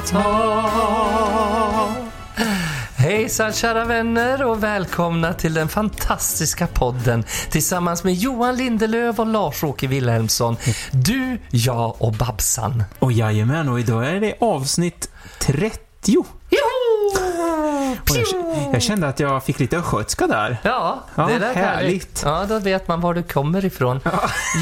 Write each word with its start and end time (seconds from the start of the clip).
ratata. 0.00 1.90
Hejsan 2.96 3.52
kära 3.52 3.84
vänner 3.84 4.44
och 4.44 4.62
välkomna 4.62 5.32
till 5.32 5.54
den 5.54 5.68
fantastiska 5.68 6.66
podden 6.66 7.24
tillsammans 7.50 8.04
med 8.04 8.14
Johan 8.14 8.56
Lindelöf 8.56 9.18
och 9.18 9.26
Lars-Åke 9.26 9.86
Wilhelmsson. 9.86 10.56
Du, 10.90 11.38
jag 11.50 12.02
och 12.02 12.12
Babsan. 12.12 12.84
Och 12.98 13.12
jajamän, 13.12 13.68
och 13.68 13.80
idag 13.80 14.08
är 14.08 14.20
det 14.20 14.34
avsnitt 14.40 15.10
30. 15.38 16.24
Och 18.10 18.16
jag, 18.16 18.74
jag 18.74 18.82
kände 18.82 19.08
att 19.08 19.20
jag 19.20 19.44
fick 19.44 19.58
lite 19.58 19.76
östgötska 19.78 20.26
där. 20.26 20.56
Ja, 20.62 21.04
Ja, 21.14 21.26
det 21.26 21.38
där 21.38 21.54
härligt. 21.54 22.22
Ja, 22.24 22.44
då 22.48 22.58
vet 22.58 22.88
man 22.88 23.00
var 23.00 23.14
du 23.14 23.22
kommer 23.22 23.64
ifrån. 23.64 24.00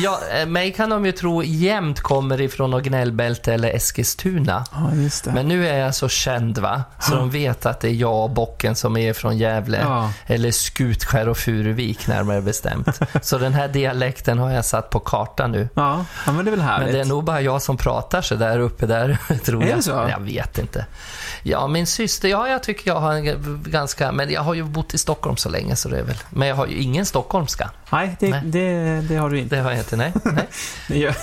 Ja. 0.02 0.20
eh, 0.40 0.46
mig 0.46 0.72
kan 0.72 0.90
de 0.90 1.06
ju 1.06 1.12
tro 1.12 1.42
jämt 1.42 2.00
kommer 2.00 2.40
ifrån 2.40 2.70
något 2.70 2.82
gnällbälte 2.82 3.54
eller 3.54 3.68
Eskilstuna. 3.74 4.64
Ja, 4.72 4.94
just 4.94 5.24
det. 5.24 5.32
Men 5.32 5.48
nu 5.48 5.68
är 5.68 5.78
jag 5.78 5.94
så 5.94 6.08
känd 6.08 6.58
va, 6.58 6.82
så 7.00 7.14
de 7.14 7.30
vet 7.30 7.66
att 7.66 7.80
det 7.80 7.88
är 7.88 7.92
jag 7.92 8.24
och 8.24 8.30
bocken 8.30 8.74
som 8.76 8.96
är 8.96 9.12
från 9.12 9.38
Gävle. 9.38 9.78
Ja. 9.82 10.10
Eller 10.26 10.50
Skutskär 10.50 11.28
och 11.28 11.36
Furuvik 11.38 12.06
närmare 12.06 12.40
bestämt. 12.40 13.00
så 13.22 13.38
den 13.38 13.54
här 13.54 13.68
dialekten 13.68 14.38
har 14.38 14.50
jag 14.50 14.64
satt 14.64 14.90
på 14.90 15.00
kartan 15.00 15.52
nu. 15.52 15.68
Ja, 15.74 16.04
ja, 16.26 16.32
men 16.32 16.44
det 16.44 16.48
är 16.48 16.56
väl 16.56 16.60
härligt. 16.60 16.84
Men 16.86 16.94
det 16.94 17.00
är 17.00 17.04
nog 17.04 17.24
bara 17.24 17.40
jag 17.40 17.62
som 17.62 17.76
pratar 17.76 18.22
så 18.22 18.34
där 18.34 18.58
uppe 18.58 18.86
där, 18.86 19.18
tror 19.44 19.62
Är 19.64 19.68
jag. 19.68 19.78
det 19.78 19.82
så? 19.82 19.90
Jag 19.90 20.20
vet 20.20 20.58
inte. 20.58 20.86
Ja, 21.42 21.66
min 21.66 21.86
syster, 21.86 22.28
ja, 22.28 22.48
jag 22.48 22.62
tycker 22.62 22.90
jag 22.90 23.00
har 23.00 23.12
en 23.12 23.37
ganska, 23.64 24.12
men 24.12 24.30
jag 24.30 24.40
har 24.40 24.54
ju 24.54 24.62
bott 24.64 24.94
i 24.94 24.98
Stockholm 24.98 25.36
så 25.36 25.48
länge 25.48 25.76
så 25.76 25.88
det 25.88 25.98
är 25.98 26.02
väl, 26.02 26.16
men 26.30 26.48
jag 26.48 26.56
har 26.56 26.66
ju 26.66 26.76
ingen 26.76 27.06
stockholmska. 27.06 27.70
Nej, 27.92 28.16
det, 28.20 28.30
Nej. 28.30 28.40
Det, 28.44 29.00
det 29.08 29.16
har 29.16 29.30
du 29.30 29.38
inte. 29.38 29.56
Det 29.56 29.62
har 29.62 29.70
jag 29.70 29.80
inte, 29.80 29.96
nej. 29.96 30.12
nej. 30.24 30.48
Jag, 31.02 31.14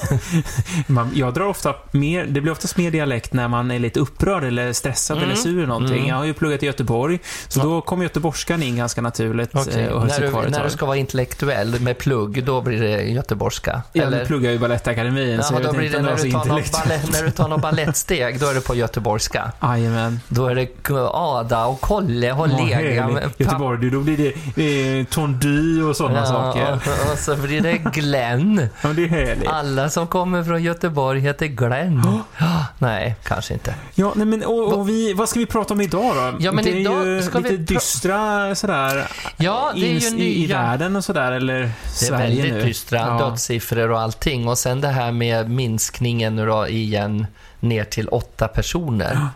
man, 0.88 1.12
jag 1.16 1.34
drar 1.34 1.46
ofta 1.48 1.76
mer, 1.92 2.26
det 2.26 2.42
blir 2.42 2.52
oftast 2.52 2.78
mer 2.78 2.92
dialekt 2.92 3.34
när 3.34 3.48
man 3.48 3.72
är 3.72 3.80
lite 3.80 4.00
upprörd 4.00 4.44
eller 4.44 4.74
stressad 4.74 5.18
Mm. 5.18 5.30
eller 5.30 5.40
sur 5.42 5.58
eller 5.58 5.68
någonting. 5.68 5.98
Mm. 5.98 6.10
Jag 6.10 6.16
har 6.16 6.26
ju 6.26 6.34
pluggat 6.34 6.64
i 6.64 6.66
Göteborg, 6.66 7.20
så 7.48 7.60
Ja. 7.60 7.64
då 7.64 7.82
kommer 7.82 8.04
göteborgskan 8.04 8.64
in 8.64 8.76
ganska 8.78 9.02
naturligt 9.02 9.56
eh, 9.56 9.60
och 9.62 9.66
höll 10.02 10.08
När, 10.08 10.44
du, 10.44 10.50
när 10.50 10.64
du 10.64 10.70
ska 10.70 10.86
vara 10.86 10.98
intellektuell 10.98 11.80
med 11.80 11.98
plugg, 11.98 12.44
då 12.46 12.62
blir 12.62 12.82
det 12.82 13.04
göteborgska. 13.04 13.82
Jag 13.94 14.08
Eller? 14.08 14.26
pluggar 14.26 14.52
ju 14.52 14.60
Balettakademin, 14.60 15.44
så 15.44 15.54
Ja, 15.54 15.58
jag 15.58 15.64
då 15.64 15.68
vet 15.72 15.78
blir 15.78 15.86
inte 15.88 15.98
det 15.98 16.04
när 16.04 16.18
så 16.18 16.26
du, 16.26 16.32
tar 16.32 16.46
någon 16.46 16.62
ballett, 16.72 17.12
när 17.14 17.24
du 17.24 17.32
tar 17.32 17.48
någon 17.48 17.62
balettsteg, 17.76 18.40
då 18.40 18.48
är 18.48 18.54
det 18.54 18.62
på 18.62 18.76
göteborgska. 18.76 19.52
Jajamän. 19.62 20.20
Då 20.28 20.48
är 20.48 20.56
det 20.56 20.68
Ada 21.14 21.66
och 21.66 21.82
Kolle 21.82 22.05
och 22.06 22.48
Ja, 22.50 22.66
lega 22.66 23.02
härligt. 23.04 23.14
med 23.16 23.30
Göteborg, 23.38 23.90
då 23.90 24.00
blir 24.00 24.18
det 24.56 25.00
eh, 25.00 25.06
tondy 25.06 25.82
och 25.82 25.96
sådana 25.96 26.26
saker. 26.26 26.72
och, 26.74 27.12
och 27.12 27.18
så 27.20 27.36
blir 27.36 27.62
det 27.62 27.78
Glenn. 27.78 28.68
Ja, 28.82 28.90
det 28.90 29.04
är 29.04 29.08
härligt. 29.08 29.48
Alla 29.50 29.90
som 29.90 30.08
kommer 30.08 30.44
från 30.44 30.64
Göteborg 30.64 31.20
heter 31.20 31.46
Glenn. 31.46 32.02
Ja, 32.40 32.66
Nej, 32.80 33.16
kanske 33.24 33.54
inte. 33.54 33.76
Ja, 33.96 34.14
nej, 34.16 34.26
men 34.26 34.44
och, 34.44 34.74
och 34.74 34.90
vi, 34.90 35.14
vad 35.14 35.30
ska 35.30 35.40
vi 35.40 35.46
prata 35.46 35.74
om 35.74 35.82
idag 35.82 36.16
då? 36.16 36.34
Ja, 36.40 36.52
men 36.52 36.64
det 36.64 36.72
är 36.72 36.76
idag 36.76 37.08
ju 37.08 37.22
ska 37.22 37.38
lite 37.38 37.50
vi 37.50 37.58
dystra 37.58 38.56
sådär, 38.56 39.08
Ja, 39.38 39.72
det 39.76 39.82
är 39.82 39.92
ju 39.94 40.00
ins- 40.00 40.16
i, 40.18 40.44
i 40.44 40.48
nya... 40.48 40.58
världen 40.62 40.96
och 40.96 41.04
sådär, 41.04 41.32
eller 41.32 41.54
Det 41.60 41.66
är 41.66 41.72
Sverige 41.94 42.42
väldigt 42.42 42.54
nu. 42.54 42.62
dystra 42.64 42.98
Ja. 42.98 43.18
dödssiffror 43.30 43.92
och 43.92 44.00
allting. 44.02 44.48
Och 44.48 44.58
sen 44.58 44.82
det 44.82 44.88
här 44.88 45.12
med 45.12 45.50
minskningen 45.50 46.36
nu 46.36 46.46
då 46.46 46.68
igen 46.68 47.28
ner 47.60 47.84
till 47.84 48.08
åtta 48.08 48.48
personer. 48.48 49.28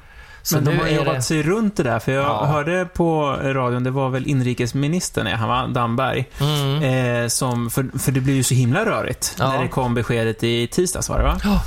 Så 0.50 0.56
Men 0.56 0.66
de 0.66 0.78
har 0.80 0.88
jobbat 0.88 1.16
det... 1.16 1.22
sig 1.22 1.44
runt 1.44 1.78
det 1.78 1.84
där, 1.84 2.00
för 2.00 2.12
jag 2.12 2.26
Ja. 2.26 2.46
hörde 2.46 2.86
på 2.94 3.38
radion, 3.44 3.84
det 3.84 3.92
var 3.92 4.10
väl 4.10 4.28
inrikesministern, 4.28 5.28
ja, 5.28 5.36
han 5.36 5.50
var 5.50 5.68
Damberg, 5.68 6.26
Mm. 6.42 7.24
eh, 7.24 7.28
som, 7.28 7.70
för, 7.70 8.00
för 8.00 8.12
det 8.12 8.22
blev 8.22 8.36
ju 8.36 8.44
så 8.44 8.54
himla 8.54 8.86
rörigt 8.86 9.36
Ja. 9.40 9.50
när 9.52 9.62
det 9.62 9.68
kom 9.68 9.94
beskedet 9.94 10.44
i 10.44 10.68
tisdags, 10.68 11.10
var 11.10 11.18
det 11.20 11.24
va? 11.26 11.38
Ja. 11.44 11.62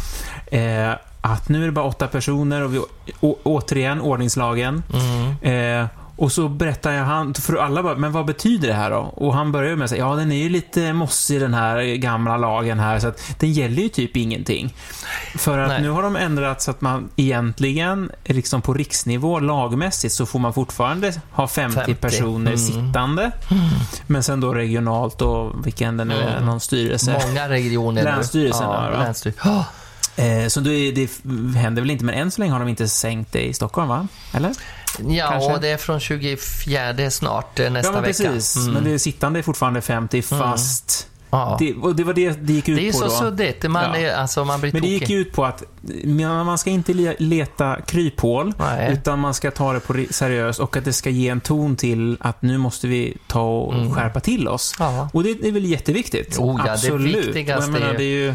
Eh, 0.59 0.94
att 1.20 1.48
nu 1.48 1.62
är 1.62 1.66
det 1.66 1.72
bara 1.72 1.84
åtta 1.84 2.06
personer 2.06 2.62
och 2.62 2.75
vi, 2.75 2.78
å, 3.20 3.37
återigen 3.43 4.00
ordningslagen. 4.00 4.82
Mm. 5.43 5.81
Eh, 5.82 5.87
och 6.22 6.32
så 6.32 6.48
berättar 6.48 6.92
jag 6.92 7.04
han, 7.04 7.34
för 7.34 7.56
alla 7.56 7.82
bara, 7.82 7.94
men 7.96 8.12
vad 8.12 8.26
betyder 8.26 8.68
det 8.68 8.74
här 8.74 8.90
då? 8.90 8.96
Och 8.98 9.34
han 9.34 9.52
börjar 9.52 9.76
med 9.76 9.84
att 9.84 9.90
säga, 9.90 10.04
ja 10.06 10.14
den 10.14 10.32
är 10.32 10.36
ju 10.42 10.48
lite 10.48 10.92
mossig 10.92 11.40
den 11.40 11.54
här 11.54 11.82
gamla 11.96 12.36
lagen 12.36 12.80
här, 12.80 12.98
så 12.98 13.08
att 13.08 13.34
den 13.38 13.52
gäller 13.52 13.82
ju 13.82 13.88
typ 13.88 14.16
ingenting. 14.16 14.74
För 15.34 15.58
att 15.58 15.68
Nej. 15.68 15.82
nu 15.82 15.90
har 15.90 16.02
de 16.02 16.16
ändrat 16.16 16.62
så 16.62 16.70
att 16.70 16.80
man 16.80 17.08
egentligen, 17.16 18.10
liksom 18.24 18.62
på 18.62 18.74
riksnivå, 18.74 19.40
lagmässigt, 19.40 20.14
så 20.14 20.26
får 20.26 20.38
man 20.38 20.52
fortfarande 20.54 21.12
ha 21.32 21.48
50, 21.48 21.76
50. 21.76 21.94
personer 21.94 22.50
Mm. 22.52 22.58
sittande. 22.58 23.30
Men 24.06 24.22
sen 24.22 24.40
då 24.40 24.54
regionalt 24.54 25.22
och 25.22 25.66
vilken 25.66 25.96
det 25.96 26.04
nu 26.04 26.14
är, 26.14 26.32
Mm. 26.36 26.46
någon 26.46 26.60
styrelse. 26.60 27.22
Många 27.26 27.48
regioner. 27.48 28.02
Länsstyrelsen 28.04 28.66
ja, 28.70 28.80
där, 28.80 29.06
länsstyr- 29.06 29.32
Ja. 29.44 29.64
Eh, 30.16 30.48
så 30.48 30.60
det, 30.60 30.92
det 30.92 31.10
händer 31.58 31.82
väl 31.82 31.90
inte, 31.90 32.04
men 32.04 32.14
än 32.14 32.30
så 32.30 32.40
länge 32.40 32.52
har 32.52 32.58
de 32.60 32.68
inte 32.68 32.88
sänkt 32.88 33.32
det 33.32 33.46
i 33.48 33.54
Stockholm, 33.54 33.88
va? 33.88 34.08
Eller? 34.34 34.52
Ja, 35.08 35.28
Kanske. 35.30 35.53
och 35.53 35.60
det 35.60 35.69
är 35.69 35.76
från 35.76 36.00
24 36.00 37.10
snart, 37.10 37.58
eh, 37.58 37.70
nästa 37.70 37.88
ja, 37.88 37.92
men 37.92 38.03
vecka. 38.03 38.22
precis. 38.32 38.56
Mm. 38.56 38.72
Men 38.75 38.84
det 38.84 38.98
sittande 38.98 39.38
är 39.38 39.42
fortfarande 39.42 39.80
50, 39.80 40.22
fast... 40.22 41.08
ja. 41.30 41.56
Det, 41.58 41.75
och 41.75 41.97
det 41.97 42.04
var 42.04 42.12
det 42.14 42.30
det 42.30 42.53
gick 42.53 42.69
ut 42.69 42.76
det 42.78 42.88
är 42.88 42.92
på 42.92 42.98
så 42.98 43.04
då. 43.04 43.10
suddigt. 43.10 43.70
Man, 43.70 43.84
Ja. 43.84 43.97
är, 43.97 44.14
alltså, 44.16 44.44
man 44.44 44.60
blir 44.60 44.72
Men 44.72 44.82
det 44.82 44.88
gick 44.88 45.10
ut 45.10 45.32
på 45.32 45.44
att 45.44 45.62
man 46.44 46.58
ska 46.58 46.70
inte 46.70 46.92
le- 46.94 47.16
leta 47.19 47.81
kryphål, 47.86 48.52
Nej. 48.58 48.92
utan 48.92 49.19
man 49.19 49.34
ska 49.34 49.50
ta 49.50 49.72
det 49.72 49.81
på 49.81 49.92
ri- 49.92 50.12
seriöst 50.12 50.60
och 50.60 50.76
att 50.76 50.84
det 50.84 50.92
ska 50.92 51.10
ge 51.10 51.28
en 51.28 51.41
ton 51.41 51.76
till 51.76 52.16
att 52.20 52.42
nu 52.42 52.58
måste 52.58 52.86
vi 52.86 53.16
ta 53.26 53.42
och 53.58 53.75
Mm. 53.75 53.94
skärpa 53.94 54.20
till 54.20 54.48
oss. 54.48 54.75
Ja. 54.78 55.08
Och 55.12 55.22
det 55.22 55.31
är 55.31 55.52
väl 55.52 55.64
jätteviktigt? 55.64 56.38
Oh 56.38 56.54
ja, 56.58 56.64
det 56.64 56.72
Absolut. 56.72 57.16
viktigaste 57.26 57.56
Och 57.56 57.62
jag 57.76 57.81
menar, 57.81 57.94
är- 57.94 57.98
det 57.98 58.04
är 58.04 58.26
ju 58.26 58.34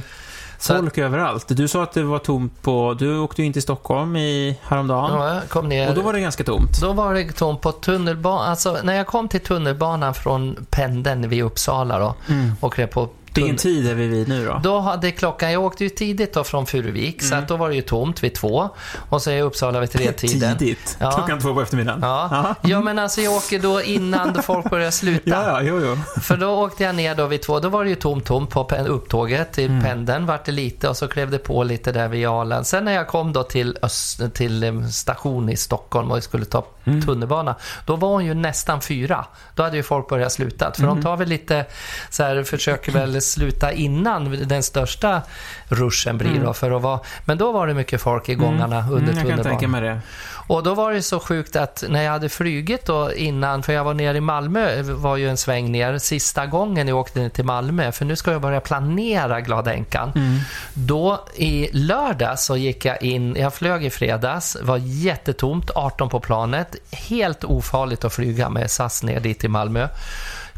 Så 0.59 0.73
att- 0.73 0.79
folk 0.79 0.97
överallt. 0.97 1.45
Du 1.47 1.67
sa 1.67 1.83
att 1.83 1.91
det 1.91 2.03
var 2.03 2.19
tomt 2.19 2.61
på... 2.61 2.95
Du 2.99 3.19
åkte 3.19 3.41
ju 3.41 3.45
in 3.45 3.53
till 3.53 3.61
Stockholm 3.61 4.15
i 4.15 4.57
häromdagen. 4.63 5.11
Ja, 5.13 5.33
jag 5.33 5.49
kom 5.49 5.69
ner. 5.69 5.89
Och 5.89 5.95
då 5.95 6.01
var 6.01 6.13
det 6.13 6.19
ganska 6.19 6.43
tomt. 6.43 6.81
Då 6.81 6.93
var 6.93 7.13
det 7.13 7.31
tomt 7.31 7.61
på 7.61 7.71
tunnelbanan. 7.71 8.49
Alltså, 8.49 8.77
när 8.83 8.93
jag 8.95 9.07
kom 9.07 9.27
till 9.29 9.39
tunnelbanan 9.41 10.13
från 10.13 10.65
pendeln 10.69 11.29
vid 11.29 11.43
Uppsala 11.43 11.99
då, 11.99 12.15
och 12.59 12.73
klev 12.73 12.87
på 12.87 13.09
Vilken 13.37 13.57
tid 13.57 13.87
är 13.87 13.93
vi 13.95 14.07
vid 14.07 14.27
nu 14.27 14.45
då? 14.45 14.59
Då 14.63 14.79
hade 14.79 15.11
klockan, 15.11 15.51
jag 15.51 15.63
åkte 15.63 15.83
ju 15.83 15.89
tidigt 15.89 16.33
då 16.33 16.43
från 16.43 16.65
Furuvik, 16.65 17.21
så 17.21 17.27
Mm. 17.33 17.43
att 17.43 17.47
då 17.49 17.55
var 17.57 17.69
det 17.69 17.75
ju 17.75 17.81
tomt 17.81 18.23
vid 18.23 18.35
två. 18.35 18.69
Och 19.09 19.21
så 19.21 19.29
är 19.29 19.33
jag 19.33 19.39
i 19.39 19.43
Uppsala 19.43 19.79
vid 19.79 19.91
tretiden. 19.91 20.57
Tidigt. 20.57 20.97
Ja. 20.99 21.11
Klockan 21.11 21.39
två 21.41 21.53
på 21.53 21.61
eftermiddagen. 21.61 21.99
Ja. 22.01 22.07
Aha. 22.31 22.55
ja, 22.61 22.81
men 22.81 22.99
alltså 22.99 23.21
jag 23.21 23.33
åker 23.33 23.59
då 23.59 23.81
innan 23.81 24.33
då 24.33 24.41
folk 24.41 24.69
börjar 24.69 24.91
sluta. 24.91 25.29
Ja, 25.29 25.43
ja, 25.47 25.61
jo, 25.61 25.81
jo. 25.85 26.21
För 26.21 26.37
då 26.37 26.49
åkte 26.49 26.83
jag 26.83 26.95
ner 26.95 27.15
då 27.15 27.25
vid 27.25 27.41
två, 27.41 27.59
då 27.59 27.69
var 27.69 27.83
det 27.83 27.89
ju 27.89 27.95
tomt, 27.95 28.25
tomt 28.25 28.49
på 28.49 28.67
upptåget 28.87 29.53
till 29.53 29.65
Mm. 29.71 29.83
pendeln, 29.83 30.25
vart 30.25 30.45
det 30.45 30.51
lite 30.51 30.89
och 30.89 30.97
så 30.97 31.07
klev 31.07 31.31
det 31.31 31.37
på 31.37 31.63
lite 31.63 31.91
där 31.91 32.07
vid 32.07 32.27
Arlanda. 32.27 32.63
Sen 32.63 32.85
när 32.85 32.91
jag 32.93 33.07
kom 33.07 33.33
då 33.33 33.43
till, 33.43 33.77
öst, 33.81 34.21
till 34.33 34.63
eh, 34.63 34.83
station 34.87 35.49
i 35.49 35.57
Stockholm 35.57 36.11
och 36.11 36.23
skulle 36.23 36.45
ta 36.45 36.65
Mm. 36.85 37.01
tunnelbana, 37.05 37.55
då 37.85 37.95
var 37.95 38.09
hon 38.09 38.25
ju 38.25 38.33
nästan 38.33 38.81
fyra. 38.81 39.25
Då 39.55 39.63
hade 39.63 39.77
ju 39.77 39.83
folk 39.83 40.09
börjat 40.09 40.31
sluta. 40.31 40.71
För 40.71 40.83
Mm. 40.83 40.95
de 40.95 41.03
tar 41.03 41.17
väl 41.17 41.27
lite, 41.27 41.65
så 42.09 42.23
här, 42.23 42.43
försöker 42.43 42.91
väl 42.91 43.21
sluta 43.27 43.71
innan 43.71 44.47
den 44.47 44.63
största 44.63 45.21
ruschen 45.67 46.17
blir 46.17 46.39
då 46.43 46.53
för 46.53 46.71
att 46.71 46.81
vara, 46.81 46.99
men 47.25 47.37
då 47.37 47.51
var 47.51 47.67
det 47.67 47.73
mycket 47.73 48.01
folk 48.01 48.29
i 48.29 48.35
gångarna 48.35 48.89
under 48.91 48.97
Mm, 48.97 49.27
jag 49.27 49.27
kan 49.27 49.43
tunnelbanan. 49.43 50.01
Och 50.47 50.63
då 50.63 50.73
var 50.73 50.93
det 50.93 51.01
så 51.01 51.19
sjukt 51.19 51.55
att 51.55 51.83
när 51.89 52.03
jag 52.03 52.11
hade 52.11 52.29
flugit 52.29 52.85
då 52.85 53.13
innan, 53.13 53.63
för 53.63 53.73
jag 53.73 53.83
var 53.83 53.93
nere 53.93 54.17
i 54.17 54.21
Malmö, 54.21 54.81
var 54.81 55.17
ju 55.17 55.29
en 55.29 55.37
sväng 55.37 55.71
ner, 55.71 55.97
sista 55.97 56.45
gången 56.45 56.87
jag 56.87 56.97
åkte 56.97 57.19
ner 57.19 57.29
till 57.29 57.45
Malmö, 57.45 57.91
för 57.91 58.05
nu 58.05 58.15
ska 58.15 58.31
jag 58.31 58.41
börja 58.41 58.61
planera 58.61 59.41
Glada 59.41 59.73
änkan. 59.73 60.11
Mm. 60.15 60.39
Då 60.73 61.25
i 61.35 61.69
lördag 61.71 62.39
så 62.39 62.57
gick 62.57 62.85
jag 62.85 63.03
in, 63.03 63.35
jag 63.35 63.53
flög 63.53 63.85
i 63.85 63.89
fredags, 63.89 64.57
var 64.61 64.77
jättetomt, 64.77 65.71
18 65.75 66.09
på 66.09 66.19
planet, 66.19 66.75
helt 66.91 67.43
ofarligt 67.43 68.05
att 68.05 68.13
flyga 68.13 68.49
med 68.49 68.71
SAS 68.71 69.03
ner 69.03 69.19
dit 69.19 69.39
till 69.39 69.49
Malmö. 69.49 69.87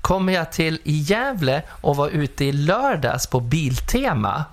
Kom 0.01 0.29
jag 0.29 0.51
till 0.51 0.79
Gävle 0.83 1.61
och 1.81 1.95
var 1.95 2.09
ute 2.09 2.45
i 2.45 2.51
lördags 2.51 3.27
på 3.27 3.39
Biltema. 3.39 4.43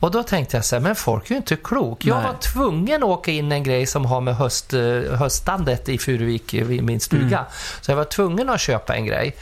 Och 0.00 0.10
då 0.10 0.22
tänkte 0.22 0.56
jag 0.56 0.64
så 0.64 0.76
här, 0.76 0.80
men 0.80 0.94
folk 0.94 1.26
är 1.26 1.30
ju 1.30 1.36
inte 1.36 1.56
klok. 1.56 2.04
Jag 2.04 2.16
Nej. 2.16 2.26
var 2.26 2.38
tvungen 2.38 3.02
att 3.02 3.08
åka 3.08 3.30
in 3.30 3.52
en 3.52 3.62
grej 3.62 3.86
som 3.86 4.04
har 4.04 4.20
med 4.20 4.36
höst, 4.36 4.72
eh, 4.72 4.80
höstandet 5.18 5.88
i 5.88 5.98
Furuvik 5.98 6.54
vid 6.54 6.84
min 6.84 7.00
stuga. 7.00 7.46
Så 7.80 7.90
jag 7.90 7.96
var 7.96 8.04
tvungen 8.04 8.50
att 8.50 8.60
köpa 8.60 8.96
en 8.96 9.06
grej. 9.06 9.36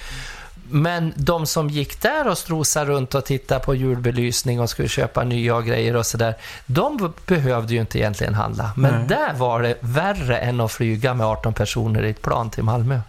Men 0.75 1.13
de 1.17 1.47
som 1.47 1.71
gick 1.71 2.03
där 2.03 2.29
och 2.29 2.39
strosade 2.39 2.91
runt 2.91 3.15
och 3.15 3.25
tittade 3.25 3.61
på 3.61 3.75
julbelysning 3.75 4.61
och 4.61 4.71
skulle 4.71 4.89
köpa 4.89 5.25
nya 5.25 5.61
grejer 5.61 5.97
och 5.97 6.07
sådär, 6.07 6.35
de 6.67 7.13
behövde 7.27 7.75
ju 7.75 7.81
inte 7.81 7.99
egentligen 7.99 8.35
handla. 8.35 8.73
Men 8.77 8.95
Nej. 8.95 9.09
där 9.09 9.33
var 9.35 9.63
det 9.63 9.77
värre 9.81 10.39
än 10.39 10.61
att 10.61 10.73
flyga 10.73 11.15
med 11.15 11.27
18 11.27 11.55
personer 11.55 12.03
i 12.03 12.11
ett 12.11 12.23
plan 12.23 12.51
till 12.51 12.65
Malmö. 12.65 13.01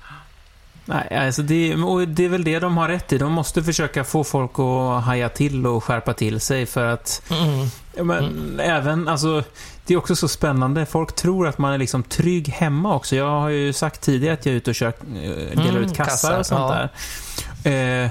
Nej, 0.86 1.16
alltså 1.18 1.42
det, 1.42 1.76
och 1.76 2.08
det 2.08 2.26
är 2.26 2.30
väl 2.30 2.44
det 2.44 2.60
de 2.60 2.78
har 2.78 2.88
rätt 2.88 3.14
i. 3.14 3.18
De 3.18 3.32
måste 3.32 3.64
försöka 3.64 4.04
få 4.04 4.24
folk 4.24 4.52
att 4.60 5.04
haja 5.04 5.30
till 5.30 5.68
och 5.68 5.84
skärpa 5.84 6.14
till 6.14 6.40
sig 6.40 6.66
för 6.66 6.86
att 6.86 7.22
Mm. 7.32 7.68
ja, 7.96 8.04
men, 8.04 8.60
även, 8.60 9.08
alltså 9.08 9.44
det 9.86 9.94
är 9.94 9.98
också 9.98 10.16
så 10.16 10.28
spännande. 10.28 10.86
Folk 10.86 11.16
tror 11.16 11.48
att 11.48 11.58
man 11.58 11.74
är 11.74 11.78
liksom 11.78 12.04
trygg 12.04 12.48
hemma 12.48 12.96
också. 12.96 13.16
Jag 13.16 13.40
har 13.40 13.50
ju 13.50 13.74
sagt 13.74 14.02
tidigare 14.02 14.34
att 14.34 14.46
jag 14.46 14.54
är 14.54 14.58
ute 14.58 14.70
och 14.70 14.76
kör, 14.76 14.88
eh, 14.88 14.94
delar 15.58 15.70
Mm, 15.70 15.84
ut 15.84 15.96
kassar 15.96 16.06
kassar, 16.12 16.40
och 16.40 16.46
sånt 16.46 16.74
ja. 16.74 16.90
där. 17.64 18.04
Eh, 18.06 18.10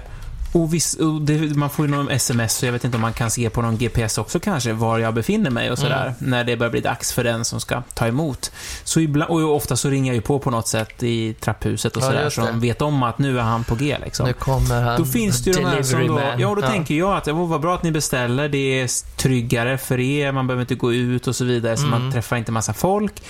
Och, 0.52 0.74
viss, 0.74 0.94
och 0.94 1.20
det, 1.22 1.56
man 1.56 1.70
får 1.70 1.86
ju 1.86 1.90
någon 1.90 2.10
sms, 2.10 2.54
så 2.56 2.66
jag 2.66 2.72
vet 2.72 2.84
inte 2.84 2.96
om 2.96 3.00
man 3.00 3.12
kan 3.12 3.30
se 3.30 3.50
på 3.50 3.62
någon 3.62 3.76
GPS 3.78 4.18
också 4.18 4.40
kanske, 4.40 4.72
var 4.72 4.98
jag 4.98 5.14
befinner 5.14 5.50
mig 5.50 5.70
och 5.70 5.78
sådär, 5.78 6.02
Mm. 6.18 6.30
när 6.30 6.44
det 6.44 6.56
börjar 6.56 6.70
bli 6.70 6.80
dags 6.80 7.12
för 7.12 7.24
den 7.24 7.44
som 7.44 7.60
ska 7.60 7.82
ta 7.94 8.06
emot. 8.06 8.52
Så 8.84 9.00
ibland, 9.00 9.30
och 9.30 9.56
ofta 9.56 9.76
så 9.76 9.88
ringer 9.90 10.10
jag 10.12 10.14
ju 10.14 10.20
på 10.20 10.38
på 10.38 10.50
något 10.50 10.68
sätt 10.68 11.02
i 11.02 11.34
trapphuset 11.40 11.96
och 11.96 12.02
Ja, 12.02 12.06
sådär, 12.06 12.30
så 12.30 12.40
de 12.40 12.60
vet 12.60 12.82
om 12.82 13.02
att 13.02 13.18
nu 13.18 13.38
är 13.38 13.42
han 13.42 13.64
på 13.64 13.74
G 13.74 13.96
liksom. 14.04 14.26
Nu 14.26 14.32
kommer 14.32 14.82
han. 14.82 14.98
Då 14.98 15.04
finns 15.04 15.44
det 15.44 15.50
ju 15.50 15.56
de 15.56 15.64
här 15.64 15.82
som 15.82 16.06
då, 16.06 16.20
ja, 16.38 16.54
då 16.54 16.62
tänker 16.62 16.94
jag 16.94 17.16
att 17.16 17.24
det 17.24 17.32
var 17.32 17.58
bra 17.58 17.74
att 17.74 17.82
ni 17.82 17.90
beställer, 17.90 18.48
det 18.48 18.80
är 18.80 19.16
tryggare 19.16 19.78
för 19.78 20.00
er, 20.00 20.32
man 20.32 20.46
behöver 20.46 20.60
inte 20.62 20.74
gå 20.74 20.92
ut 20.92 21.26
och 21.26 21.36
så 21.36 21.44
vidare, 21.44 21.76
så 21.76 21.86
Mm. 21.86 22.02
man 22.02 22.12
träffar 22.12 22.36
inte 22.36 22.52
massa 22.52 22.72
folk. 22.72 23.22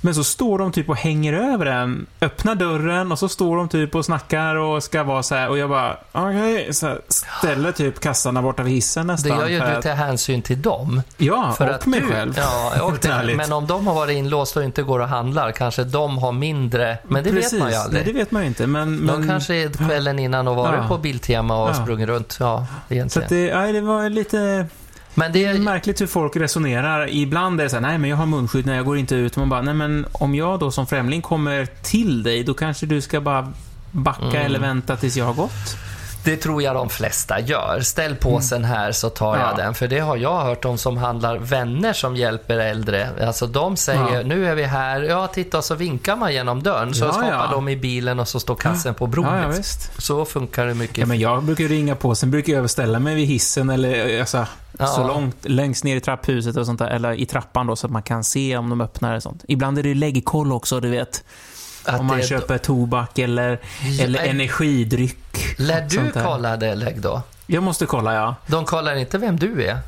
Men 0.00 0.14
så 0.14 0.24
står 0.24 0.58
de 0.58 0.72
typ 0.72 0.88
och 0.88 0.96
hänger 0.96 1.32
över 1.32 1.66
en, 1.66 2.06
öppnar 2.20 2.54
dörren 2.54 3.12
och 3.12 3.18
så 3.18 3.28
står 3.28 3.56
de 3.56 3.68
typ 3.68 3.94
och 3.94 4.04
snackar 4.04 4.54
och 4.54 4.82
ska 4.82 5.02
vara 5.02 5.22
så 5.22 5.34
här 5.34 5.48
och 5.48 5.58
jag 5.58 5.68
bara, 5.70 5.96
okej, 6.12 6.74
så 6.74 6.86
här, 6.86 7.00
ställer 7.08 7.72
typ 7.72 8.00
kassan 8.00 8.34
där 8.34 8.42
borta 8.42 8.62
vid 8.62 8.72
hissen 8.74 9.06
Det 9.06 9.12
nästan. 9.12 9.38
gör 9.38 9.46
ju 9.48 9.60
du 9.74 9.82
till 9.82 9.90
hänsyn 9.90 10.42
till 10.42 10.62
dem. 10.62 11.02
Ja, 11.16 11.54
För 11.58 11.68
och 11.68 11.74
att 11.74 11.86
mig 11.86 12.00
du, 12.00 12.06
själv. 12.06 12.34
Ja, 12.36 12.72
och 12.82 12.98
det, 13.02 13.34
men 13.36 13.52
om 13.52 13.66
de 13.66 13.86
har 13.86 13.94
varit 13.94 14.16
inlåsta 14.16 14.60
och 14.60 14.64
inte 14.66 14.82
går 14.82 14.98
och 15.00 15.08
handlar, 15.08 15.52
kanske 15.52 15.84
de 15.84 16.18
har 16.18 16.32
mindre. 16.32 16.98
Men 17.08 17.24
det 17.24 17.30
Precis. 17.30 17.52
vet 17.52 17.60
man 17.60 17.68
ju 17.68 17.74
Nej, 17.76 17.84
aldrig. 17.84 18.04
det 18.06 18.12
vet 18.12 18.30
man 18.30 18.42
ju 18.42 18.48
inte, 18.48 18.66
men... 18.66 19.06
De 19.06 19.16
men 19.18 19.28
kanske 19.28 19.54
är 19.54 19.68
kvällen 19.68 20.18
innan 20.18 20.48
och 20.48 20.56
varit 20.56 20.80
Ja. 20.82 20.88
på 20.88 20.98
Biltema 20.98 21.62
och 21.62 21.70
Ja. 21.70 21.74
sprungit 21.74 22.08
runt. 22.08 22.36
Ja, 22.40 22.66
så 22.88 22.94
egentligen. 22.94 23.24
att 23.24 23.30
det, 23.30 23.54
nej, 23.54 23.72
det 23.72 23.80
var 23.80 24.10
lite... 24.10 24.66
men 25.18 25.32
Det 25.32 25.38
det 25.38 25.44
är 25.44 25.54
är... 25.54 25.58
märkligt 25.58 26.00
hur 26.00 26.06
folk 26.06 26.36
resonerar. 26.36 27.08
Ibland 27.10 27.60
är 27.60 27.64
det 27.64 27.70
så 27.70 27.76
här, 27.76 27.80
nej 27.80 27.98
men 27.98 28.10
jag 28.10 28.16
har 28.16 28.26
munskydd 28.26 28.66
när 28.66 28.76
jag 28.76 28.84
går 28.84 28.98
inte 28.98 29.14
ut. 29.14 29.36
Man 29.36 29.48
bara, 29.48 29.62
nej 29.62 29.74
men 29.74 30.06
om 30.12 30.34
jag 30.34 30.58
då 30.60 30.70
som 30.70 30.86
främling 30.86 31.22
kommer 31.22 31.66
till 31.82 32.22
dig, 32.22 32.44
då 32.44 32.54
kanske 32.54 32.86
du 32.86 33.00
ska 33.00 33.20
bara 33.20 33.52
backa 33.90 34.24
Mm. 34.24 34.46
eller 34.46 34.58
vänta 34.58 34.96
tills 34.96 35.16
jag 35.16 35.24
har 35.24 35.34
gått. 35.34 35.76
Det 36.24 36.36
tror 36.36 36.62
jag 36.62 36.74
de 36.74 36.88
flesta 36.88 37.40
gör. 37.40 37.80
Ställ 37.80 38.14
påsen 38.16 38.64
här 38.64 38.92
så 38.92 39.10
tar 39.10 39.36
jag 39.38 39.50
Ja. 39.50 39.56
den. 39.56 39.74
För 39.74 39.88
det 39.88 39.98
har 39.98 40.16
jag 40.16 40.40
hört 40.40 40.64
om 40.64 40.78
som 40.78 40.96
handlar 40.96 41.38
vänner 41.38 41.92
som 41.92 42.16
hjälper 42.16 42.58
äldre. 42.58 43.08
Alltså 43.26 43.46
de 43.46 43.76
säger, 43.76 44.14
Ja. 44.14 44.22
nu 44.22 44.46
är 44.48 44.54
vi 44.54 44.64
här. 44.64 45.02
Ja, 45.02 45.26
titta, 45.26 45.62
så 45.62 45.74
vinkar 45.74 46.16
man 46.16 46.32
genom 46.34 46.62
dörren. 46.62 46.94
Så 46.94 47.04
Ja, 47.04 47.10
hoppar 47.10 47.28
ja. 47.30 47.48
de 47.52 47.68
i 47.68 47.76
bilen 47.76 48.20
och 48.20 48.28
så 48.28 48.40
står 48.40 48.54
kassen 48.54 48.94
på 48.94 49.06
visst. 49.56 50.02
Så 50.02 50.24
funkar 50.24 50.66
det 50.66 50.74
mycket. 50.74 50.98
Ja, 50.98 51.06
men 51.06 51.18
jag 51.18 51.42
brukar 51.42 51.64
ringa 51.64 51.94
på, 51.94 52.14
sen 52.14 52.30
brukar 52.30 52.52
jag 52.52 52.70
ställa 52.70 52.98
mig 52.98 53.14
vid 53.14 53.26
hissen 53.26 53.70
eller 53.70 54.20
alltså, 54.20 54.46
Ja. 54.78 54.86
så 54.86 55.06
långt 55.06 55.36
längst 55.42 55.84
ner 55.84 55.96
i 55.96 56.00
trapphuset 56.00 56.56
och 56.56 56.66
sånt 56.66 56.78
där, 56.78 56.88
eller 56.88 57.12
i 57.12 57.26
trappan 57.26 57.66
då, 57.66 57.76
så 57.76 57.86
att 57.86 57.92
man 57.92 58.02
kan 58.02 58.24
se 58.24 58.56
om 58.56 58.70
de 58.70 58.80
öppnar 58.80 59.16
och 59.16 59.22
sånt. 59.22 59.44
Ibland 59.48 59.78
är 59.78 59.82
det 59.82 59.94
läggkoll 59.94 60.52
också, 60.52 60.80
du 60.80 60.88
vet. 60.88 61.24
Att 61.84 62.00
om 62.00 62.06
man 62.06 62.22
köper 62.22 62.58
tobak 62.58 63.18
eller, 63.18 63.60
eller 64.00 64.18
Nej. 64.18 64.28
energidryck. 64.28 65.58
Lär 65.58 65.86
du 65.90 66.12
kolla 66.22 66.56
det, 66.56 66.74
lägg 66.74 67.00
då? 67.00 67.22
Jag 67.46 67.62
måste 67.62 67.86
kolla, 67.86 68.14
ja. 68.14 68.34
De 68.46 68.64
kollar 68.64 68.96
inte 68.96 69.18
vem 69.18 69.36
du 69.36 69.64
är? 69.64 69.78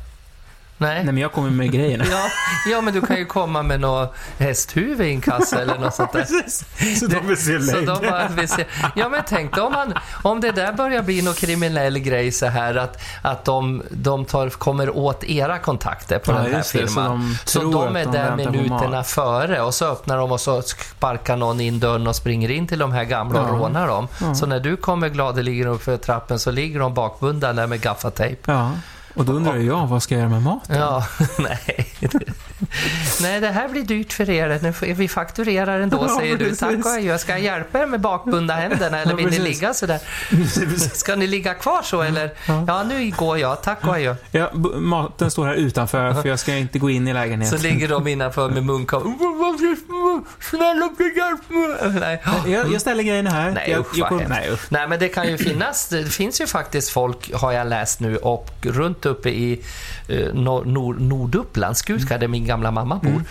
Nej. 0.81 0.95
Nej, 0.95 1.05
men 1.05 1.17
jag 1.17 1.31
kommer 1.31 1.49
med 1.49 1.71
grejerna. 1.71 2.05
Ja, 2.11 2.29
ja, 2.71 2.81
men 2.81 2.93
du 2.93 3.01
kan 3.01 3.15
ju 3.17 3.25
komma 3.25 3.63
med 3.63 3.79
något 3.79 4.15
hästhuvud 4.37 5.07
i 5.07 5.09
en 5.09 5.21
kasse 5.21 5.61
eller 5.61 5.77
något 5.77 5.95
sånt 5.95 6.11
där. 6.13 6.25
Så 6.99 7.05
de 7.07 7.27
vill 7.27 7.37
se 7.37 7.59
Så 7.59 7.71
längd. 7.75 7.87
de 7.87 8.07
bara 8.09 8.27
vill 8.27 8.47
se. 8.49 8.65
Ja, 8.95 9.09
men 9.09 9.21
tänk 9.27 9.57
om, 9.57 9.71
man, 9.71 9.93
om 10.23 10.41
det 10.41 10.51
där 10.51 10.73
börjar 10.73 11.01
bli 11.01 11.21
någon 11.21 11.33
kriminell 11.33 11.99
grej 11.99 12.31
så 12.31 12.45
här 12.45 12.75
att, 12.75 13.01
att 13.21 13.45
de, 13.45 13.83
de 13.89 14.25
tar, 14.25 14.49
kommer 14.49 14.97
åt 14.97 15.23
era 15.23 15.59
kontakter 15.59 16.19
på 16.19 16.31
Ja, 16.31 16.35
den 16.35 16.45
här 16.45 16.57
det, 16.73 16.87
så 16.87 16.99
de 16.99 17.35
Så 17.45 17.59
de, 17.71 17.95
är 17.95 18.05
de 18.05 18.11
där 18.11 18.35
minuterna 18.35 19.03
före 19.03 19.61
och 19.61 19.73
så 19.73 19.85
öppnar 19.85 20.17
de 20.17 20.31
och 20.31 20.39
så 20.41 20.61
sparkar 20.61 21.35
någon 21.35 21.59
in 21.61 21.79
dörren 21.79 22.07
och 22.07 22.15
springer 22.15 22.51
in 22.51 22.67
till 22.67 22.79
de 22.79 22.91
här 22.91 23.03
gamla 23.03 23.41
och 23.41 23.49
Ja. 23.49 23.59
rånar 23.59 23.87
dem. 23.87 24.07
Ja. 24.21 24.35
Så 24.35 24.45
när 24.45 24.59
du 24.59 24.77
kommer 24.77 25.09
gladeligen 25.09 25.67
upp 25.67 25.83
för 25.83 25.97
trappen 25.97 26.39
så 26.39 26.51
ligger 26.51 26.79
de 26.79 26.93
bakbundna 26.93 27.53
där 27.53 27.67
med 27.67 27.81
gaffatejp. 27.81 28.51
Ja, 28.51 28.71
och 29.19 29.25
då 29.25 29.33
undrar 29.33 29.55
jag, 29.55 29.87
vad 29.87 30.03
ska 30.03 30.15
jag 30.15 30.19
göra 30.19 30.29
med 30.29 30.41
maten? 30.41 30.77
Ja, 30.77 31.05
nej. 31.39 31.87
Nej, 33.21 33.39
det 33.39 33.47
här 33.47 33.67
blir 33.69 33.83
dyrt 33.83 34.13
för 34.13 34.29
er. 34.29 34.93
Vi 34.93 35.07
fakturerar 35.07 35.79
ändå, 35.79 36.05
Ja, 36.09 36.17
säger 36.19 36.37
du. 36.37 36.43
precis. 36.45 36.59
Tack 36.59 36.85
och 36.85 36.91
adjö. 36.91 37.17
Ska 37.17 37.31
jag 37.31 37.41
hjälpa 37.41 37.79
er 37.79 37.85
med 37.85 38.01
bakbundna 38.01 38.53
händerna 38.53 38.99
eller 38.99 39.11
Ja, 39.11 39.15
vill 39.15 39.25
ni 39.25 39.37
precis. 39.37 39.43
ligga 39.61 39.73
sådär? 39.73 39.99
Ska 40.95 41.15
ni 41.15 41.27
ligga 41.27 41.53
kvar 41.53 41.81
så 41.83 42.01
eller? 42.01 42.31
Ja. 42.47 42.63
Ja, 42.67 42.83
nu 42.83 43.11
går 43.17 43.37
jag. 43.37 43.61
Tack 43.63 43.87
och 43.87 43.93
adjö. 43.95 44.15
Ja, 44.31 44.51
maten 44.75 45.31
står 45.31 45.45
här 45.47 45.53
utanför, 45.55 46.13
för 46.13 46.29
jag 46.29 46.39
ska 46.39 46.55
inte 46.55 46.79
gå 46.79 46.89
in 46.89 47.07
i 47.07 47.11
Så 47.11 47.13
lägenheten. 47.13 47.59
ligger 47.61 47.87
de 47.87 48.07
innanför 48.07 48.49
med 48.49 48.63
munkavle. 48.65 49.13
Snälla 50.39 50.89
bli 50.97 51.13
hjälp 51.17 51.41
Nej. 51.99 52.21
Jag, 52.47 52.73
jag 52.73 52.81
ställer 52.81 53.03
grejerna 53.03 53.29
här. 53.29 53.51
Nej, 53.51 53.69
jag, 53.71 53.79
usch, 53.79 53.87
jag 53.97 54.05
hemskt. 54.09 54.29
nej, 54.29 54.49
usch. 54.51 54.65
Nej, 54.69 54.87
men 54.87 54.99
det 54.99 55.07
kan 55.09 55.27
ju 55.27 55.37
finnas. 55.37 55.87
Det 55.89 56.05
finns 56.05 56.41
ju 56.41 56.47
faktiskt 56.47 56.89
folk, 56.89 57.33
har 57.33 57.51
jag 57.51 57.67
läst 57.67 57.99
nu, 57.99 58.17
och 58.17 58.49
runt 58.61 59.05
uppe 59.05 59.29
i 59.29 59.61
eh, 60.07 60.33
nor, 60.33 60.65
nor, 60.65 60.93
Norduppland, 60.93 61.75
min 62.27 62.47
gamla 62.49 62.71
mamma 62.71 62.95
bor. 62.95 63.09
Mm. 63.09 63.25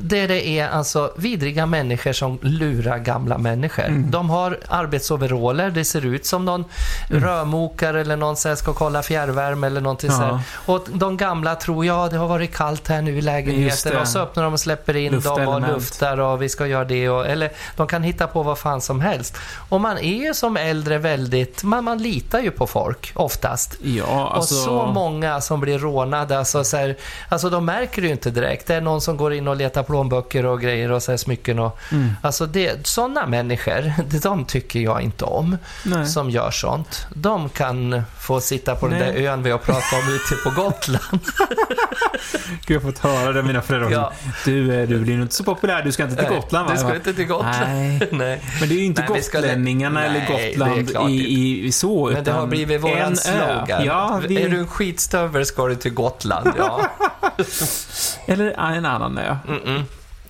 Där 0.00 0.28
det 0.28 0.48
är 0.48 0.68
alltså 0.68 1.12
vidriga 1.16 1.66
människor 1.66 2.12
som 2.12 2.38
lurar 2.42 2.98
gamla 2.98 3.38
människor. 3.38 3.84
Mm. 3.84 4.10
De 4.10 4.30
har 4.30 4.58
arbetsoveraller, 4.68 5.70
det 5.70 5.84
ser 5.84 6.06
ut 6.06 6.26
som 6.26 6.44
någon 6.44 6.64
rörmokare 7.08 8.00
eller 8.00 8.16
någon 8.16 8.36
som 8.36 8.56
ska 8.56 8.72
kolla 8.74 9.02
fjärrvärme 9.02 9.66
eller 9.66 9.80
någonting 9.80 10.10
Ja. 10.10 10.16
så 10.16 10.22
här. 10.22 10.38
Och 10.66 10.86
de 10.92 11.16
gamla 11.16 11.54
tror, 11.54 11.86
ja 11.86 12.08
det 12.10 12.16
har 12.16 12.28
varit 12.28 12.54
kallt 12.56 12.88
här 12.88 13.02
nu 13.02 13.18
i 13.18 13.20
lägenheten. 13.22 13.96
Och 14.00 14.08
så 14.08 14.18
öppnar 14.18 14.44
de 14.44 14.52
och 14.52 14.60
släpper 14.60 14.96
in 14.96 15.20
dem 15.20 15.48
och 15.48 15.60
luftar 15.60 16.20
och 16.20 16.42
vi 16.42 16.48
ska 16.48 16.66
göra 16.66 16.84
det. 16.84 17.08
Och, 17.08 17.26
eller 17.26 17.50
de 17.76 17.86
kan 17.86 18.02
hitta 18.02 18.26
på 18.26 18.42
vad 18.42 18.58
fan 18.58 18.80
som 18.80 19.00
helst. 19.00 19.36
Och 19.68 19.80
man 19.80 19.98
är 19.98 20.24
ju 20.26 20.34
som 20.34 20.56
äldre 20.56 20.98
väldigt, 20.98 21.64
man, 21.64 21.84
man 21.84 21.98
litar 21.98 22.40
ju 22.40 22.50
på 22.50 22.66
folk 22.66 23.12
oftast. 23.14 23.76
Ja, 23.82 24.32
alltså... 24.34 24.54
Och 24.54 24.60
så 24.60 24.86
många 24.86 25.40
som 25.40 25.60
blir 25.60 25.78
rånade, 25.78 26.38
alltså, 26.38 26.64
så 26.64 26.76
här, 26.76 26.96
alltså 27.28 27.50
de 27.50 27.64
märker 27.64 28.02
ju 28.02 28.08
inte 28.08 28.30
direkt. 28.30 28.63
Det 28.66 28.74
är 28.74 28.80
någon 28.80 29.00
som 29.00 29.16
går 29.16 29.34
in 29.34 29.48
och 29.48 29.56
letar 29.56 29.82
plånböcker 29.82 30.46
och 30.46 30.60
grejer 30.60 30.90
och 30.90 31.02
så 31.02 31.12
här, 31.12 31.16
smycken 31.16 31.58
och... 31.58 31.78
Mm. 31.92 32.10
Alltså 32.22 32.46
det, 32.46 32.86
sådana 32.86 33.26
människor, 33.26 33.92
de 34.22 34.44
tycker 34.44 34.80
jag 34.80 35.00
inte 35.02 35.24
om 35.24 35.58
Nej. 35.84 36.06
som 36.06 36.30
gör 36.30 36.50
sånt. 36.50 37.06
De 37.14 37.48
kan 37.48 38.02
få 38.24 38.40
sitta 38.40 38.74
på 38.76 38.88
den 38.88 38.98
Nej. 38.98 39.12
där 39.12 39.30
ön 39.30 39.42
vi 39.42 39.50
har 39.50 39.58
pratat 39.58 39.92
om 39.92 40.14
ute 40.14 40.34
på 40.44 40.50
Gotland. 40.62 41.20
Gud, 42.66 42.76
jag 42.76 42.80
har 42.80 42.92
fått 42.92 42.98
höra 42.98 43.32
det 43.32 43.38
av 43.40 43.46
mina 43.46 43.62
föräldrar. 43.62 43.90
Ja. 43.90 44.12
Du, 44.44 44.74
eh, 44.80 44.88
du 44.88 44.98
blir 44.98 45.14
nog 45.14 45.24
inte 45.24 45.34
så 45.34 45.44
populär, 45.44 45.82
du 45.82 45.92
ska 45.92 46.02
inte 46.02 46.16
till 46.16 46.24
Nej, 46.30 46.36
Gotland 46.40 46.66
va? 46.68 46.74
Du 46.74 46.80
ska 46.80 46.94
inte 46.94 47.14
till 47.14 47.26
Gotland. 47.26 47.98
Nej. 48.10 48.42
Men 48.60 48.68
det 48.68 48.74
är 48.74 48.78
ju 48.78 48.84
inte 48.84 49.06
Nej, 49.10 49.22
ska- 49.22 49.38
gotlänningarna 49.40 50.00
Nej, 50.00 50.08
eller 50.08 50.50
Gotland 50.50 50.90
klart. 50.90 51.10
i, 51.10 51.66
i 51.66 51.72
så, 51.72 52.10
Men 52.10 52.24
det 52.24 52.32
har 52.32 52.46
blivit 52.46 52.76
en 52.76 52.82
våran 52.82 53.16
slogan. 53.16 53.84
Ja, 53.84 54.20
vi, 54.28 54.42
Är 54.42 54.48
du 54.48 54.58
en 54.58 54.66
skitstövel 54.68 55.46
ska 55.46 55.66
du 55.66 55.74
till 55.74 55.94
Gotland. 55.94 56.50
Ja. 56.58 56.90
Eller 58.26 58.50
en 58.76 58.86
annan 58.86 59.18
ö. 59.18 59.36
Mm-mm. 59.48 59.82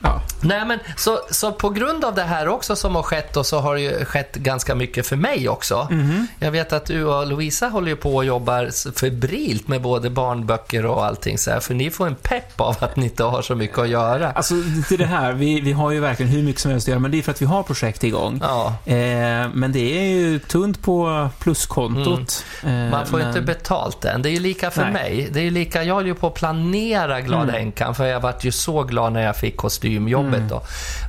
Ja. 0.05 0.21
Nej, 0.41 0.65
men 0.67 0.79
så, 0.97 1.19
så 1.31 1.53
på 1.53 1.71
grund 1.71 2.05
av 2.05 2.15
det 2.15 2.23
här 2.23 2.49
också 2.49 2.77
som 2.77 2.95
har 2.95 3.03
skett 3.03 3.37
och 3.37 3.47
så 3.47 3.61
har 3.61 3.75
det 3.75 3.81
ju 3.81 4.05
skett 4.05 4.35
ganska 4.35 4.75
mycket 4.75 5.07
för 5.07 5.17
mig 5.17 5.49
också. 5.49 5.89
Mhm. 5.91 6.27
Jag 6.39 6.51
vet 6.51 6.73
att 6.73 6.87
du 6.87 7.05
och 7.05 7.27
Lovisa 7.27 7.69
håller 7.69 7.89
ju 7.89 7.97
på 7.97 8.17
och 8.17 8.25
jobbar 8.25 8.71
febrilt 9.01 9.69
med 9.69 9.83
både 9.83 10.11
barnböcker 10.11 10.87
och 10.87 11.05
allting 11.05 11.39
så 11.39 11.51
här, 11.51 11.61
för 11.61 11.75
ni 11.75 11.91
får 11.91 12.07
en 12.07 12.15
pepp 12.15 12.61
av 12.61 12.77
att 12.81 12.97
ni 12.97 13.05
inte 13.05 13.25
har 13.25 13.43
så 13.43 13.55
mycket 13.55 13.79
att 13.79 13.89
göra. 13.89 14.33
Alltså, 14.33 14.55
till 14.89 14.99
det 14.99 15.07
här, 15.07 15.33
vi, 15.33 15.61
vi 15.61 15.73
har 15.73 15.91
ju 15.91 16.01
verkligen 16.01 16.33
hur 16.33 16.43
mycket 16.43 16.61
som 16.63 16.71
helst 16.71 16.85
att 16.85 16.89
göra, 16.89 16.99
men 17.01 17.11
det 17.11 17.19
är 17.19 17.23
för 17.23 17.31
att 17.31 17.43
vi 17.43 17.47
har 17.47 17.63
projekt 17.63 18.05
igång. 18.05 18.41
Ja, 18.43 18.75
Eh, 18.85 19.49
men 19.55 19.73
det 19.73 19.99
är 19.99 20.03
ju 20.11 20.39
tunt 20.39 20.83
på 20.83 21.29
pluskontot. 21.39 22.45
Eh, 22.65 22.71
man 22.73 23.07
får 23.07 23.19
ju 23.21 23.27
men... 23.27 23.37
inte 23.37 23.53
betalt 23.53 24.05
än. 24.05 24.23
Det 24.23 24.29
är 24.29 24.33
ju 24.33 24.41
lika 24.41 24.71
för 24.71 24.83
Nej. 24.83 24.93
mig. 24.93 25.29
Det 25.33 25.41
är 25.47 25.51
lika, 25.51 25.83
jag 25.85 25.95
håller 25.95 26.09
ju 26.09 26.15
på 26.15 26.27
att 26.27 26.35
planera 26.35 27.21
Glada 27.21 27.43
Mm. 27.45 27.55
änkan, 27.55 27.95
för 27.95 28.05
jag 28.07 28.21
vart 28.21 28.45
ju 28.45 28.53
så 28.53 28.83
glad 28.83 29.13
när 29.13 29.23
jag 29.23 29.37
fick 29.37 29.65
kostymjobbet 29.99 30.35
Mm. 30.35 30.49
då. 30.49 30.63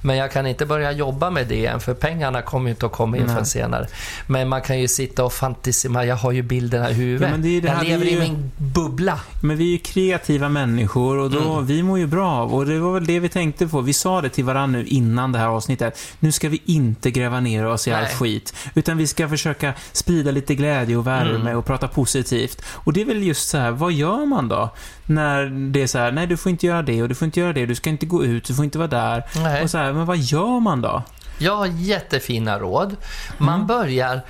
Men 0.04 0.18
jag 0.18 0.32
kan 0.32 0.48
inte 0.48 0.66
börja 0.66 0.92
jobba 0.92 1.30
med 1.30 1.48
det 1.48 1.66
än, 1.66 1.80
för 1.80 1.94
pengarna 1.94 2.42
kommer 2.42 2.66
ju 2.66 2.70
inte 2.72 2.86
att 2.86 2.92
komma 2.92 3.18
in 3.18 3.24
Nej. 3.24 3.34
förrän 3.34 3.46
senare. 3.46 3.88
Men 4.28 4.50
man 4.50 4.62
kan 4.62 4.80
ju 4.80 4.88
sitta 4.88 5.24
och 5.26 5.34
fantisera, 5.34 6.06
jag 6.06 6.16
har 6.16 6.32
ju 6.32 6.42
bilderna 6.42 6.90
i 6.90 6.94
huvudet. 6.94 7.30
Ja, 7.32 7.38
det 7.38 7.50
ju 7.50 7.62
det 7.62 7.68
jag 7.68 7.84
lever 7.84 8.06
är 8.06 8.10
i 8.10 8.14
ju- 8.14 8.20
min 8.20 8.52
bubbla. 8.58 9.20
Men 9.42 9.58
vi 9.58 9.68
är 9.68 9.72
ju 9.72 9.78
kreativa 9.78 10.50
människor 10.50 11.18
och 11.18 11.30
då, 11.32 11.54
Mm. 11.54 11.66
vi 11.66 11.84
mår 11.84 12.00
ju 12.00 12.08
bra 12.08 12.32
av. 12.32 12.54
Och 12.56 12.66
det 12.66 12.80
var 12.80 12.94
väl 12.94 13.06
det 13.06 13.20
vi 13.20 13.30
tänkte 13.30 13.68
på. 13.68 13.82
Vi 13.82 13.94
sa 13.94 14.22
det 14.22 14.30
till 14.30 14.44
varandra 14.44 14.80
nu 14.80 14.86
innan 14.86 15.32
det 15.32 15.40
här 15.40 15.48
avsnittet. 15.48 16.00
Nu 16.20 16.32
ska 16.32 16.50
vi 16.50 16.62
inte 16.66 17.12
gräva 17.12 17.40
ner 17.40 17.66
oss 17.66 17.88
i 17.88 17.94
all 17.94 18.06
skit. 18.06 18.54
Utan 18.74 18.98
vi 18.98 19.08
ska 19.08 19.30
försöka 19.30 19.74
sprida 19.92 20.32
lite 20.32 20.56
glädje 20.56 20.98
och 20.98 21.08
värme 21.08 21.36
Mm. 21.36 21.58
och 21.58 21.66
prata 21.66 21.88
positivt. 21.88 22.62
Och 22.68 22.94
det 22.94 23.02
är 23.02 23.06
väl 23.06 23.24
just 23.24 23.50
så 23.50 23.58
här, 23.58 23.72
vad 23.72 23.92
gör 23.94 24.26
man 24.26 24.48
då? 24.48 24.70
När 25.08 25.46
det 25.72 25.82
är 25.82 25.88
så 25.88 25.98
här, 25.98 26.12
nej 26.12 26.28
du 26.28 26.38
får 26.38 26.50
inte 26.50 26.66
göra 26.68 26.82
det 26.82 27.02
och 27.02 27.10
du 27.10 27.16
får 27.16 27.26
inte 27.26 27.40
göra 27.40 27.54
det, 27.54 27.66
du 27.66 27.76
ska 27.76 27.90
inte 27.90 28.06
gå 28.06 28.24
ut, 28.26 28.44
du 28.46 28.54
får 28.54 28.66
inte 28.66 28.75
vara 28.78 28.88
där. 28.88 29.24
Nej. 29.36 29.64
Och 29.64 29.70
så 29.70 29.78
här, 29.78 29.94
men 29.94 30.06
vad 30.06 30.18
gör 30.18 30.60
man 30.60 30.82
då? 30.82 31.04
Jag 31.38 31.56
har 31.56 31.66
jättefina 31.66 32.60
råd. 32.60 32.96
Man 33.38 33.56
Mm. 33.56 33.68
börjar 33.68 34.22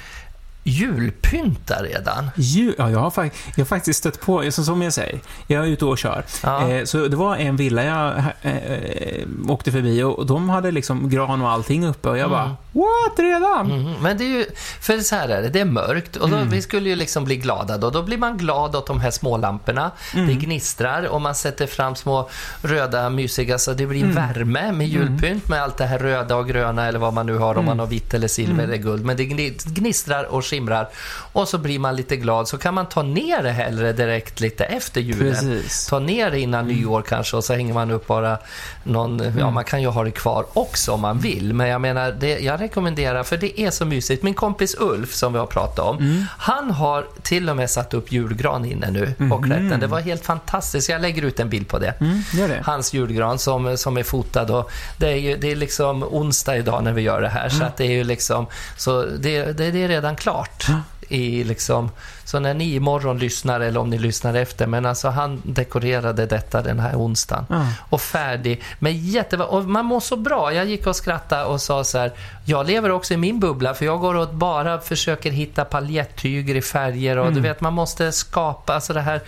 julpynta 0.63 1.83
redan. 1.83 2.29
Ju, 2.35 2.73
ja, 2.77 2.89
jag, 2.91 2.99
har 2.99 3.13
jag 3.55 3.63
har 3.63 3.65
faktiskt 3.65 3.99
stött 3.99 4.21
på, 4.21 4.43
som 4.65 4.81
jag 4.81 4.93
säger, 4.93 5.19
jag 5.47 5.63
är 5.63 5.67
ute 5.67 5.85
och 5.85 5.97
kör. 5.97 6.23
Ja. 6.43 6.69
Eh, 6.69 6.83
så 6.85 7.07
det 7.07 7.15
var 7.15 7.35
en 7.37 7.55
villa 7.55 7.83
jag 7.83 8.13
eh, 8.41 8.55
eh, 8.57 9.25
åkte 9.47 9.71
förbi 9.71 10.03
och 10.03 10.25
de 10.25 10.49
hade 10.49 10.71
liksom 10.71 11.09
gran 11.09 11.41
och 11.41 11.49
allting 11.49 11.87
uppe 11.87 12.09
och 12.09 12.17
jag 12.17 12.25
Mm. 12.25 12.31
bara, 12.31 12.55
What? 12.75 13.19
Redan? 13.19 13.71
Mm, 13.71 13.93
men 14.01 14.17
det 14.17 14.23
är 14.23 14.27
ju, 14.27 14.45
för 14.81 14.99
så 14.99 15.15
här 15.15 15.29
är 15.29 15.41
det, 15.41 15.49
det 15.49 15.59
är 15.59 15.65
mörkt 15.65 16.15
och 16.15 16.29
då, 16.29 16.37
vi 16.51 16.61
skulle 16.61 16.89
ju 16.89 16.95
liksom 16.95 17.23
bli 17.25 17.35
glada 17.37 17.77
då. 17.77 17.89
Då 17.89 18.03
blir 18.03 18.17
man 18.17 18.37
glad 18.37 18.75
åt 18.75 18.87
de 18.87 18.99
här 19.01 19.11
små 19.11 19.37
lamporna. 19.37 19.91
Det 20.13 20.33
gnistrar 20.33 21.03
och 21.07 21.21
man 21.21 21.35
sätter 21.35 21.67
fram 21.67 21.95
små 21.95 22.29
röda 22.61 23.09
mysiga, 23.09 23.57
så 23.57 23.73
det 23.73 23.85
blir 23.85 24.03
en 24.03 24.13
värme 24.15 24.71
med 24.71 24.87
julpynt 24.87 25.49
med 25.49 25.61
allt 25.61 25.77
det 25.77 25.85
här 25.85 25.99
röda 25.99 26.35
och 26.35 26.47
gröna 26.47 26.85
eller 26.87 26.99
vad 26.99 27.13
man 27.13 27.25
nu 27.25 27.37
har, 27.37 27.57
om 27.57 27.65
man 27.65 27.79
har 27.79 27.87
vitt 27.87 28.13
eller 28.13 28.27
silver 28.27 28.63
eller 28.63 28.77
guld. 28.77 29.05
Men 29.05 29.17
det 29.17 29.23
gni- 29.23 29.73
gnistrar 29.73 30.23
och 30.23 30.45
skimrar 30.45 30.89
och 31.33 31.47
så 31.47 31.57
blir 31.57 31.79
man 31.79 31.95
lite 31.95 32.15
glad. 32.17 32.47
Så 32.47 32.57
kan 32.57 32.73
man 32.73 32.85
ta 32.85 33.01
ner 33.03 33.43
det 33.43 33.51
hellre 33.51 33.93
direkt 33.93 34.39
lite 34.39 34.63
efter 34.65 35.01
julen. 35.01 35.33
Precis. 35.33 35.85
Ta 35.87 35.99
ner 35.99 36.31
det 36.31 36.39
innan 36.39 36.67
nyår 36.67 37.01
kanske 37.01 37.37
och 37.37 37.43
så 37.43 37.53
hänger 37.53 37.73
man 37.73 37.91
upp 37.91 38.07
bara 38.07 38.37
någon, 38.83 39.21
ja 39.39 39.49
man 39.51 39.63
kan 39.63 39.81
ju 39.81 39.87
ha 39.87 40.03
det 40.03 40.11
kvar 40.11 40.45
också 40.53 40.91
om 40.91 41.01
man 41.01 41.19
vill. 41.19 41.53
Men 41.53 41.67
jag 41.67 41.81
menar, 41.81 42.11
det, 42.11 42.39
jag 42.39 42.57
rekommenderar, 42.65 43.23
för 43.23 43.37
det 43.37 43.61
är 43.61 43.71
så 43.71 43.85
mysigt. 43.85 44.23
Min 44.23 44.33
kompis 44.33 44.75
Ulf 44.79 45.13
som 45.13 45.33
vi 45.33 45.39
har 45.39 45.45
pratat 45.45 45.85
om, 45.85 46.25
han 46.37 46.71
har 46.71 47.05
till 47.21 47.49
och 47.49 47.55
med 47.55 47.69
satt 47.69 47.93
upp 47.93 48.11
julgran 48.11 48.65
inne 48.65 48.91
nu 48.91 49.29
på 49.29 49.41
klätten. 49.41 49.79
Det 49.79 49.87
var 49.87 49.99
helt 49.99 50.25
fantastiskt. 50.25 50.89
Jag 50.89 51.01
lägger 51.01 51.21
ut 51.21 51.39
en 51.39 51.49
bild 51.49 51.67
på 51.67 51.79
det. 51.79 51.93
Mm, 51.99 52.23
det. 52.31 52.61
Hans 52.65 52.93
julgran 52.93 53.39
som, 53.39 53.77
som 53.77 53.97
är 53.97 54.03
fotad 54.03 54.51
och 54.51 54.71
det 54.97 55.07
är 55.07 55.15
ju 55.15 55.37
det 55.37 55.51
är 55.51 55.55
liksom 55.55 56.03
onsdag 56.03 56.57
idag 56.57 56.83
när 56.83 56.93
vi 56.93 57.01
gör 57.01 57.21
det 57.21 57.29
här. 57.29 57.49
Så 57.49 57.63
att 57.63 57.77
det 57.77 57.85
är 57.85 57.91
ju 57.91 58.03
liksom, 58.03 58.47
så 58.77 59.05
det, 59.05 59.57
det, 59.57 59.71
det 59.71 59.83
är 59.83 59.87
redan 59.87 60.15
klart. 60.15 60.67
I 61.09 61.43
liksom, 61.43 61.91
så 62.23 62.39
när 62.39 62.53
ni 62.53 62.73
imorgon 62.73 63.17
lyssnar, 63.17 63.59
eller 63.59 63.79
om 63.79 63.89
ni 63.89 63.97
lyssnar 63.97 64.33
efter, 64.33 64.67
men 64.67 64.85
alltså 64.85 65.09
han 65.09 65.41
dekorerade 65.45 66.25
detta 66.25 66.61
den 66.61 66.79
här 66.79 66.95
onsdagen. 66.95 67.45
Ja. 67.49 67.67
Och 67.89 68.01
färdig, 68.01 68.63
med 68.79 68.93
jätte... 68.95 69.37
Och 69.37 69.65
man 69.65 69.85
mår 69.85 69.99
så 69.99 70.15
bra. 70.17 70.53
Jag 70.53 70.65
gick 70.65 70.87
och 70.87 70.95
skrattade 70.95 71.45
och 71.45 71.61
sa 71.61 71.83
så 71.83 71.97
här, 71.97 72.11
jag 72.45 72.67
lever 72.67 72.91
också 72.91 73.13
i 73.13 73.17
min 73.17 73.39
bubbla, 73.39 73.73
för 73.73 73.85
jag 73.85 73.99
går 73.99 74.15
och 74.15 74.29
bara 74.33 74.79
försöker 74.79 75.31
hitta 75.31 75.65
paljettyger 75.65 76.55
i 76.55 76.61
färger 76.61 77.17
och 77.17 77.33
du 77.33 77.39
vet, 77.39 77.61
man 77.61 77.73
måste 77.73 78.11
skapa, 78.11 78.73
alltså 78.73 78.93
det 78.93 79.01
här 79.01 79.21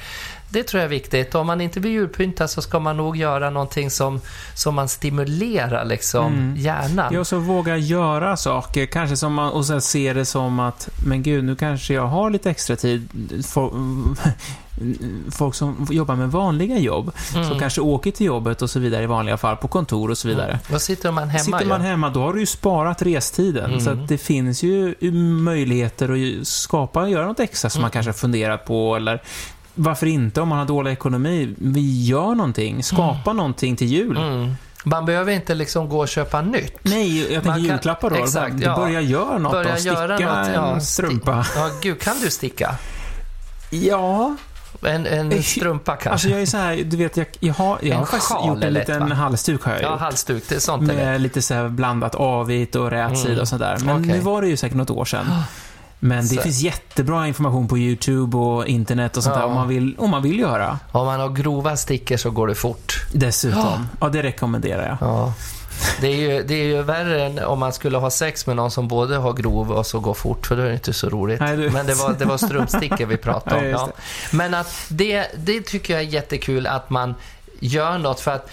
det 0.50 0.64
tror 0.64 0.80
jag 0.80 0.86
är 0.86 0.90
viktigt. 0.90 1.36
Om 1.36 1.48
man 1.48 1.62
inte 1.62 1.80
vill 1.80 1.92
julpynta 1.92 2.48
så 2.48 2.62
ska 2.62 2.80
man 2.80 2.98
nog 2.98 3.18
göra 3.18 3.50
någonting 3.50 3.92
som, 3.92 4.22
som 4.54 4.76
man 4.76 4.88
stimulerar 4.88 5.86
liksom 5.86 6.54
hjärnan. 6.58 7.14
Ja, 7.14 7.20
och 7.20 7.28
så 7.28 7.40
våga 7.40 7.78
göra 7.78 8.38
saker, 8.38 8.86
kanske 8.86 9.18
som 9.18 9.34
man, 9.34 9.52
och 9.52 9.66
sen 9.66 9.82
se 9.82 10.14
det 10.14 10.26
som 10.26 10.60
att, 10.60 10.90
men 11.06 11.24
gud, 11.24 11.44
nu 11.44 11.56
kanske 11.56 11.94
jag 11.94 12.08
har 12.08 12.30
lite 12.30 12.50
extra 12.50 12.76
tid. 12.76 13.10
Folk, 13.48 13.74
folk 15.32 15.56
som 15.56 15.88
jobbar 15.90 16.16
med 16.16 16.32
vanliga 16.32 16.78
jobb, 16.80 17.12
som 17.32 17.60
kanske 17.60 17.82
åker 17.82 18.12
till 18.12 18.26
jobbet 18.26 18.62
och 18.62 18.70
så 18.70 18.80
vidare 18.80 19.04
i 19.04 19.08
vanliga 19.08 19.38
fall, 19.38 19.56
på 19.56 19.68
kontor 19.68 20.12
och 20.12 20.18
så 20.18 20.28
vidare. 20.28 20.60
Då 20.70 20.80
sitter 20.80 21.12
man 21.12 21.30
hemma 21.30 21.44
Sitter 21.44 21.66
man 21.66 21.82
ja. 21.82 21.88
hemma, 21.88 22.10
då 22.10 22.20
har 22.20 22.34
du 22.34 22.40
ju 22.40 22.46
sparat 22.46 23.02
restiden. 23.02 23.82
Så 23.82 23.90
att 23.90 24.08
det 24.08 24.18
finns 24.18 24.64
ju 24.64 24.96
möjligheter 25.42 26.40
att 26.40 26.48
skapa, 26.48 27.10
göra 27.10 27.28
något 27.28 27.40
extra 27.40 27.70
som 27.70 27.82
man 27.82 27.92
kanske 27.92 28.10
har 28.10 28.14
funderat 28.14 28.66
på, 28.66 28.96
eller 28.96 29.22
varför 29.78 30.06
inte 30.08 30.42
om 30.42 30.50
man 30.50 30.58
har 30.58 30.66
dålig 30.66 30.92
ekonomi? 30.92 31.56
Vi 31.58 32.04
gör 32.06 32.36
någonting, 32.36 32.84
skapa 32.84 33.34
någonting 33.34 33.76
till 33.76 33.88
jul. 33.88 34.18
Mm. 34.18 34.56
Man 34.84 35.06
behöver 35.06 35.32
inte 35.32 35.56
liksom 35.56 35.90
gå 35.90 36.00
och 36.00 36.08
köpa 36.08 36.42
nytt. 36.42 36.74
Nej, 36.82 37.18
jag 37.20 37.28
tänker 37.28 37.48
Man 37.50 37.58
kan- 37.58 37.64
julklappar 37.66 38.10
då. 38.10 38.16
Exakt, 38.16 38.56
ja. 38.60 38.76
Börja 38.76 39.02
göra 39.02 39.38
något 39.38 39.52
Börja 39.52 39.72
då. 39.74 39.80
Sticka 39.80 39.94
göra 39.94 40.08
något, 40.08 40.22
ja, 40.56 40.68
en 40.74 40.80
sti- 40.80 40.80
strumpa. 40.80 41.46
Ja, 41.56 41.70
gud, 41.82 42.00
kan 42.02 42.16
du 42.24 42.30
sticka? 42.30 42.76
Ja, 43.70 44.36
En, 44.86 45.06
en 45.08 45.32
Eh, 45.32 45.42
strumpa 45.42 45.92
kanske? 45.92 46.10
alltså 46.10 46.30
jag 46.30 46.42
är 46.42 46.46
så 46.46 46.58
här, 46.58 46.76
du 46.86 46.98
vet, 46.98 47.18
jag, 47.18 47.28
jag 47.40 47.54
har, 47.54 47.78
jag 47.82 47.92
En 47.92 47.98
har 47.98 48.06
faktiskt 48.06 48.32
gjort 48.48 48.64
en 48.64 48.74
lätt, 48.74 48.88
liten 48.88 49.10
va? 49.10 49.16
halsduk 49.16 49.64
har 49.64 49.72
jag 49.74 49.82
ja, 49.82 49.92
gjort. 49.92 50.00
halsduk, 50.00 50.44
det 50.50 50.56
är 50.56 50.60
sånt. 50.60 50.84
Med 50.84 51.22
lite 51.22 51.42
så 51.42 51.70
blandat 51.70 52.16
avigt 52.16 52.76
och 52.76 52.90
rätsida 52.92 53.42
och 53.42 53.48
sådär. 53.48 53.78
Men 53.86 53.96
Okej. 53.96 54.08
nu 54.12 54.20
var 54.20 54.42
det 54.42 54.48
ju 54.48 54.58
säkert 54.58 54.78
något 54.78 54.90
år 54.90 55.06
sedan. 55.06 55.26
Men 56.00 56.28
det 56.28 56.36
Så- 56.36 56.42
finns 56.42 56.60
jättebra 56.60 57.28
information 57.28 57.68
på 57.68 57.78
YouTube 57.78 58.38
och 58.38 58.68
internet 58.68 59.18
och 59.18 59.24
sånt 59.24 59.36
Ja. 59.36 59.42
där 59.42 59.48
om 59.48 59.54
man, 59.56 59.68
vill, 59.68 59.96
om 59.98 60.10
man 60.10 60.24
vill 60.24 60.40
göra. 60.40 60.80
Om 60.92 61.06
man 61.06 61.20
har 61.20 61.30
grova 61.30 61.78
stickor 61.78 62.18
så 62.18 62.32
går 62.32 62.48
det 62.48 62.56
fort. 62.56 63.06
Dessutom. 63.14 63.88
Ja, 64.02 64.10
det 64.10 64.24
rekommenderar 64.24 64.88
jag. 64.88 64.98
Ja. 65.10 65.34
Det 66.02 66.08
är, 66.08 66.16
ju, 66.16 66.44
det 66.44 66.54
är 66.54 66.64
ju 66.64 66.82
värre 66.82 67.26
än 67.26 67.40
om 67.40 67.60
man 67.60 67.74
skulle 67.74 67.98
ha 67.98 68.10
sex 68.10 68.48
med 68.48 68.56
någon 68.56 68.72
som 68.72 68.88
både 68.88 69.18
har 69.18 69.34
grov 69.34 69.72
och 69.72 69.86
så 69.86 70.00
går 70.00 70.14
fort, 70.14 70.48
för 70.48 70.56
då 70.56 70.62
är 70.62 70.68
det 70.68 70.74
inte 70.74 70.94
så 70.94 71.10
roligt. 71.10 71.40
Nej, 71.40 71.58
Men 71.70 71.86
det 71.86 71.94
var, 71.94 72.14
det 72.14 72.26
var 72.26 72.38
strumpstickor 72.38 73.06
vi 73.06 73.18
pratade 73.18 73.56
om. 73.60 73.66
Ja, 73.72 73.90
Ja. 73.96 74.02
Men 74.32 74.54
att 74.54 74.74
det, 74.88 75.28
det 75.38 75.62
tycker 75.62 75.94
jag 75.94 76.04
är 76.04 76.08
jättekul 76.08 76.68
att 76.68 76.90
man 76.90 77.16
gör 77.60 77.98
något 77.98 78.20
för 78.20 78.32
att 78.32 78.50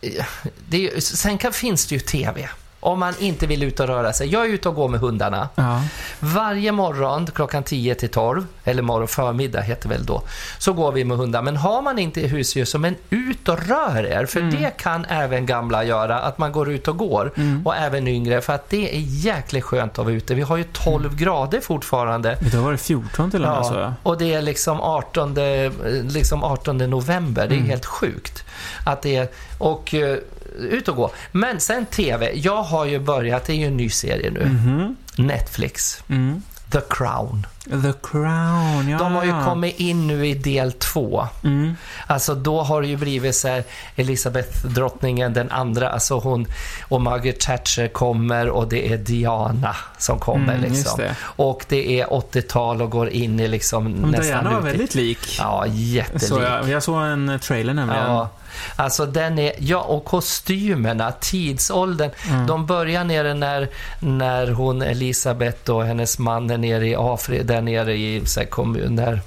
eh, 0.00 0.24
det 0.68 1.04
sen 1.04 1.38
kan, 1.38 1.52
finns 1.52 1.86
det 1.86 1.94
ju 1.94 2.00
TV. 2.00 2.48
Om 2.86 2.98
man 2.98 3.14
inte 3.18 3.46
vill 3.46 3.62
ut 3.62 3.80
och 3.80 3.86
röra 3.86 4.12
sig. 4.12 4.28
Jag 4.28 4.44
är 4.44 4.48
ute 4.48 4.68
och 4.68 4.74
går 4.74 4.88
med 4.88 5.00
hundarna. 5.00 5.48
Ja. 5.54 5.82
Varje 6.20 6.72
morgon 6.72 7.26
klockan 7.34 7.62
10 7.62 7.94
till 7.94 8.08
12, 8.08 8.46
eller 8.64 8.82
morgon 8.82 9.08
förmiddag 9.08 9.60
heter 9.60 9.88
väl 9.88 10.06
då, 10.06 10.22
så 10.58 10.72
går 10.72 10.92
vi 10.92 11.04
med 11.04 11.16
hundar. 11.16 11.42
Men 11.42 11.56
har 11.56 11.82
man 11.82 11.98
inte 11.98 12.20
husdjur, 12.20 12.64
så 12.64 12.78
men 12.78 12.94
ut 13.10 13.48
och 13.48 13.66
rör 13.68 14.06
er. 14.06 14.26
För 14.26 14.40
det 14.40 14.76
kan 14.76 15.04
även 15.04 15.46
gamla 15.46 15.84
göra, 15.84 16.18
att 16.20 16.38
man 16.38 16.52
går 16.52 16.70
ut 16.70 16.88
och 16.88 16.96
går. 16.96 17.32
Och 17.64 17.76
även 17.76 18.08
yngre, 18.08 18.40
för 18.40 18.52
att 18.52 18.70
det 18.70 18.96
är 18.96 19.00
jäkligt 19.00 19.64
skönt 19.64 19.98
att 19.98 20.04
vara 20.04 20.14
ute. 20.14 20.34
Vi 20.34 20.42
har 20.42 20.56
ju 20.56 20.64
12 20.72 21.16
grader 21.16 21.60
fortfarande. 21.60 22.36
Då 22.52 22.60
var 22.60 22.72
det 22.72 22.78
14 22.78 23.30
till 23.30 23.44
och 23.44 23.50
med, 23.50 23.66
så 23.66 23.74
Ja, 23.74 23.80
jag. 23.80 23.92
och 24.02 24.18
det 24.18 24.34
är 24.34 24.42
liksom 24.42 24.80
18, 24.80 25.36
eh, 25.38 25.72
liksom 26.02 26.44
18 26.44 26.78
november. 26.78 27.48
Det 27.48 27.54
är 27.54 27.60
helt 27.60 27.86
sjukt. 27.86 28.44
Att 28.84 29.02
det 29.02 29.16
är, 29.16 29.28
och 29.58 29.94
eh, 29.94 30.18
ut 30.58 30.88
och 30.88 30.96
gå. 30.96 31.10
Men 31.32 31.60
sen 31.60 31.86
TV. 31.86 32.32
Jag 32.34 32.62
har 32.62 32.84
ju 32.84 32.98
börjat, 32.98 33.44
det 33.44 33.52
är 33.52 33.56
ju 33.56 33.66
en 33.66 33.76
ny 33.76 33.90
serie 33.90 34.30
nu. 34.30 34.44
Mhm. 34.44 34.96
Netflix. 35.16 36.02
Mm. 36.08 36.42
The 36.72 36.80
Crown. 36.90 37.46
The 37.64 37.92
Crown, 38.02 38.88
ja. 38.88 38.98
De 38.98 39.12
har 39.14 39.24
ju 39.24 39.44
kommit 39.44 39.80
in 39.80 40.06
nu 40.06 40.26
i 40.26 40.34
del 40.34 40.72
två. 40.72 41.26
Mm. 41.44 41.76
Alltså 42.06 42.34
då 42.34 42.62
har 42.62 42.82
det 42.82 42.88
ju 42.88 42.96
blivit 42.96 43.34
så 43.34 43.48
här, 43.48 43.64
Elisabeth 43.96 44.66
drottningen 44.66 45.32
den 45.32 45.50
andra, 45.50 45.88
alltså 45.90 46.18
hon 46.18 46.46
och 46.88 47.00
Margaret 47.00 47.40
Thatcher 47.40 47.88
kommer 47.88 48.48
och 48.48 48.68
det 48.68 48.92
är 48.92 48.96
Diana 48.98 49.76
som 49.98 50.18
kommer 50.18 50.54
Mm, 50.54 50.72
liksom. 50.72 51.00
det. 51.00 51.16
Och 51.22 51.64
det 51.68 52.00
är 52.00 52.06
80-tal 52.06 52.82
och 52.82 52.90
går 52.90 53.08
in 53.08 53.40
i 53.40 53.48
liksom 53.48 53.84
Men 53.84 54.10
nästan 54.10 54.26
Diana 54.26 54.50
var 54.50 54.60
väldigt 54.60 54.94
lik. 54.94 55.36
Ja, 55.38 55.64
jättelik. 55.66 56.22
Så 56.22 56.40
jag, 56.42 56.68
jag 56.68 56.82
såg 56.82 57.02
en 57.02 57.38
trailer 57.42 57.74
nämligen. 57.74 58.02
Ja, 58.02 58.28
alltså 58.76 59.06
den 59.06 59.38
är, 59.38 59.52
ja 59.58 59.80
och 59.80 60.04
kostymerna, 60.04 61.12
tidsåldern. 61.12 62.10
Mm. 62.28 62.46
De 62.46 62.66
börjar 62.66 63.04
nere 63.04 63.34
när, 63.34 63.68
när 64.00 64.50
hon 64.50 64.82
Elisabeth 64.82 65.70
och 65.70 65.84
hennes 65.84 66.18
man 66.18 66.50
är 66.50 66.58
nere 66.58 66.88
i 66.88 66.94
Afrika, 66.98 67.42
där 67.42 67.60
nere 67.60 67.94
i 67.96 68.26
så 68.26 68.40
här, 68.40 68.46
kommun, 68.46 68.94
när, 68.94 69.20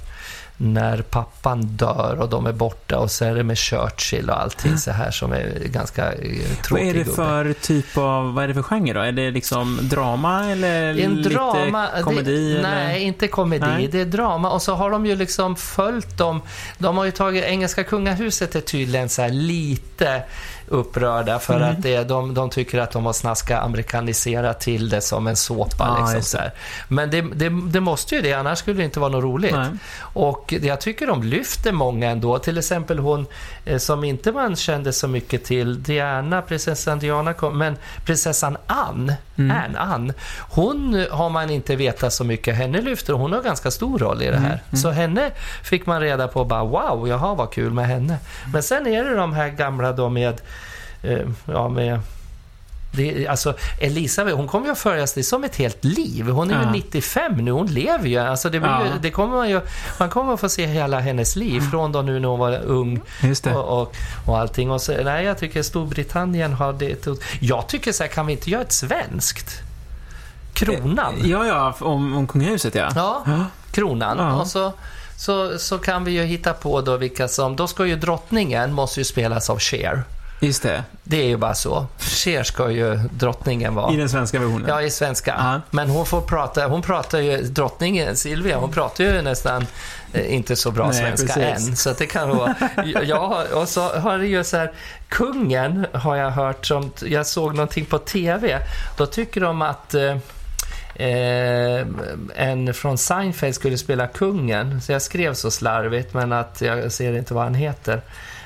när 0.62 1.02
pappan 1.02 1.62
dör 1.62 2.16
och 2.20 2.28
de 2.28 2.46
är 2.46 2.52
borta 2.52 2.98
och 2.98 3.10
så 3.10 3.24
är 3.24 3.34
det 3.34 3.42
med 3.44 3.58
Churchill 3.58 4.30
och 4.30 4.40
allting 4.40 4.78
så 4.78 4.90
här 4.90 5.10
som 5.10 5.32
är 5.32 5.52
ganska 5.64 6.12
eh, 6.12 6.18
Vad 6.48 6.62
tråkig 6.64 6.88
är 6.88 6.92
det 6.94 6.98
gubbe. 6.98 7.14
för 7.16 7.52
typ 7.52 7.96
av, 7.96 8.34
vad 8.34 8.44
är 8.44 8.48
det 8.48 8.54
för 8.54 8.62
genre 8.62 8.92
då? 8.92 9.00
Är 9.00 9.12
det 9.12 9.30
liksom 9.30 9.78
drama 9.82 10.50
eller 10.50 10.98
En 10.98 11.14
lite 11.14 11.28
drama, 11.28 11.88
komedi? 12.02 12.54
det, 12.54 12.62
nej, 12.62 13.02
inte 13.02 13.28
komedi. 13.28 13.66
Nej. 13.66 13.88
Det 13.92 14.00
är 14.00 14.04
drama. 14.04 14.50
Och 14.50 14.62
så 14.62 14.74
har 14.74 14.90
de 14.90 15.06
ju 15.06 15.16
liksom 15.16 15.56
följt 15.56 16.18
dem. 16.18 16.42
De 16.78 16.96
har 16.96 17.04
ju 17.04 17.10
tagit, 17.10 17.44
engelska 17.44 17.84
kungahuset 17.84 18.54
är 18.54 18.60
tydligen 18.60 19.08
så 19.08 19.22
här 19.22 19.30
lite 19.30 20.22
upprörda 20.70 21.38
för 21.38 21.56
Mm. 21.56 21.70
att 21.70 21.82
det, 21.82 22.04
de, 22.04 22.34
de 22.34 22.50
tycker 22.50 22.78
att 22.80 22.90
de 22.90 23.06
har 23.06 23.12
snaskat 23.12 23.62
amerikanisera 23.64 24.54
till 24.54 24.88
det 24.88 25.00
som 25.00 25.26
en 25.26 25.36
såpa. 25.36 25.96
Ja, 25.98 26.04
liksom, 26.04 26.22
så 26.22 26.38
här. 26.38 26.52
Men 26.88 27.10
det, 27.10 27.20
det, 27.20 27.48
det 27.70 27.80
måste 27.80 28.14
ju 28.14 28.22
det, 28.22 28.32
annars 28.32 28.58
skulle 28.58 28.76
det 28.76 28.84
inte 28.84 29.00
vara 29.00 29.10
något 29.10 29.24
roligt. 29.24 29.52
Nej. 29.54 29.68
Och 30.00 30.54
jag 30.62 30.80
tycker 30.80 31.06
de 31.06 31.22
lyfter 31.22 31.72
många 31.72 32.10
ändå. 32.10 32.38
Till 32.38 32.58
exempel 32.58 32.98
hon 32.98 33.26
eh, 33.64 33.78
som 33.78 34.04
inte 34.04 34.32
man 34.32 34.56
kände 34.56 34.92
så 34.92 35.08
mycket 35.08 35.44
till, 35.44 35.82
Diana, 35.82 36.42
prinsessan 36.42 36.98
Diana, 36.98 37.32
kom, 37.32 37.58
men 37.58 37.76
prinsessan 38.04 38.56
Anne, 38.66 39.16
Mm. 39.36 39.56
Anne, 39.64 39.78
Anne, 39.78 40.14
hon 40.50 41.06
har 41.10 41.30
man 41.30 41.50
inte 41.50 41.76
vetat 41.76 42.12
så 42.12 42.24
mycket. 42.24 42.56
Henne 42.56 42.80
lyfter 42.80 43.12
hon 43.12 43.32
har 43.32 43.42
ganska 43.42 43.70
stor 43.70 43.98
roll 43.98 44.22
i 44.22 44.26
det 44.26 44.30
Mm, 44.36 44.42
här. 44.50 44.60
Så 44.76 44.90
henne 44.90 45.30
fick 45.62 45.86
man 45.86 46.00
reda 46.00 46.28
på 46.28 46.44
bara 46.44 46.64
wow, 46.64 47.08
jaha 47.08 47.34
vad 47.34 47.50
kul 47.52 47.72
med 47.72 47.86
henne. 47.86 48.16
Men 48.52 48.62
sen 48.62 48.86
är 48.86 49.04
det 49.04 49.14
de 49.14 49.32
här 49.32 49.48
gamla 49.48 49.92
då 49.92 50.08
med, 50.08 50.40
ja 51.46 51.68
med 51.68 52.00
det, 52.92 53.26
alltså 53.26 53.54
Elisabeth, 53.80 54.36
hon 54.36 54.48
kommer 54.48 54.66
ju 54.66 54.72
att 54.72 54.78
följas 54.78 55.12
det 55.12 55.22
som 55.22 55.44
ett 55.44 55.56
helt 55.56 55.84
liv. 55.84 56.28
Hon 56.28 56.50
är 56.50 56.54
Ja. 56.54 56.60
ju 56.62 56.70
95 56.70 57.36
nu, 57.36 57.50
hon 57.50 57.66
lever 57.66 58.08
ju. 58.08 58.18
Alltså 58.18 58.50
det, 58.50 58.60
blir 58.60 58.70
Ja. 58.70 58.84
ju, 58.84 58.90
det 59.02 59.10
kommer 59.10 59.36
man 59.36 59.48
ju, 59.50 59.60
man 59.98 60.08
kommer 60.10 60.34
att 60.34 60.40
få 60.40 60.48
se 60.48 60.66
hela 60.66 61.00
hennes 61.00 61.36
liv, 61.36 61.60
från 61.70 61.92
då 61.92 62.02
nu 62.02 62.20
när 62.20 62.28
hon 62.28 62.38
var 62.38 62.58
ung 62.64 63.00
och, 63.54 63.80
och, 63.80 63.96
och 64.26 64.38
allting. 64.38 64.70
Och 64.70 64.82
så, 64.82 64.92
nej, 65.04 65.24
jag 65.24 65.38
tycker 65.38 65.62
Storbritannien 65.62 66.52
har 66.52 66.72
det. 66.72 67.06
Jag 67.40 67.66
tycker 67.68 67.92
så 67.92 68.02
här, 68.02 68.10
kan 68.10 68.26
vi 68.26 68.32
inte 68.32 68.50
göra 68.50 68.62
ett 68.62 68.72
svenskt? 68.72 69.58
Kronan. 70.54 71.14
Ja, 71.24 71.46
ja, 71.46 71.74
om, 71.80 72.16
om 72.16 72.26
kungahuset 72.26 72.74
ja. 72.74 72.88
Ja, 72.94 73.24
kronan. 73.72 74.16
Ja. 74.18 74.40
Och 74.40 74.46
så, 74.46 74.72
så, 75.16 75.58
så 75.58 75.78
kan 75.78 76.04
vi 76.04 76.10
ju 76.12 76.22
hitta 76.22 76.52
på 76.52 76.80
då 76.80 76.96
vilka 76.96 77.28
som... 77.28 77.56
Då 77.56 77.66
ska 77.66 77.86
ju 77.86 77.96
drottningen 77.96 78.72
måste 78.72 79.00
ju 79.00 79.04
spelas 79.04 79.50
av 79.50 79.58
Cher. 79.58 80.02
Just 80.40 80.62
det. 80.62 80.84
Det 81.04 81.16
är 81.22 81.26
ju 81.26 81.36
bara 81.36 81.54
så. 81.54 81.86
Cher 81.98 82.42
ska 82.42 82.70
ju 82.70 82.96
drottningen 82.96 83.74
vara. 83.74 83.94
I 83.94 83.96
den 83.96 84.08
svenska 84.08 84.38
versionen. 84.38 84.68
Ja, 84.68 84.82
i 84.82 84.90
svenska. 84.90 85.34
Ja. 85.38 85.60
Men 85.70 85.90
hon 85.90 86.06
får 86.06 86.20
prata, 86.20 86.66
hon 86.66 86.82
pratar 86.82 87.18
ju, 87.18 87.42
drottningen 87.42 88.16
Silvia, 88.16 88.58
hon 88.58 88.70
pratar 88.70 89.04
ju 89.04 89.22
nästan 89.22 89.66
eh, 90.12 90.34
inte 90.34 90.56
så 90.56 90.70
bra 90.70 90.86
Nej, 90.86 90.94
svenska 90.94 91.34
precis. 91.34 91.68
än. 91.68 91.76
Så 91.76 91.92
det 91.92 92.06
kan 92.06 92.28
vara... 92.28 92.54
Har, 93.20 93.54
och 93.54 93.68
så 93.68 93.98
har 93.98 94.18
det 94.18 94.26
ju 94.26 94.44
så 94.44 94.56
här, 94.56 94.72
kungen 95.08 95.86
har 95.92 96.16
jag 96.16 96.30
hört 96.30 96.66
som, 96.66 96.90
jag 97.02 97.26
såg 97.26 97.54
någonting 97.54 97.84
på 97.84 97.98
TV. 97.98 98.58
Då 98.96 99.06
tycker 99.06 99.40
de 99.40 99.62
att 99.62 99.94
eh, 99.94 100.16
Eh, 100.94 101.86
en 102.34 102.74
från 102.74 102.98
Seinfeld 102.98 103.54
skulle 103.54 103.78
spela 103.78 104.06
kungen, 104.06 104.80
så 104.80 104.92
jag 104.92 105.02
skrev 105.02 105.34
så 105.34 105.50
slarvigt, 105.50 106.14
men 106.14 106.32
att 106.32 106.60
jag 106.60 106.92
ser 106.92 107.16
inte 107.16 107.34
vad 107.34 107.44
han 107.44 107.54
heter. 107.54 108.02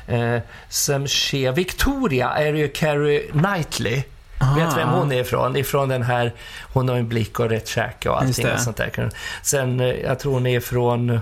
Eh, 0.07 0.39
som 0.69 1.07
sker 1.09 1.53
Victoria 1.53 2.31
är 2.31 2.55
ju 2.55 2.69
Carrie 2.69 3.21
Knightley. 3.33 4.03
Ah. 4.39 4.55
Vet 4.55 4.77
vem 4.77 4.89
hon 4.89 5.13
är 5.13 5.21
ifrån? 5.21 5.57
Ifrån 5.57 5.89
den 5.89 6.03
här, 6.03 6.33
hon 6.73 6.89
har 6.89 6.97
en 6.97 7.09
blick 7.09 7.41
och 7.41 7.49
rätt 7.49 7.69
käke 7.69 8.09
och 8.09 8.23
allting 8.23 8.47
och 8.53 8.61
sånt 8.61 8.77
där. 8.77 9.11
Sen, 9.43 9.81
eh, 9.81 9.87
jag 9.87 10.19
tror 10.19 10.33
hon 10.33 10.47
är 10.47 10.61
från... 10.61 11.11
eh, 11.11 11.21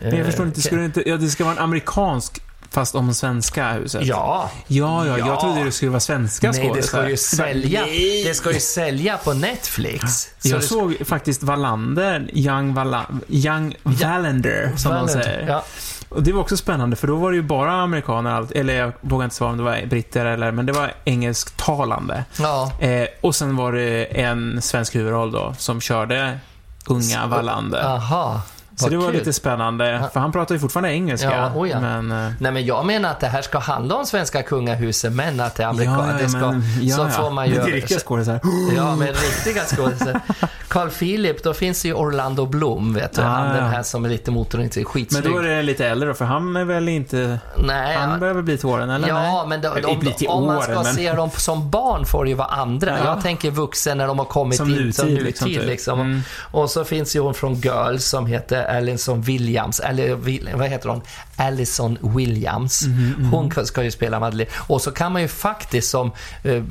Men 0.00 0.16
jag 0.16 0.26
förstår 0.26 0.46
inte, 0.46 0.62
skulle 0.62 0.80
det 0.80 0.84
inte... 0.86 1.08
Ja, 1.10 1.16
det 1.16 1.28
ska 1.28 1.44
vara 1.44 1.54
en 1.54 1.60
amerikansk, 1.62 2.40
fast 2.70 2.94
om 2.94 3.14
svenska 3.14 3.72
huset. 3.72 4.06
Ja, 4.06 4.50
Ja, 4.66 5.06
ja, 5.06 5.18
Ja. 5.18 5.26
jag 5.26 5.40
trodde 5.40 5.64
det 5.64 5.72
skulle 5.72 5.90
vara 5.90 6.00
svenska 6.00 6.50
nej 6.50 6.70
det 6.74 6.82
ska 6.82 7.08
ju 7.08 7.16
sälja. 7.16 7.84
Det 8.24 8.34
ska 8.34 8.52
ju 8.52 8.60
sälja 8.60 9.16
på 9.16 9.32
Netflix. 9.34 10.28
Så 10.38 10.48
Jag 10.48 10.64
såg 10.64 10.96
faktiskt 11.06 11.42
Wallander, 11.42 12.28
Young, 12.32 12.74
Vala, 12.74 13.06
Young 13.28 13.74
Wallander, 13.82 14.72
som 14.76 14.92
man 14.94 15.08
säger. 15.08 15.48
Ja. 15.48 15.64
Och 16.14 16.22
det 16.22 16.32
var 16.32 16.40
också 16.40 16.56
spännande, 16.56 16.96
för 16.96 17.06
då 17.06 17.16
var 17.16 17.30
det 17.30 17.36
ju 17.36 17.42
bara 17.42 17.72
amerikaner, 17.72 18.46
eller 18.56 18.74
jag 18.74 18.92
vågar 19.00 19.24
inte 19.24 19.36
svara 19.36 19.50
om 19.50 19.56
det 19.56 19.62
var 19.62 19.86
britter 19.86 20.26
eller, 20.26 20.50
men 20.52 20.66
det 20.66 20.72
var 20.72 20.92
engelsktalande. 21.04 22.24
ja. 22.38 22.72
Eh, 22.80 23.06
och 23.20 23.34
sen 23.34 23.56
var 23.56 23.72
det 23.72 24.04
en 24.20 24.62
svensk 24.62 24.94
huvudroll 24.94 25.32
då, 25.32 25.54
som 25.58 25.80
körde 25.80 26.38
unga 26.86 27.26
Wallander. 27.26 27.84
Aha. 27.84 28.42
Så 28.76 28.88
det 28.88 28.96
var 28.96 29.06
kul. 29.06 29.14
lite 29.14 29.32
spännande, 29.32 30.08
för 30.12 30.20
han 30.20 30.32
pratar 30.32 30.54
ju 30.54 30.58
fortfarande 30.58 30.92
engelska. 30.92 31.36
Ja, 31.36 31.52
oh 31.54 31.68
ja. 31.68 31.80
Men, 31.80 32.12
eh, 32.12 32.32
Nej, 32.40 32.52
men 32.52 32.66
jag 32.66 32.86
menar 32.86 33.10
att 33.10 33.20
det 33.20 33.26
här 33.26 33.42
ska 33.42 33.58
handla 33.58 33.94
om 33.94 34.06
svenska 34.06 34.42
kungahuset, 34.42 35.12
men 35.12 35.40
att 35.40 35.54
det 35.54 35.62
är 35.62 35.66
amerikaner. 35.66 36.18
det 36.18 36.28
ska, 36.28 36.96
så 36.96 37.08
får 37.08 37.30
man 37.30 37.48
ju... 37.48 37.54
Men 37.54 37.64
det 37.64 37.70
är 37.70 37.74
riktiga 37.74 37.98
skådisar. 37.98 38.40
Ja, 38.76 38.96
men 38.96 39.08
riktiga 39.08 39.62
skådisar. 39.64 40.20
Carl 40.74 40.90
Philip, 40.90 41.42
då 41.42 41.54
finns 41.54 41.84
ju 41.84 41.94
Orlando 41.94 42.46
Bloom, 42.46 42.94
vet 42.94 43.12
du. 43.12 43.22
Ah, 43.22 43.24
han 43.24 43.56
den 43.56 43.68
här 43.68 43.82
som 43.82 44.04
är 44.04 44.08
lite 44.08 44.30
motorn, 44.30 44.62
inte 44.62 44.78
Men 44.78 44.84
skitsnygg. 44.86 45.24
då 45.24 45.38
är 45.38 45.42
det 45.42 45.62
lite 45.62 45.86
äldre 45.86 46.08
då, 46.08 46.14
för 46.14 46.24
han 46.24 46.56
är 46.56 46.64
väl 46.64 46.88
inte... 46.88 47.38
Nej, 47.56 47.96
Han 47.96 48.10
ja. 48.10 48.18
börjar 48.18 48.34
väl 48.34 48.42
bli 48.42 48.58
till 48.58 48.66
åren, 48.66 48.90
eller? 48.90 49.08
Ja, 49.08 49.46
men 49.48 49.60
då, 49.60 49.72
Eller 49.74 49.90
om, 49.90 50.00
till 50.00 50.28
om 50.28 50.46
man 50.46 50.62
ska 50.62 50.82
men... 50.82 50.94
se 50.94 51.12
dem 51.12 51.30
som 51.30 51.70
barn 51.70 52.06
får 52.06 52.24
det 52.24 52.30
ju 52.30 52.36
vara 52.36 52.48
andra. 52.48 52.98
Ja. 52.98 53.04
Jag 53.04 53.22
tänker 53.22 53.50
vuxen 53.50 53.98
när 53.98 54.06
de 54.06 54.18
har 54.18 54.26
kommit 54.26 54.56
Som 54.58 54.68
in 54.70 54.92
som 54.92 55.08
nutid, 55.08 55.14
nutid. 55.14 55.26
liksom, 55.26 55.48
Liksom. 55.48 56.00
Mm. 56.00 56.22
Och 56.50 56.70
så 56.70 56.84
finns 56.84 57.16
ju 57.16 57.20
hon 57.20 57.34
från 57.34 57.54
Girls 57.54 58.04
som 58.04 58.26
heter 58.26 58.76
Alison 58.76 59.22
Williams. 59.22 59.80
Eller 59.80 60.14
vad 60.56 60.68
heter 60.68 60.88
hon? 60.88 61.02
Alison 61.36 61.98
Williams. 62.16 62.82
Mhm, 62.82 63.28
Hon 63.32 63.66
ska 63.66 63.82
ju 63.84 63.90
spela 63.90 64.20
Madeleine. 64.20 64.50
Och 64.56 64.82
så 64.82 64.90
kan 64.90 65.12
man 65.12 65.22
ju 65.22 65.28
faktiskt 65.28 65.90
som 65.90 66.12
eh, 66.42 66.62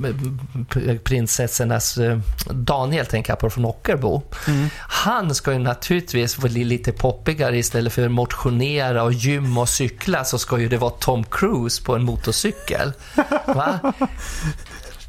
prinsessornas 1.03 1.97
eh, 1.97 2.19
Daniel, 2.51 3.05
tänker 3.05 3.31
jag 3.31 3.39
på, 3.39 3.49
från 3.49 3.65
Ockerbo. 3.65 4.21
Mm. 4.47 4.69
Han 4.79 5.35
ska 5.35 5.51
ju 5.53 5.59
naturligtvis 5.59 6.37
bli 6.37 6.63
lite 6.63 6.91
poppigare 6.91 7.57
istället 7.57 7.93
för 7.93 8.09
motionera 8.09 9.03
och 9.03 9.13
gym 9.13 9.57
och 9.57 9.69
cykla 9.69 10.23
så 10.25 10.37
ska 10.37 10.59
ju 10.59 10.69
det 10.69 10.77
vara 10.77 10.91
Tom 10.99 11.23
Cruise 11.23 11.83
på 11.83 11.95
en 11.95 12.03
motorcykel. 12.03 12.93
Va? 13.45 13.93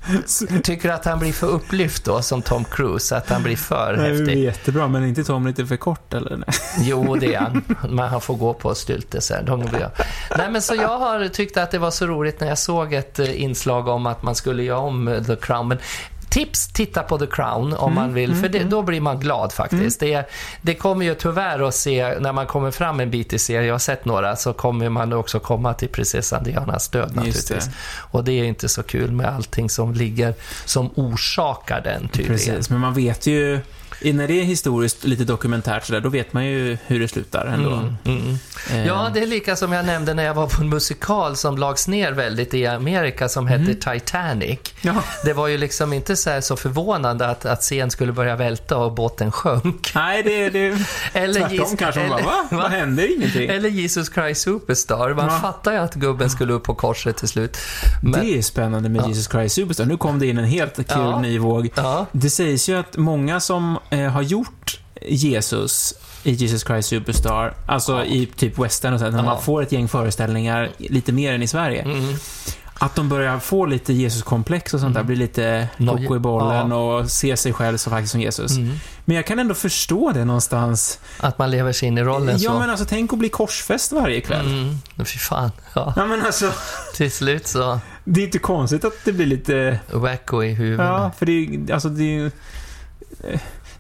Tycker 0.63 0.89
du 0.89 0.95
att 0.95 1.05
han 1.05 1.19
blir 1.19 1.33
för 1.33 1.47
upplyft 1.47 2.05
då, 2.05 2.23
som 2.23 2.43
Tom 2.43 2.65
Cruise? 2.65 3.17
Att 3.17 3.31
han 3.31 3.43
blir 3.43 3.57
för 3.57 3.97
Nej, 3.97 4.11
det 4.11 4.15
är 4.15 4.19
häftig? 4.19 4.39
jättebra, 4.39 4.89
men 4.89 5.03
är 5.03 5.07
inte 5.07 5.25
Tom 5.25 5.47
lite 5.47 5.67
för 5.67 5.77
kort 5.77 6.15
eller? 6.15 6.37
Nej. 6.37 6.47
Jo, 6.81 7.17
det 7.17 7.35
är 7.35 7.41
han. 7.41 7.65
Men 7.89 8.09
han 8.09 8.21
får 8.21 8.37
gå 8.37 8.55
på 8.55 8.75
styltelser. 8.75 9.43
De 9.47 9.61
jag. 9.61 9.91
Nej, 10.39 10.51
men 10.51 10.63
så 10.63 10.75
jag 10.75 10.99
har 10.99 11.29
tyckt 11.29 11.57
att 11.57 11.71
det 11.71 11.79
var 11.79 11.91
så 11.91 12.07
roligt 12.07 12.41
när 12.41 12.49
jag 12.49 12.59
såg 12.59 12.93
ett 12.93 13.19
eh, 13.19 13.43
inslag 13.43 13.89
om 13.89 14.07
att 14.07 14.23
man 14.23 14.35
skulle 14.35 14.63
göra 14.63 14.79
om 14.79 15.09
eh, 15.09 15.23
The 15.23 15.37
Crown. 15.37 15.69
Men 15.69 15.79
tips, 16.35 16.69
titta 16.69 17.03
på 17.03 17.19
The 17.19 17.27
Crown 17.27 17.73
om 17.73 17.95
man 17.95 18.15
vill, 18.15 18.35
för 18.37 18.49
det, 18.49 18.65
då 18.65 18.83
blir 18.83 19.01
man 19.01 19.21
glad 19.21 19.53
faktiskt. 19.53 20.01
Det, 20.01 20.31
det 20.63 20.75
kommer 20.75 21.05
ju 21.05 21.15
tyvärr 21.15 21.69
att 21.69 21.75
se, 21.75 22.19
när 22.21 22.33
man 22.33 22.47
kommer 22.47 22.71
fram 22.71 23.01
en 23.01 23.11
bit 23.11 23.33
i 23.33 23.39
serien, 23.39 23.67
jag 23.67 23.75
har 23.75 23.79
sett 23.79 24.05
några, 24.05 24.37
så 24.37 24.53
kommer 24.53 24.89
man 24.89 25.13
också 25.13 25.41
komma 25.41 25.75
till 25.75 25.89
prinsessan 25.89 26.45
Dianas 26.45 26.89
död 26.89 27.03
Just 27.03 27.17
naturligtvis. 27.17 27.65
det. 27.65 27.73
Och 28.11 28.25
det 28.25 28.33
är 28.33 28.45
inte 28.45 28.69
så 28.69 28.83
kul 28.83 29.13
med 29.13 29.27
allting 29.27 29.71
som 29.71 29.93
ligger, 29.93 30.35
som 30.65 30.91
orsakar 30.95 31.81
den 31.81 32.09
tydligen. 32.09 32.37
Precis, 32.37 32.71
men 32.71 32.81
man 32.81 32.95
vet 32.95 33.27
ju... 33.27 33.61
När 34.03 34.29
det 34.29 34.41
är 34.41 34.45
historiskt 34.45 35.05
lite 35.05 35.25
dokumentärt 35.25 35.87
sådär, 35.87 36.01
då 36.01 36.09
vet 36.09 36.33
man 36.33 36.45
ju 36.47 36.79
hur 36.87 37.01
det 37.01 37.09
slutar 37.09 37.47
ändå. 37.47 37.71
Mm, 37.73 37.95
mm. 38.05 38.39
Eh, 38.73 38.87
Ja, 38.87 39.11
det 39.15 39.21
är 39.23 39.27
lika 39.27 39.57
som 39.57 39.73
jag 39.73 39.87
nämnde 39.87 40.15
när 40.15 40.25
jag 40.25 40.35
var 40.35 40.47
på 40.47 40.63
en 40.63 40.69
musikal 40.69 41.37
som 41.37 41.59
lags 41.59 41.89
ner 41.89 42.13
väldigt 42.13 42.55
i 42.55 42.67
Amerika 42.67 43.29
som 43.29 43.47
hette 43.47 43.75
Titanic. 43.75 44.59
ja. 44.83 44.95
Det 45.25 45.33
var 45.33 45.49
ju 45.49 45.59
liksom 45.59 45.93
inte 45.93 46.17
så, 46.17 46.43
så 46.43 46.57
förvånande 46.57 47.27
att, 47.29 47.45
att 47.47 47.61
scen 47.63 47.91
skulle 47.91 48.13
börja 48.13 48.37
välta 48.37 48.77
och 48.77 48.93
båten 48.93 49.33
sjönk. 49.33 49.93
Nej, 49.95 50.23
det, 50.23 50.51
det 50.51 50.79
Eller 51.13 51.41
tvärtom 51.49 51.77
kanske. 51.77 52.01
Man 52.01 52.09
bara, 52.11 52.19
eller- 52.19 52.27
va? 52.31 52.49
Vad 52.51 52.71
händer? 52.71 53.17
Ingenting. 53.17 53.49
Eller 53.49 53.69
Jesus 53.69 54.13
Christ 54.15 54.43
Superstar. 54.43 55.15
Man 55.15 55.25
Ja. 55.33 55.39
fattar 55.39 55.73
ju 55.73 55.79
att 55.79 55.95
gubben 55.95 56.31
skulle 56.31 56.53
upp 56.53 56.65
på 56.65 56.75
korset 56.75 57.17
till 57.17 57.29
slut. 57.29 57.57
Men, 58.03 58.13
Det 58.13 58.39
är 58.39 58.43
spännande 58.43 58.89
med 58.89 59.03
Ja. 59.03 59.09
Jesus 59.09 59.29
Christ 59.31 59.55
Superstar. 59.55 59.85
Nu 59.85 59.97
kom 59.97 60.19
det 60.19 60.27
in 60.27 60.39
en 60.39 60.45
helt 60.45 60.77
kul 60.77 60.85
Ja. 60.89 61.21
ny 61.21 61.39
våg. 61.39 61.71
Det 62.13 62.31
sägs 62.31 62.69
ju 62.69 62.77
att 62.79 62.97
många 62.97 63.41
som 63.41 63.79
eh, 63.91 64.01
har 64.11 64.23
gjort 64.23 64.81
Jesus 65.03 65.95
i 66.23 66.31
Jesus 66.33 66.65
Christ 66.65 66.89
Superstar, 66.89 67.55
alltså 67.67 67.93
Ja. 67.93 68.05
i 68.05 68.27
typ 68.27 68.59
western 68.59 68.93
och 68.95 69.01
så, 69.01 69.11
när 69.11 69.19
Ja. 69.19 69.25
man 69.25 69.43
får 69.43 69.63
ett 69.63 69.73
gäng 69.73 69.89
föreställningar, 69.89 70.71
lite 70.79 71.13
mer 71.13 71.33
än 71.35 71.43
i 71.43 71.47
Sverige, 71.47 71.83
mm, 71.83 72.15
att 72.79 72.95
de 72.97 73.09
börjar 73.09 73.39
få 73.39 73.67
lite 73.67 73.93
Jesus-komplex 73.93 74.75
och 74.75 74.81
sånt 74.81 74.95
där, 74.95 75.03
blir 75.03 75.17
lite 75.17 75.69
koko 75.79 76.17
i 76.17 76.19
bollen 76.19 76.71
ja. 76.71 76.77
och 76.77 77.11
ser 77.11 77.37
sig 77.37 77.53
själv 77.53 77.77
som 77.77 77.91
faktiskt 77.93 78.13
som 78.13 78.21
Jesus. 78.21 78.57
mm. 78.57 78.77
Men 79.05 79.17
jag 79.17 79.27
kan 79.27 79.39
ändå 79.39 79.55
förstå 79.55 80.13
det 80.13 80.25
någonstans. 80.25 80.99
Att 81.21 81.39
man 81.39 81.51
lever 81.51 81.73
sig 81.73 81.89
in 81.89 81.99
i 81.99 82.03
rollen 82.03 82.39
Ja, 82.41 82.51
så. 82.53 82.59
men 82.59 82.71
alltså 82.71 82.87
tänk 82.89 83.13
att 83.13 83.19
bli 83.19 83.29
korsfäst 83.29 83.93
varje 83.93 84.21
kväll. 84.21 84.47
Mm, 84.47 84.79
fy 85.05 85.19
fan. 85.19 85.51
Ja, 85.75 85.93
Ja, 85.97 86.07
men 86.07 86.23
alltså, 86.23 86.53
till 86.95 87.13
slut 87.13 87.47
så 87.47 87.81
det 88.05 88.21
är 88.21 88.25
inte 88.25 88.39
konstigt 88.39 88.85
att 88.85 88.95
det 89.05 89.13
blir 89.13 89.27
lite 89.27 89.79
wacko 89.93 90.43
i 90.43 90.53
huvudet. 90.53 90.87
Ja, 90.87 91.11
för 91.19 91.27
det 91.27 91.33
är 91.33 91.41
ju- 91.41 91.73
alltså 91.73 91.89
det 91.89 92.17
är 92.17 92.31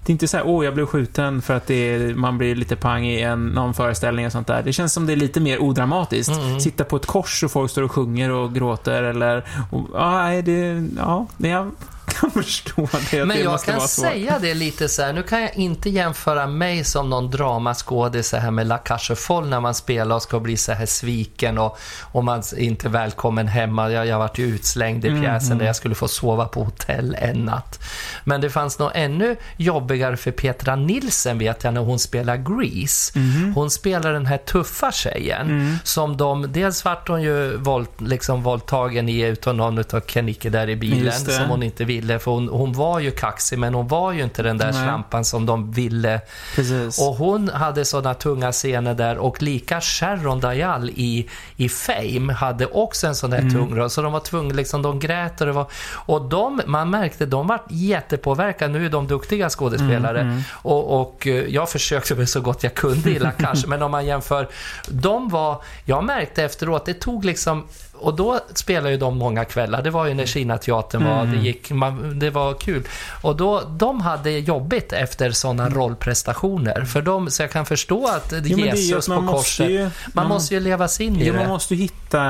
Det 0.04 0.10
är 0.10 0.12
inte 0.12 0.28
så 0.28 0.36
här, 0.36 0.46
åh, 0.46 0.64
jag 0.64 0.74
blev 0.74 0.86
skjuten 0.86 1.42
för 1.42 1.54
att 1.54 1.66
det 1.66 1.74
är, 1.74 2.14
man 2.14 2.38
blir 2.38 2.54
lite 2.54 2.76
pang 2.76 3.06
i 3.06 3.20
en, 3.20 3.46
någon 3.46 3.74
föreställning 3.74 4.26
och 4.26 4.32
sånt 4.32 4.46
där. 4.46 4.62
Det 4.62 4.72
känns 4.72 4.92
som 4.92 5.06
det 5.06 5.12
är 5.12 5.16
lite 5.16 5.40
mer 5.40 5.62
odramatiskt. 5.62 6.32
Mm. 6.32 6.60
Sitta 6.60 6.84
på 6.84 6.96
ett 6.96 7.06
kors 7.06 7.42
och 7.42 7.50
folk 7.50 7.70
står 7.70 7.82
och 7.82 7.92
sjunger 7.92 8.30
och 8.30 8.54
gråter 8.54 9.02
eller... 9.02 9.44
Och, 9.70 9.88
ja, 9.92 10.22
nej, 10.22 10.42
det... 10.42 10.88
Ja, 10.96 11.26
jag 11.36 11.70
kan 12.20 12.30
förstå 12.30 12.88
det. 13.10 13.24
Men 13.24 13.36
det 13.36 13.42
jag 13.42 13.62
kan 13.62 13.80
säga 13.88 14.38
det 14.38 14.54
lite 14.54 14.88
så 14.88 15.02
här, 15.02 15.12
nu 15.12 15.22
kan 15.22 15.42
jag 15.42 15.54
inte 15.54 15.90
jämföra 15.90 16.46
mig 16.46 16.84
som 16.84 17.10
någon 17.10 17.30
dramaskådis 17.30 18.28
så 18.28 18.36
här 18.36 18.50
med 18.50 18.66
La 18.66 18.78
Cage 18.84 19.10
aux 19.10 19.20
Folles 19.20 19.50
när 19.50 19.60
man 19.60 19.74
spelar 19.74 20.16
och 20.16 20.22
ska 20.22 20.40
bli 20.40 20.56
så 20.56 20.72
här 20.72 20.86
sviken 20.86 21.58
och, 21.58 21.78
och 22.12 22.24
man 22.24 22.38
är 22.38 22.58
inte 22.58 22.88
välkommen 22.88 23.48
hemma. 23.48 23.90
Jag, 23.90 24.06
jag 24.06 24.18
varit 24.18 24.38
ju 24.38 24.44
utslängd 24.46 25.04
i 25.04 25.08
Mm, 25.08 25.22
pjäsen 25.22 25.46
mm. 25.46 25.58
där 25.58 25.66
jag 25.66 25.76
skulle 25.76 25.94
få 25.94 26.08
sova 26.08 26.44
på 26.44 26.64
hotell 26.64 27.16
en 27.18 27.44
natt. 27.44 27.80
Men 28.24 28.40
det 28.40 28.50
fanns 28.50 28.78
nog 28.78 28.90
ännu 28.94 29.36
jobbigare 29.56 30.16
för 30.16 30.30
Petra 30.30 30.76
Nilsen 30.76 31.38
vet 31.38 31.64
jag 31.64 31.74
när 31.74 31.80
hon 31.80 31.98
spelar 31.98 32.36
Grease. 32.36 33.18
Mhm. 33.18 33.52
Hon 33.54 33.70
spelar 33.70 34.12
den 34.12 34.26
här 34.26 34.38
tuffa 34.38 34.92
tjejen 34.92 35.46
Mm. 35.50 35.76
som 35.84 36.16
de, 36.16 36.52
dels 36.52 36.84
vart 36.84 37.08
hon 37.08 37.22
ju 37.22 37.56
våld, 37.56 37.88
liksom 37.98 38.42
våldtagen 38.42 39.08
i 39.08 39.20
utav 39.20 39.54
någon 39.54 39.78
utav 39.78 40.00
Kennicke 40.06 40.50
där 40.50 40.68
i 40.68 40.76
bilen 40.76 41.12
som 41.12 41.48
hon 41.48 41.62
inte 41.62 41.84
ville 41.84 42.03
för 42.18 42.30
hon, 42.30 42.48
hon 42.48 42.72
var 42.72 43.00
ju 43.00 43.10
kaxig 43.10 43.58
men 43.58 43.74
hon 43.74 43.88
var 43.88 44.12
ju 44.12 44.22
inte 44.22 44.42
den 44.42 44.58
där 44.58 44.72
Nej. 44.72 44.82
slampan 44.84 45.24
som 45.24 45.46
de 45.46 45.72
ville. 45.72 46.20
Precis. 46.54 47.00
Och 47.00 47.14
hon 47.14 47.48
hade 47.48 47.84
sådana 47.84 48.14
tunga 48.14 48.52
scener 48.52 48.94
där 48.94 49.18
och 49.18 49.42
lika 49.42 49.80
Sharon 49.80 50.40
Dial 50.40 50.90
i, 50.90 51.28
i 51.56 51.68
Fame 51.68 52.32
hade 52.32 52.66
också 52.66 53.06
en 53.06 53.14
sån 53.14 53.30
där 53.30 53.38
Mm. 53.38 53.54
tung 53.54 53.76
röst 53.76 53.94
så 53.94 54.02
de 54.02 54.12
var 54.12 54.20
tvungna, 54.20 54.54
liksom 54.54 54.82
de 54.82 54.98
grät 55.00 55.40
och 55.40 55.46
det 55.46 55.52
var 55.52 55.66
och 56.06 56.22
de, 56.28 56.60
man 56.66 56.90
märkte, 56.90 57.26
de 57.26 57.46
var 57.46 57.62
jättepåverkade, 57.70 58.72
nu 58.72 58.86
är 58.86 58.90
de 58.90 59.06
duktiga 59.06 59.50
skådespelare 59.50 60.20
Mm, 60.20 60.32
mm. 60.32 60.42
och, 60.52 61.00
och 61.00 61.26
eh, 61.26 61.34
jag 61.34 61.70
försökte 61.70 62.14
väl 62.14 62.26
så 62.26 62.40
gott 62.40 62.62
jag 62.62 62.74
kunde 62.74 63.10
i 63.10 63.18
La 63.18 63.32
Cage, 63.40 63.64
men 63.66 63.82
om 63.82 63.90
man 63.90 64.06
jämför, 64.06 64.48
de 64.88 65.28
var, 65.28 65.62
jag 65.84 66.04
märkte 66.04 66.44
efteråt, 66.44 66.86
det 66.86 66.94
tog 66.94 67.24
liksom 67.24 67.64
och 67.98 68.14
då 68.16 68.40
spelade 68.54 68.90
ju 68.90 68.96
de 68.96 69.16
många 69.18 69.44
kvällar. 69.44 69.82
Det 69.82 69.90
var 69.90 70.06
ju 70.06 70.14
när 70.14 70.26
Kinateatern 70.26 71.04
var, 71.04 71.20
Mm. 71.20 71.30
det, 71.36 71.42
gick, 71.46 71.70
man, 71.70 72.18
det 72.18 72.30
var 72.30 72.54
kul. 72.54 72.82
Och 73.22 73.36
då, 73.36 73.60
de 73.76 74.00
hade 74.00 74.30
jobbigt 74.30 74.92
efter 74.92 75.30
sådana 75.30 75.68
rollprestationer. 75.68 76.84
För 76.84 77.02
de, 77.02 77.30
så 77.30 77.42
jag 77.42 77.50
kan 77.50 77.66
förstå 77.66 78.06
att 78.06 78.32
Mm. 78.32 78.44
Jo, 78.46 78.56
det 78.56 78.64
Jesus 78.64 79.08
att 79.08 79.14
på 79.16 79.20
man 79.22 79.34
korset, 79.34 79.70
ju... 79.70 79.90
man 80.12 80.28
måste 80.28 80.54
ju 80.54 80.60
leva 80.60 80.88
sig 80.88 81.06
in 81.06 81.16
i 81.20 81.26
Jo, 81.26 81.32
det. 81.32 81.38
man 81.38 81.48
måste 81.48 81.74
ju 81.74 81.80
hitta... 81.80 82.20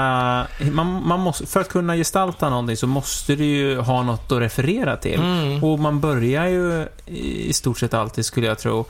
Man, 0.72 1.03
man 1.07 1.20
måste, 1.20 1.46
för 1.46 1.61
att 1.61 1.68
kunna 1.68 1.96
gestalta 1.96 2.50
någonting 2.50 2.77
så 2.77 2.87
måste 2.87 3.35
du 3.37 3.44
ju 3.44 3.79
ha 3.81 4.03
något 4.03 4.33
att 4.33 4.38
referera 4.40 4.96
till. 4.96 5.20
Mm. 5.20 5.64
Och 5.64 5.79
man 5.79 6.00
börjar 6.00 6.46
ju 6.46 6.87
i 7.07 7.53
stort 7.53 7.79
sett 7.79 7.94
alltid, 7.94 8.24
skulle 8.24 8.46
jag 8.46 8.59
tro, 8.59 8.81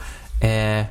eh, 0.43 0.85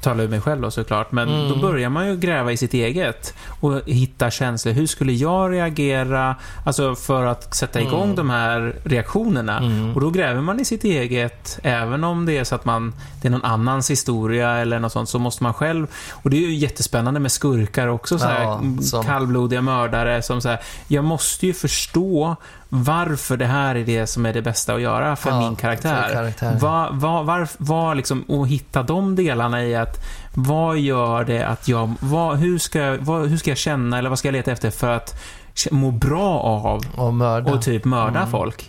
talar 0.00 0.20
jag 0.22 0.30
mig 0.30 0.40
själv 0.40 0.60
då 0.62 0.70
såklart, 0.70 1.12
men 1.12 1.28
Mm. 1.28 1.48
då 1.48 1.56
börjar 1.56 1.88
man 1.88 2.08
ju 2.08 2.16
gräva 2.16 2.52
i 2.52 2.56
sitt 2.56 2.74
eget 2.74 3.34
och 3.60 3.80
hitta 3.86 4.30
känslor. 4.30 4.72
Hur 4.72 4.86
skulle 4.86 5.12
jag 5.12 5.52
reagera? 5.52 6.36
Alltså 6.66 6.94
för 6.94 7.24
att 7.26 7.54
sätta 7.54 7.80
igång 7.80 8.02
Mm. 8.04 8.16
de 8.16 8.30
här 8.30 8.76
reaktionerna. 8.84 9.58
Mm. 9.58 9.94
Och 9.94 10.00
då 10.00 10.10
gräver 10.10 10.40
man 10.40 10.60
i 10.60 10.64
sitt 10.64 10.84
eget, 10.84 11.58
även 11.62 12.04
om 12.04 12.26
det 12.26 12.38
är 12.38 12.44
så 12.44 12.54
att 12.54 12.64
man, 12.64 12.94
det 13.22 13.28
är 13.28 13.32
någon 13.32 13.44
annans 13.44 13.90
historia 13.90 14.50
eller 14.50 14.78
något 14.78 14.92
sånt, 14.92 15.08
så 15.08 15.18
måste 15.18 15.42
man 15.42 15.54
själv, 15.54 15.86
och 16.10 16.30
det 16.30 16.36
är 16.36 16.40
ju 16.40 16.54
jättespännande 16.54 17.20
med 17.20 17.32
skurkar 17.32 17.88
också, 17.88 18.18
så 18.18 18.26
här, 18.26 18.42
Ja, 18.42 18.60
som- 18.82 19.04
kallblodiga 19.04 19.62
mördare 19.62 20.22
som 20.22 20.40
så 20.40 20.48
här, 20.48 20.60
jag 20.88 21.04
måste 21.04 21.46
ju 21.46 21.52
förstå 21.52 22.36
varför 22.68 23.36
det 23.36 23.46
här 23.46 23.74
är 23.74 23.84
det 23.84 24.06
som 24.06 24.26
är 24.26 24.32
det 24.32 24.42
bästa 24.42 24.74
att 24.74 24.80
göra 24.80 25.16
för 25.16 25.30
Ja, 25.30 25.40
min 25.40 25.56
karaktär. 25.56 26.02
för 26.08 26.14
karaktären. 26.14 26.58
Vad, 26.58 26.94
vad, 26.94 27.26
var, 27.26 27.48
vad 27.58 27.96
liksom, 27.96 28.22
och 28.22 28.48
hitta 28.48 28.82
de 28.82 29.16
delarna 29.16 29.64
i 29.64 29.76
att 29.76 30.04
vad 30.34 30.78
gör 30.78 31.24
det 31.24 31.42
att 31.46 31.68
jag, 31.68 31.92
vad, 32.00 32.36
hur, 32.36 32.58
ska, 32.58 32.78
jag- 32.78 32.98
vad, 32.98 33.26
hur 33.28 33.36
ska 33.36 33.50
jag 33.50 33.58
känna 33.58 33.98
eller 33.98 34.08
vad 34.08 34.18
ska 34.18 34.28
jag 34.28 34.32
leta 34.32 34.52
efter 34.52 34.70
för 34.70 34.90
att 34.90 35.14
må 35.70 35.90
bra 35.90 36.38
av 36.40 36.82
Och 36.96 37.14
mörda. 37.14 37.52
och 37.52 37.62
typ 37.62 37.84
mörda 37.84 38.18
Mm. 38.18 38.30
folk? 38.30 38.68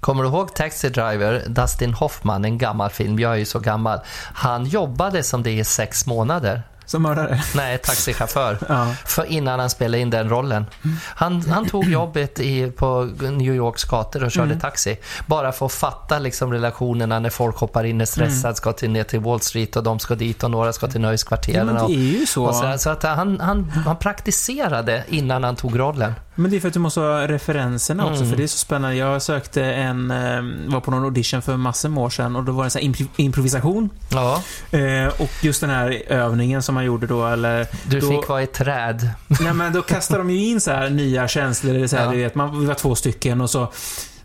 Kommer 0.00 0.22
du 0.22 0.28
ihåg 0.28 0.54
Taxi 0.54 0.88
Driver, 0.88 1.42
Dustin 1.48 1.94
Hoffman, 1.94 2.44
en 2.44 2.58
gammal 2.58 2.90
film, 2.90 3.18
jag 3.18 3.32
är 3.32 3.36
ju 3.36 3.44
så 3.44 3.58
gammal. 3.58 3.98
Han 4.34 4.64
jobbade 4.64 5.22
som 5.22 5.42
det 5.42 5.50
i 5.52 5.64
sex 5.64 6.06
månader. 6.06 6.62
Som 6.86 7.02
mördare? 7.02 7.40
Nej, 7.54 7.78
taxichaufför. 7.78 8.58
Ja. 8.68 8.94
För 9.04 9.24
innan 9.24 9.60
han 9.60 9.70
spelade 9.70 9.98
in 9.98 10.10
den 10.10 10.28
rollen. 10.28 10.66
Han, 11.04 11.42
han 11.50 11.66
tog 11.66 11.84
jobbet 11.88 12.40
i, 12.40 12.70
på 12.70 13.04
New 13.20 13.54
Yorks 13.54 13.84
gator 13.84 14.24
och 14.24 14.30
körde 14.30 14.44
Mm. 14.44 14.60
taxi. 14.60 14.96
Bara 15.26 15.52
för 15.52 15.66
att 15.66 15.72
fatta 15.72 16.18
liksom 16.18 16.52
relationerna 16.52 17.18
när 17.18 17.30
folk 17.30 17.56
hoppar 17.56 17.84
in 17.84 18.00
är 18.00 18.04
stressad, 18.04 18.56
ska 18.56 18.72
till, 18.72 18.90
ner 18.90 19.04
till 19.04 19.20
Wall 19.20 19.40
Street 19.40 19.76
och 19.76 19.82
de 19.82 19.98
ska 19.98 20.14
dit 20.14 20.44
och 20.44 20.50
några 20.50 20.72
ska 20.72 20.86
till 20.86 21.00
ja, 21.02 21.06
nöjeskvarteren. 21.08 21.66
men 21.66 21.74
det 21.74 21.80
och, 21.80 21.90
är 21.90 21.94
ju 21.94 22.26
så. 22.26 22.44
och 22.44 22.54
så, 22.54 22.78
så 22.78 22.90
att 22.90 23.02
han, 23.02 23.40
han, 23.40 23.70
han 23.84 23.96
praktiserade 23.96 25.04
innan 25.08 25.44
han 25.44 25.56
tog 25.56 25.78
rollen. 25.78 26.12
Men 26.34 26.50
det 26.50 26.56
är 26.56 26.60
för 26.60 26.68
att 26.68 26.74
du 26.74 26.80
måste 26.80 27.00
ha 27.00 27.26
referenserna 27.28 28.04
också, 28.06 28.16
Mm. 28.16 28.30
för 28.30 28.36
det 28.36 28.42
är 28.42 28.46
så 28.46 28.58
spännande. 28.58 28.96
Jag 28.96 29.22
sökte 29.22 29.64
en, 29.64 30.10
eh, 30.10 30.42
var 30.72 30.80
på 30.80 30.90
någon 30.90 31.04
audition 31.04 31.42
för 31.42 31.56
massor 31.56 31.88
med 31.88 32.02
år 32.04 32.10
sedan 32.10 32.36
och 32.36 32.44
då 32.44 32.52
var 32.52 32.62
det 32.62 32.66
en 32.66 32.70
sån 32.70 32.82
här 32.82 32.88
impro- 32.88 33.08
improvisation. 33.16 33.90
Ja, 34.12 34.42
Eh, 34.70 35.06
och 35.20 35.30
just 35.42 35.60
den 35.60 35.70
här 35.70 36.02
övningen 36.08 36.62
som 36.62 36.74
man 36.74 36.84
gjorde 36.84 37.06
då, 37.06 37.26
eller... 37.26 37.66
du 37.86 38.00
då, 38.00 38.10
fick 38.10 38.28
vara 38.28 38.42
i 38.42 38.46
träd. 38.46 39.10
Nej 39.40 39.52
men 39.54 39.72
då 39.72 39.82
kastar 39.82 40.18
de 40.18 40.30
ju 40.30 40.46
in 40.46 40.60
så 40.60 40.70
här 40.70 40.90
nya 40.90 41.28
känslor, 41.28 41.74
eller 41.74 41.86
så 41.86 41.96
här, 41.96 42.04
Ja. 42.04 42.10
du 42.10 42.16
vet, 42.16 42.34
man, 42.34 42.60
vi 42.60 42.66
var 42.66 42.74
två 42.74 42.94
stycken 42.94 43.40
och 43.40 43.50
så 43.50 43.72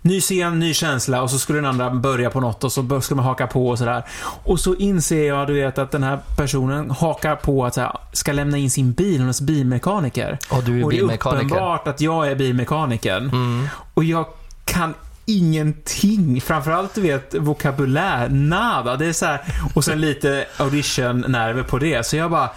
Ny 0.02 0.22
scen, 0.22 0.60
ny 0.60 0.74
känsla 0.74 1.22
och 1.22 1.30
så 1.32 1.40
skulle 1.40 1.58
den 1.58 1.66
andra 1.66 1.90
börja 1.90 2.30
på 2.30 2.40
något 2.40 2.64
och 2.64 2.72
så 2.72 3.02
skulle 3.02 3.16
man 3.16 3.26
haka 3.26 3.48
på 3.48 3.70
och 3.70 3.78
sådär. 3.78 4.04
Och 4.44 4.60
så 4.60 4.76
inser 4.76 5.28
jag, 5.28 5.48
du 5.48 5.54
vet, 5.54 5.78
att 5.78 5.92
den 5.92 6.04
här 6.04 6.20
personen 6.38 6.92
hakar 6.92 7.36
på 7.36 7.66
att 7.66 7.74
så 7.74 7.82
här, 7.82 7.98
ska 8.14 8.32
lämna 8.32 8.58
in 8.58 8.72
sin 8.72 8.92
bil 8.94 9.22
hos 9.22 9.42
bilmekaniker. 9.42 10.38
Och 10.50 10.64
du 10.64 10.80
är 10.80 10.84
och 10.84 10.92
det 10.92 10.96
är 10.98 11.00
bilmekaniker. 11.00 11.46
uppenbart 11.46 11.88
att 11.88 12.02
jag 12.02 12.28
är 12.32 12.36
bilmekanikern. 12.36 13.24
Mm. 13.30 13.68
Och 13.94 14.04
jag 14.04 14.26
kan 14.66 14.94
ingenting. 15.26 16.42
Framförallt, 16.42 16.94
du 16.96 17.02
vet, 17.02 17.36
vokabulär. 17.36 18.30
Nada. 18.30 18.96
Det 18.96 19.06
är 19.06 19.14
så 19.14 19.26
här, 19.26 19.42
och 19.76 19.84
sen 19.86 20.02
lite 20.02 20.46
audition-nerver 20.58 21.64
på 21.64 21.78
det. 21.80 22.06
Så 22.06 22.16
jag 22.16 22.32
bara... 22.32 22.50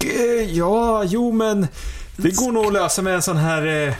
"Eh, 0.00 0.50
Ja, 0.52 1.04
jo 1.04 1.32
men... 1.32 1.66
Det 2.16 2.36
går 2.36 2.52
nog 2.52 2.66
att 2.66 2.72
lösa 2.72 3.02
med 3.02 3.14
en 3.14 3.22
sån 3.22 3.36
här... 3.36 3.86
Eh, 3.88 3.94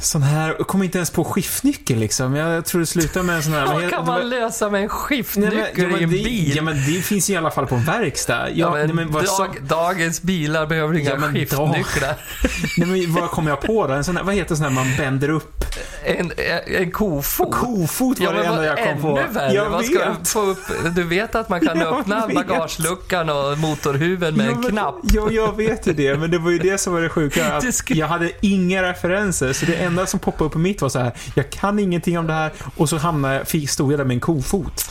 sån 0.00 0.22
här... 0.22 0.54
Jag 0.58 0.66
kommer 0.66 0.84
inte 0.84 0.98
ens 0.98 1.10
på 1.10 1.24
skiftnyckel 1.24 1.98
liksom. 1.98 2.34
Jag 2.34 2.64
tror 2.64 2.80
det 2.80 2.86
slutar 2.86 3.22
med 3.22 3.36
en 3.36 3.42
sån 3.42 3.52
här... 3.52 3.66
vad 3.66 3.90
kan 3.90 4.06
var- 4.06 4.14
man 4.18 4.28
lösa 4.30 4.70
med 4.70 4.78
en 4.78 4.82
Nej, 4.82 4.88
skiftnyckel 4.88 5.58
men, 5.76 5.90
ja, 5.90 5.98
i 5.98 6.02
en 6.02 6.10
det, 6.10 6.16
bil? 6.24 6.52
Ja, 6.56 6.62
men 6.62 6.74
det 6.76 7.02
finns 7.02 7.30
ju 7.30 7.34
i 7.34 7.36
alla 7.36 7.50
fall 7.50 7.66
på 7.66 7.74
en 7.74 7.84
verkstad. 7.84 8.50
Ja, 8.54 8.70
men 8.70 8.86
nej, 8.86 8.94
men 8.94 9.12
dag, 9.12 9.56
dagens 9.62 10.22
bilar 10.22 10.66
behöver 10.66 10.94
inga 10.98 11.10
Ja, 11.10 11.16
skiftnycklar. 11.16 12.14
nej, 12.76 12.88
men 12.88 13.14
vad 13.14 13.30
kom 13.30 13.46
jag 13.46 13.60
på 13.60 13.86
då? 13.86 13.94
En 13.94 14.04
sån 14.04 14.16
här, 14.16 14.24
vad 14.24 14.34
heter 14.34 14.54
sån 14.54 14.64
här 14.64 14.72
man 14.72 14.96
bänder 14.96 15.28
upp? 15.28 15.64
En, 16.04 16.32
en 16.66 16.90
kofot. 16.90 17.52
Kofot 17.54 18.18
var 18.18 18.26
Ja, 18.26 18.32
det 18.32 18.44
enda 18.44 18.64
jag 18.66 18.84
kom 18.84 19.02
på. 19.02 19.18
ännu 19.18 19.32
värre. 19.32 19.52
Jag 19.54 19.70
vad 19.70 19.84
ska 19.84 19.94
du, 19.94 20.10
vet. 20.10 20.28
få 20.28 20.40
upp, 20.40 20.58
du 20.94 21.02
vet 21.04 21.34
att 21.34 21.48
man 21.48 21.60
kan 21.60 21.78
Jag 21.80 21.98
öppna 22.00 22.26
vet. 22.26 22.34
bagageluckan 22.36 23.30
och 23.30 23.58
motorhuven 23.58 24.34
med 24.36 24.48
en 24.48 24.62
knapp. 24.62 24.94
Ja, 25.02 25.30
jag 25.30 25.56
vet 25.56 25.86
ju 25.86 25.92
det, 25.92 26.16
men 26.20 26.30
det 26.30 26.38
var 26.38 26.50
ju 26.50 26.58
det 26.58 26.78
som 26.78 26.92
var 26.92 27.00
det 27.00 27.08
sjuka. 27.08 27.52
Att 27.52 27.64
Jag 27.90 28.06
hade 28.06 28.30
inga 28.40 28.82
referenser, 28.82 29.52
så 29.52 29.66
det 29.66 29.74
enda 29.88 30.06
som 30.06 30.20
poppade 30.20 30.44
upp 30.44 30.52
på 30.52 30.58
mitt 30.58 30.82
var 30.82 30.88
så 30.88 30.98
här. 30.98 31.12
Jag 31.34 31.50
kan 31.50 31.78
ingenting 31.78 32.18
om 32.18 32.26
det 32.26 32.32
här 32.32 32.52
och 32.76 32.88
så 32.88 32.96
hamnade 32.96 33.44
jag, 33.52 33.68
stod 33.68 33.92
jag 33.92 34.00
där 34.00 34.04
med 34.04 34.14
en 34.14 34.20
kofot. 34.20 34.90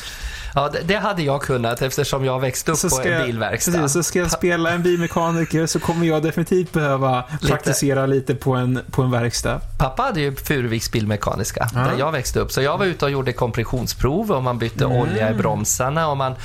Ja, 0.57 0.69
det, 0.73 0.79
det 0.85 0.95
hade 0.95 1.21
jag 1.23 1.41
kunnat 1.41 1.81
eftersom 1.81 2.25
jag 2.25 2.39
växte 2.39 2.71
upp 2.71 2.81
på 2.89 3.01
en 3.01 3.11
jag, 3.11 3.25
bilverkstad. 3.25 3.71
precis, 3.71 3.93
så 3.93 4.03
ska 4.03 4.19
jag 4.19 4.31
spela 4.31 4.69
en 4.71 4.83
bilmekaniker 4.83 5.65
så 5.65 5.79
kommer 5.79 6.05
jag 6.07 6.23
definitivt 6.23 6.71
behöva 6.71 7.23
Lite. 7.31 7.47
praktisera 7.53 8.05
lite 8.05 8.35
på 8.35 8.53
en, 8.55 8.79
på 8.91 9.01
en 9.01 9.11
verkstad. 9.11 9.61
Pappa 9.77 10.03
hade 10.03 10.21
ju 10.21 10.35
Furuviks 10.35 10.91
bilmekaniska, 10.91 11.69
Ja. 11.73 11.79
där 11.79 11.93
jag 11.99 12.11
växte 12.11 12.39
upp. 12.39 12.51
Så 12.51 12.61
jag 12.61 12.77
var 12.77 12.85
ute 12.85 13.05
och 13.05 13.11
gjorde 13.11 13.33
kompressionsprov 13.33 14.31
och 14.31 14.43
man 14.43 14.57
bytte 14.59 14.85
Mm. 14.85 14.97
olja 14.97 15.31
i 15.31 15.33
bromsarna. 15.33 16.07
Och 16.07 16.17
man, 16.17 16.35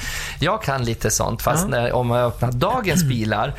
jag 0.41 0.63
kan 0.63 0.85
lite 0.85 1.11
sånt, 1.11 1.43
fast 1.43 1.63
Ja. 1.63 1.69
när, 1.69 1.93
om 1.93 2.07
man 2.07 2.19
öppnar 2.21 2.53
dagens 2.53 3.05
bilar, 3.05 3.55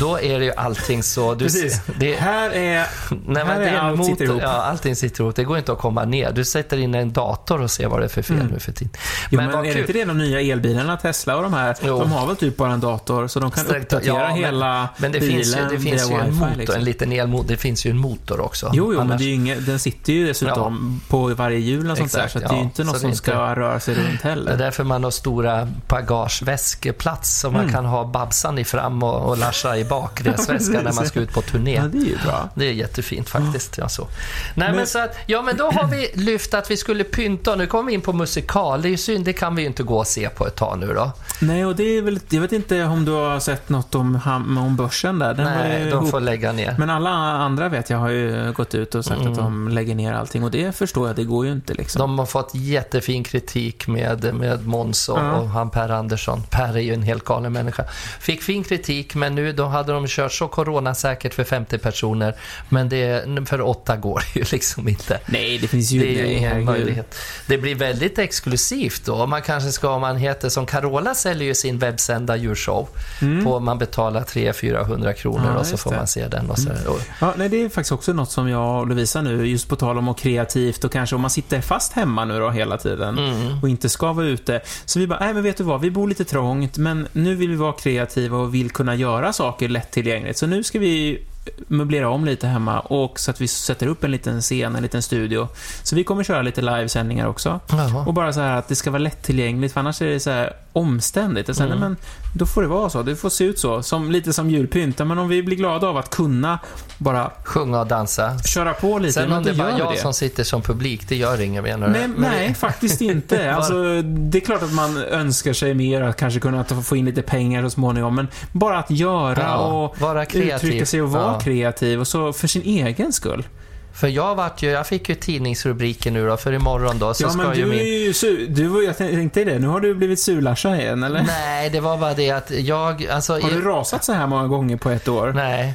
då 0.00 0.20
är 0.20 0.38
det 0.38 0.44
ju 0.44 0.52
allting 0.56 1.02
så... 1.02 1.34
Du, 1.34 1.44
Precis. 1.44 1.80
Det, 1.98 2.14
här 2.14 2.50
är... 2.50 2.54
nej, 2.54 2.86
här 3.10 3.44
men 3.44 3.46
det 3.60 3.68
är 3.68 3.74
är 3.74 3.78
allt 3.78 4.04
sitter 4.04 4.10
motor, 4.12 4.26
ihop. 4.26 4.42
ja, 4.42 4.48
allting 4.62 4.96
sitter 4.96 5.22
ihop. 5.24 5.36
Det 5.36 5.44
går 5.44 5.58
inte 5.58 5.72
att 5.72 5.78
komma 5.78 6.04
ner. 6.04 6.32
Du 6.32 6.44
sätter 6.44 6.76
in 6.76 6.94
en 6.94 7.12
dator 7.12 7.60
och 7.60 7.70
ser 7.70 7.86
vad 7.86 8.00
det 8.00 8.04
är 8.04 8.08
för 8.08 8.22
fel 8.22 8.36
Mm. 8.36 8.46
nu 8.52 8.58
för 8.60 8.72
tiden. 8.72 8.92
Jo, 9.30 9.36
men 9.36 9.46
men, 9.46 9.56
vad 9.56 9.64
kul. 9.72 9.86
Det 9.94 10.04
de 10.04 10.18
nya 10.18 10.40
elbilarna, 10.40 10.96
Tesla 10.96 11.36
och 11.36 11.42
de 11.42 11.52
här? 11.54 11.76
Jo. 11.86 11.98
De 11.98 12.12
har 12.12 12.26
väl 12.26 12.36
typ 12.36 12.56
bara 12.56 12.72
en 12.72 12.80
dator, 12.80 13.28
så 13.28 13.40
de 13.40 13.50
kan 13.50 13.64
Sträckt- 13.64 13.82
uppdatera 13.92 14.14
ja, 14.14 14.28
men- 14.28 14.36
hela 14.36 14.88
Men 14.96 15.12
det 15.12 15.20
bilen 15.20 15.36
finns 15.36 15.56
ju, 15.56 15.60
det 15.76 15.78
finns 15.82 16.10
ju 16.10 16.14
en 16.14 16.26
wifi, 16.26 16.38
motor, 16.40 16.56
liksom. 16.58 16.76
en 16.78 16.84
liten 16.84 17.12
elmotor. 17.12 17.48
Det 17.48 17.56
finns 17.56 17.86
ju 17.86 17.90
en 17.90 17.98
motor 17.98 18.40
också. 18.40 18.70
Jo, 18.74 18.84
jo, 18.92 18.98
men 18.98 19.00
Annars- 19.00 19.18
det 19.20 19.24
är 19.24 19.36
ju 19.56 19.60
den 19.60 19.78
sitter 19.78 20.12
ju 20.12 20.26
dessutom 20.26 21.00
på 21.08 21.26
varje 21.26 21.58
hjul 21.58 21.90
och 21.90 21.96
sånt 21.98 22.12
där, 22.12 22.24
Exakt, 22.24 22.32
så 22.32 22.38
att 22.38 22.44
det 22.44 22.50
är 22.50 22.52
ju 22.54 22.58
ja. 22.58 22.64
inte 22.64 22.76
Så 22.76 22.84
något 22.84 22.98
som 23.00 23.06
inte- 23.08 23.18
ska 23.18 23.56
röra 23.56 23.80
sig 23.80 23.94
runt 23.94 24.22
Det 24.22 24.28
är 24.28 24.30
heller. 24.30 24.56
därför 24.56 24.84
man 24.84 25.04
har 25.04 25.10
stora 25.10 25.68
bagageväskeplats 25.88 27.40
så 27.40 27.50
man 27.50 27.60
Mm. 27.60 27.72
kan 27.72 27.84
ha 27.84 28.04
Babsan 28.04 28.58
i 28.58 28.64
fram 28.64 29.02
och, 29.02 29.28
och 29.30 29.38
Larsa 29.38 29.76
i 29.78 29.84
bak 29.84 30.20
resväskan 30.24 30.84
när 30.84 30.92
man 30.92 31.06
ska 31.06 31.20
ut 31.20 31.32
på 31.32 31.42
turné. 31.42 31.74
Ja, 31.74 31.82
det 31.82 31.98
är 31.98 32.04
ju 32.04 32.16
bra. 32.24 32.48
Det 32.54 32.64
är 32.68 32.72
jättefint 32.72 33.28
faktiskt. 33.28 33.78
Ja, 33.78 33.88
så. 33.88 34.02
Nej, 34.02 34.68
men, 34.68 34.76
Men- 34.76 34.86
så 34.86 34.98
att, 34.98 35.16
ja, 35.26 35.42
men 35.42 35.56
då 35.56 35.70
har 35.70 35.86
vi 35.88 36.10
lyft 36.14 36.54
att 36.54 36.70
vi 36.70 36.76
skulle 36.76 37.04
pynta. 37.04 37.54
Nu 37.56 37.66
kommer 37.66 37.86
vi 37.88 37.92
in 37.94 38.00
på 38.00 38.12
musikal. 38.12 38.82
Det 38.82 38.88
är 38.88 38.90
ju 38.90 38.96
synd, 38.96 39.24
det 39.24 39.32
kan 39.32 39.54
vi 39.56 39.62
ju 39.62 39.68
inte 39.68 39.73
gå 39.82 39.98
och 39.98 40.06
se 40.06 40.28
på 40.28 40.46
ett 40.46 40.56
tag 40.56 40.78
nu 40.78 40.86
då. 40.94 41.12
Nej, 41.40 41.64
och 41.66 41.76
det 41.76 41.82
är 41.98 42.02
väl, 42.02 42.20
jag 42.28 42.40
vet 42.40 42.52
inte 42.52 42.84
om 42.84 43.04
du 43.04 43.12
har 43.12 43.40
sett 43.40 43.68
något 43.68 43.94
om, 43.94 44.20
om 44.58 44.76
börsen 44.76 45.18
där. 45.18 45.34
Den 45.34 45.44
Nej, 45.44 45.90
de 45.90 46.10
får 46.10 46.20
lägga 46.20 46.52
ner. 46.52 46.74
Men 46.78 46.90
alla 46.90 47.10
andra 47.10 47.68
vet 47.68 47.90
jag 47.90 47.98
har 47.98 48.08
ju 48.08 48.52
gått 48.52 48.74
ut 48.74 48.94
och 48.94 49.04
sagt 49.04 49.20
Mm. 49.20 49.32
att 49.32 49.38
de 49.38 49.68
lägger 49.68 49.94
ner 49.94 50.12
allting 50.12 50.44
och 50.44 50.50
det 50.50 50.76
förstår 50.76 51.06
jag, 51.06 51.16
det 51.16 51.24
går 51.24 51.46
ju 51.46 51.52
inte 51.52 51.74
liksom. 51.74 51.98
De 51.98 52.18
har 52.18 52.26
fått 52.26 52.50
jättefin 52.54 53.24
kritik 53.24 53.86
med, 53.86 54.34
med 54.34 54.66
Måns 54.66 55.08
och, 55.08 55.18
Ja. 55.18 55.32
och 55.32 55.48
han 55.48 55.70
Per 55.70 55.88
Andersson. 55.88 56.42
Per 56.50 56.76
är 56.76 56.80
ju 56.80 56.94
en 56.94 57.02
helt 57.02 57.24
galen 57.24 57.52
människa. 57.52 57.84
Fick 58.20 58.42
fin 58.42 58.64
kritik, 58.64 59.14
men 59.14 59.34
nu 59.34 59.52
då 59.52 59.64
hade 59.64 59.92
de 59.92 60.06
kört 60.08 60.32
så 60.32 60.48
coronasäkert 60.48 61.34
för 61.34 61.44
50 61.44 61.78
personer. 61.78 62.34
Men 62.68 62.88
det, 62.88 63.24
för 63.48 63.60
åtta 63.60 63.96
går 63.96 64.22
det 64.34 64.40
ju 64.40 64.46
liksom 64.52 64.88
inte. 64.88 65.20
Nej, 65.26 65.58
det 65.58 65.66
finns 65.68 65.90
ju 65.92 66.00
Det 66.00 66.20
är 66.20 66.26
ju 66.26 66.32
ingen 66.32 66.64
möjlighet. 66.64 67.14
Det 67.46 67.58
blir 67.58 67.74
väldigt 67.74 68.18
exklusivt 68.18 69.04
då. 69.04 69.26
Man 69.26 69.42
kanske 69.64 69.80
ska, 69.80 69.98
man 69.98 70.16
heter 70.16 70.48
som 70.48 70.66
Carola 70.66 71.14
säljer 71.14 71.48
ju 71.48 71.54
sin 71.54 71.78
webbsända 71.78 72.36
djurshow. 72.36 72.88
Mm. 73.22 73.44
På, 73.44 73.60
man 73.60 73.78
betalar 73.78 74.20
300-400 74.20 75.12
kronor 75.12 75.50
Ja, 75.54 75.58
och 75.58 75.66
så 75.66 75.76
får 75.76 75.90
det. 75.90 75.96
man 75.96 76.06
se 76.06 76.28
den. 76.28 76.50
Och 76.50 76.58
så, 76.58 76.70
och, 76.70 77.00
Ja, 77.20 77.34
nej, 77.36 77.48
det 77.48 77.62
är 77.62 77.68
faktiskt 77.68 77.92
också 77.92 78.12
något 78.12 78.30
som 78.30 78.48
jag 78.48 78.80
och 78.80 78.86
Lovisa 78.86 79.22
nu, 79.22 79.46
just 79.46 79.68
på 79.68 79.76
tal 79.76 79.98
om 79.98 80.08
att 80.08 80.18
kreativt 80.18 80.84
och 80.84 80.92
kanske 80.92 81.16
om 81.16 81.22
man 81.22 81.30
sitter 81.30 81.60
fast 81.60 81.92
hemma 81.92 82.24
nu 82.24 82.38
då 82.38 82.50
hela 82.50 82.78
tiden 82.78 83.18
mm. 83.18 83.62
och 83.62 83.68
inte 83.68 83.88
ska 83.88 84.12
vara 84.12 84.26
ute. 84.26 84.60
Så 84.84 84.98
vi 84.98 85.06
bara, 85.06 85.18
nej 85.18 85.34
men 85.34 85.42
vet 85.42 85.56
du 85.56 85.64
vad, 85.64 85.80
vi 85.80 85.90
bor 85.90 86.08
lite 86.08 86.24
trångt, 86.24 86.76
men 86.76 87.08
nu 87.12 87.34
vill 87.34 87.50
vi 87.50 87.56
vara 87.56 87.72
kreativa 87.72 88.38
och 88.38 88.54
vill 88.54 88.70
kunna 88.70 88.94
göra 88.94 89.32
saker 89.32 89.68
lättillgängligt. 89.68 90.38
Så 90.38 90.46
nu 90.46 90.64
ska 90.64 90.78
vi 90.78 91.24
möblera 91.68 92.08
om 92.08 92.24
lite 92.24 92.46
hemma 92.46 92.80
och 92.80 93.20
så 93.20 93.30
att 93.30 93.40
vi 93.40 93.48
sätter 93.48 93.86
upp 93.86 94.04
en 94.04 94.10
liten 94.10 94.40
scen, 94.40 94.76
en 94.76 94.82
liten 94.82 95.02
studio. 95.02 95.48
Så 95.82 95.96
vi 95.96 96.04
kommer 96.04 96.24
köra 96.24 96.42
lite 96.42 96.62
livesändningar 96.62 97.26
också. 97.26 97.60
Jaha. 97.68 98.04
Och 98.06 98.14
bara 98.14 98.32
så 98.32 98.40
här 98.40 98.56
att 98.56 98.68
det 98.68 98.76
ska 98.76 98.90
vara 98.90 99.02
lättillgängligt, 99.02 99.72
för 99.72 99.80
annars 99.80 100.02
är 100.02 100.06
det 100.06 100.20
så 100.20 100.30
här, 100.30 100.52
omständigt. 100.74 101.48
Och 101.48 101.56
sen, 101.56 101.66
Mm. 101.66 101.78
men, 101.80 101.96
då 102.34 102.46
får 102.46 102.62
det 102.62 102.68
vara 102.68 102.90
så. 102.90 103.02
Det 103.02 103.16
får 103.16 103.30
se 103.30 103.44
ut 103.44 103.58
så. 103.58 103.82
Som, 103.82 104.10
lite 104.10 104.32
som 104.32 104.50
julpynt. 104.50 104.98
Men 104.98 105.18
om 105.18 105.28
vi 105.28 105.42
blir 105.42 105.56
glada 105.56 105.86
av 105.88 105.96
att 105.96 106.10
kunna 106.10 106.58
bara 106.98 107.30
Sjunga 107.44 107.80
och 107.80 107.86
dansa. 107.86 108.38
köra 108.38 108.72
på 108.72 108.98
lite, 108.98 109.12
Sen 109.12 109.32
om 109.32 109.42
det 109.44 109.50
är 109.50 109.54
bara 109.54 109.78
jag 109.78 109.92
det. 109.92 109.98
som 110.00 110.14
sitter 110.14 110.44
som 110.44 110.62
publik, 110.62 111.08
det 111.08 111.16
gör 111.16 111.40
inget 111.40 111.62
menar 111.64 111.86
du? 111.86 111.92
Nej, 111.92 112.08
Men- 112.08 112.30
nej, 112.30 112.54
faktiskt 112.54 113.00
inte. 113.00 113.54
Alltså, 113.54 114.02
det 114.02 114.38
är 114.38 114.40
klart 114.40 114.62
att 114.62 114.72
man 114.72 114.96
önskar 114.96 115.52
sig 115.52 115.74
mer, 115.74 116.00
att 116.02 116.16
kanske 116.16 116.40
kunna 116.40 116.64
få 116.64 116.96
in 116.96 117.04
lite 117.04 117.22
pengar 117.22 117.62
så 117.62 117.70
småningom, 117.70 118.14
men 118.14 118.28
bara 118.52 118.78
att 118.78 118.90
göra 118.90 119.42
Ja, 119.42 119.56
och 119.56 119.96
uttrycka 120.34 120.86
sig 120.86 121.02
och 121.02 121.10
vara 121.10 121.22
Ja. 121.32 121.40
kreativ, 121.40 122.00
och 122.00 122.08
så 122.08 122.32
för 122.32 122.48
sin 122.48 122.62
egen 122.62 123.12
skull. 123.12 123.44
För 123.94 124.08
jag, 124.08 124.34
vart 124.34 124.62
ju, 124.62 124.70
jag 124.70 124.86
fick 124.86 125.08
ju 125.08 125.14
tidningsrubriker 125.14 126.10
nu 126.10 126.26
då, 126.26 126.36
för 126.36 126.52
imorgon 126.52 126.98
då 126.98 127.14
så 127.14 127.22
ja, 127.24 127.28
ska 127.30 127.38
men 127.42 127.56
ju 127.56 127.62
du 127.64 127.70
min... 127.70 127.78
är 127.78 127.84
ju 127.84 128.12
su- 128.12 128.46
du, 128.48 128.66
var- 128.66 128.82
Jag 128.82 128.96
tänkte 128.98 129.44
det, 129.44 129.58
nu 129.58 129.66
har 129.66 129.80
du 129.80 129.94
blivit 129.94 130.20
sur 130.20 130.40
igen, 130.80 131.02
eller? 131.02 131.22
Nej, 131.22 131.70
det 131.70 131.80
var 131.80 131.96
bara 131.96 132.14
det 132.14 132.30
att 132.30 132.50
jag... 132.50 133.06
Alltså, 133.06 133.32
Har 133.32 133.50
du 133.50 133.60
rasat 133.60 134.04
så 134.04 134.12
här 134.12 134.26
många 134.26 134.46
gånger 134.46 134.76
på 134.76 134.90
ett 134.90 135.08
år? 135.08 135.32
Nej. 135.34 135.74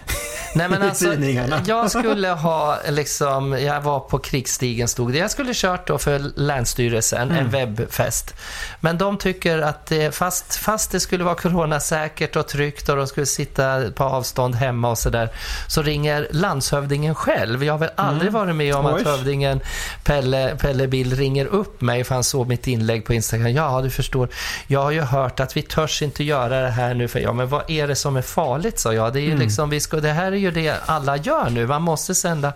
Nej 0.56 0.70
men 0.70 0.82
alltså, 0.90 1.12
tidningarna. 1.12 1.62
jag 1.66 1.92
skulle 1.92 2.28
ha 2.30 2.78
liksom, 2.90 3.54
jag 3.62 3.82
var 3.82 4.00
på 4.00 4.20
krigsstigen 4.20 4.88
stod 4.88 5.12
det. 5.14 5.18
Jag 5.18 5.32
skulle 5.32 5.52
kört 5.54 5.88
då 5.88 5.98
för 5.98 6.20
Länsstyrelsen, 6.36 7.32
Mm. 7.32 7.38
en 7.46 7.50
webbfest. 7.50 8.36
Men 8.80 8.98
de 8.98 9.18
tycker 9.18 9.60
att 9.60 9.86
det, 9.86 10.16
fast, 10.16 10.56
fast 10.56 10.92
det 10.92 11.00
skulle 11.00 11.24
vara 11.24 11.36
coronasäkert 11.36 12.36
och 12.36 12.48
tryggt 12.48 12.90
och 12.90 12.96
de 12.96 13.08
skulle 13.08 13.26
sitta 13.26 13.92
på 13.96 14.04
avstånd 14.04 14.56
hemma 14.56 14.90
och 14.90 14.98
sådär, 14.98 15.30
så 15.68 15.82
ringer 15.82 16.28
landshövdingen 16.32 17.16
själv. 17.16 17.64
Jag 17.64 17.74
har 17.74 17.78
väl 17.80 17.90
aldrig 17.96 18.32
varit 18.32 18.56
med 18.56 18.76
om 18.76 18.86
Mm. 18.86 18.94
Oj. 18.96 19.02
att 19.02 19.08
hövdingen 19.08 19.60
Pelle, 20.04 20.56
Pelle 20.60 20.88
Bill 20.88 21.16
ringer 21.16 21.46
upp 21.46 21.82
mig 21.82 22.04
för 22.04 22.16
han 22.16 22.24
såg 22.24 22.48
mitt 22.48 22.68
inlägg 22.68 23.06
på 23.06 23.14
Instagram. 23.14 23.52
Ja, 23.52 23.82
du 23.82 23.90
förstår. 23.90 24.30
Jag 24.68 24.80
har 24.84 24.92
ju 24.92 25.02
hört 25.02 25.40
att 25.40 25.58
vi 25.58 25.62
törs 25.62 26.02
inte 26.02 26.24
göra 26.24 26.62
det 26.62 26.70
här 26.70 26.94
nu. 26.94 27.08
För, 27.08 27.20
ja, 27.20 27.34
men 27.34 27.50
vad 27.50 27.64
är 27.72 27.88
det 27.88 27.96
som 27.96 28.18
är 28.18 28.22
farligt, 28.22 28.80
sa 28.80 28.94
jag. 28.94 29.14
Det, 29.14 29.20
är 29.20 29.22
ju 29.22 29.38
liksom, 29.38 29.70
vi 29.70 29.80
ska, 29.80 29.98
det 29.98 30.12
här 30.12 30.32
är 30.32 30.36
ju 30.40 30.52
det 30.52 30.76
alla 30.86 31.18
gör 31.18 31.50
nu. 31.50 31.68
Man 31.68 31.82
måste 31.82 32.16
sända. 32.16 32.54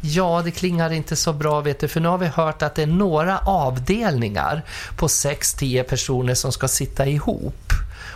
Ja, 0.00 0.42
det 0.44 0.50
klingar 0.50 0.92
inte 0.92 1.16
så 1.16 1.32
bra, 1.32 1.60
vet 1.60 1.80
du. 1.80 1.88
För 1.88 2.00
nu 2.00 2.08
har 2.08 2.18
vi 2.18 2.26
hört 2.26 2.62
att 2.62 2.74
det 2.74 2.82
är 2.82 2.86
några 2.86 3.38
avdelningar 3.38 4.62
på 4.96 5.06
6-10 5.06 5.82
personer 5.82 6.34
som 6.34 6.52
ska 6.52 6.68
sitta 6.68 7.06
ihop 7.06 7.72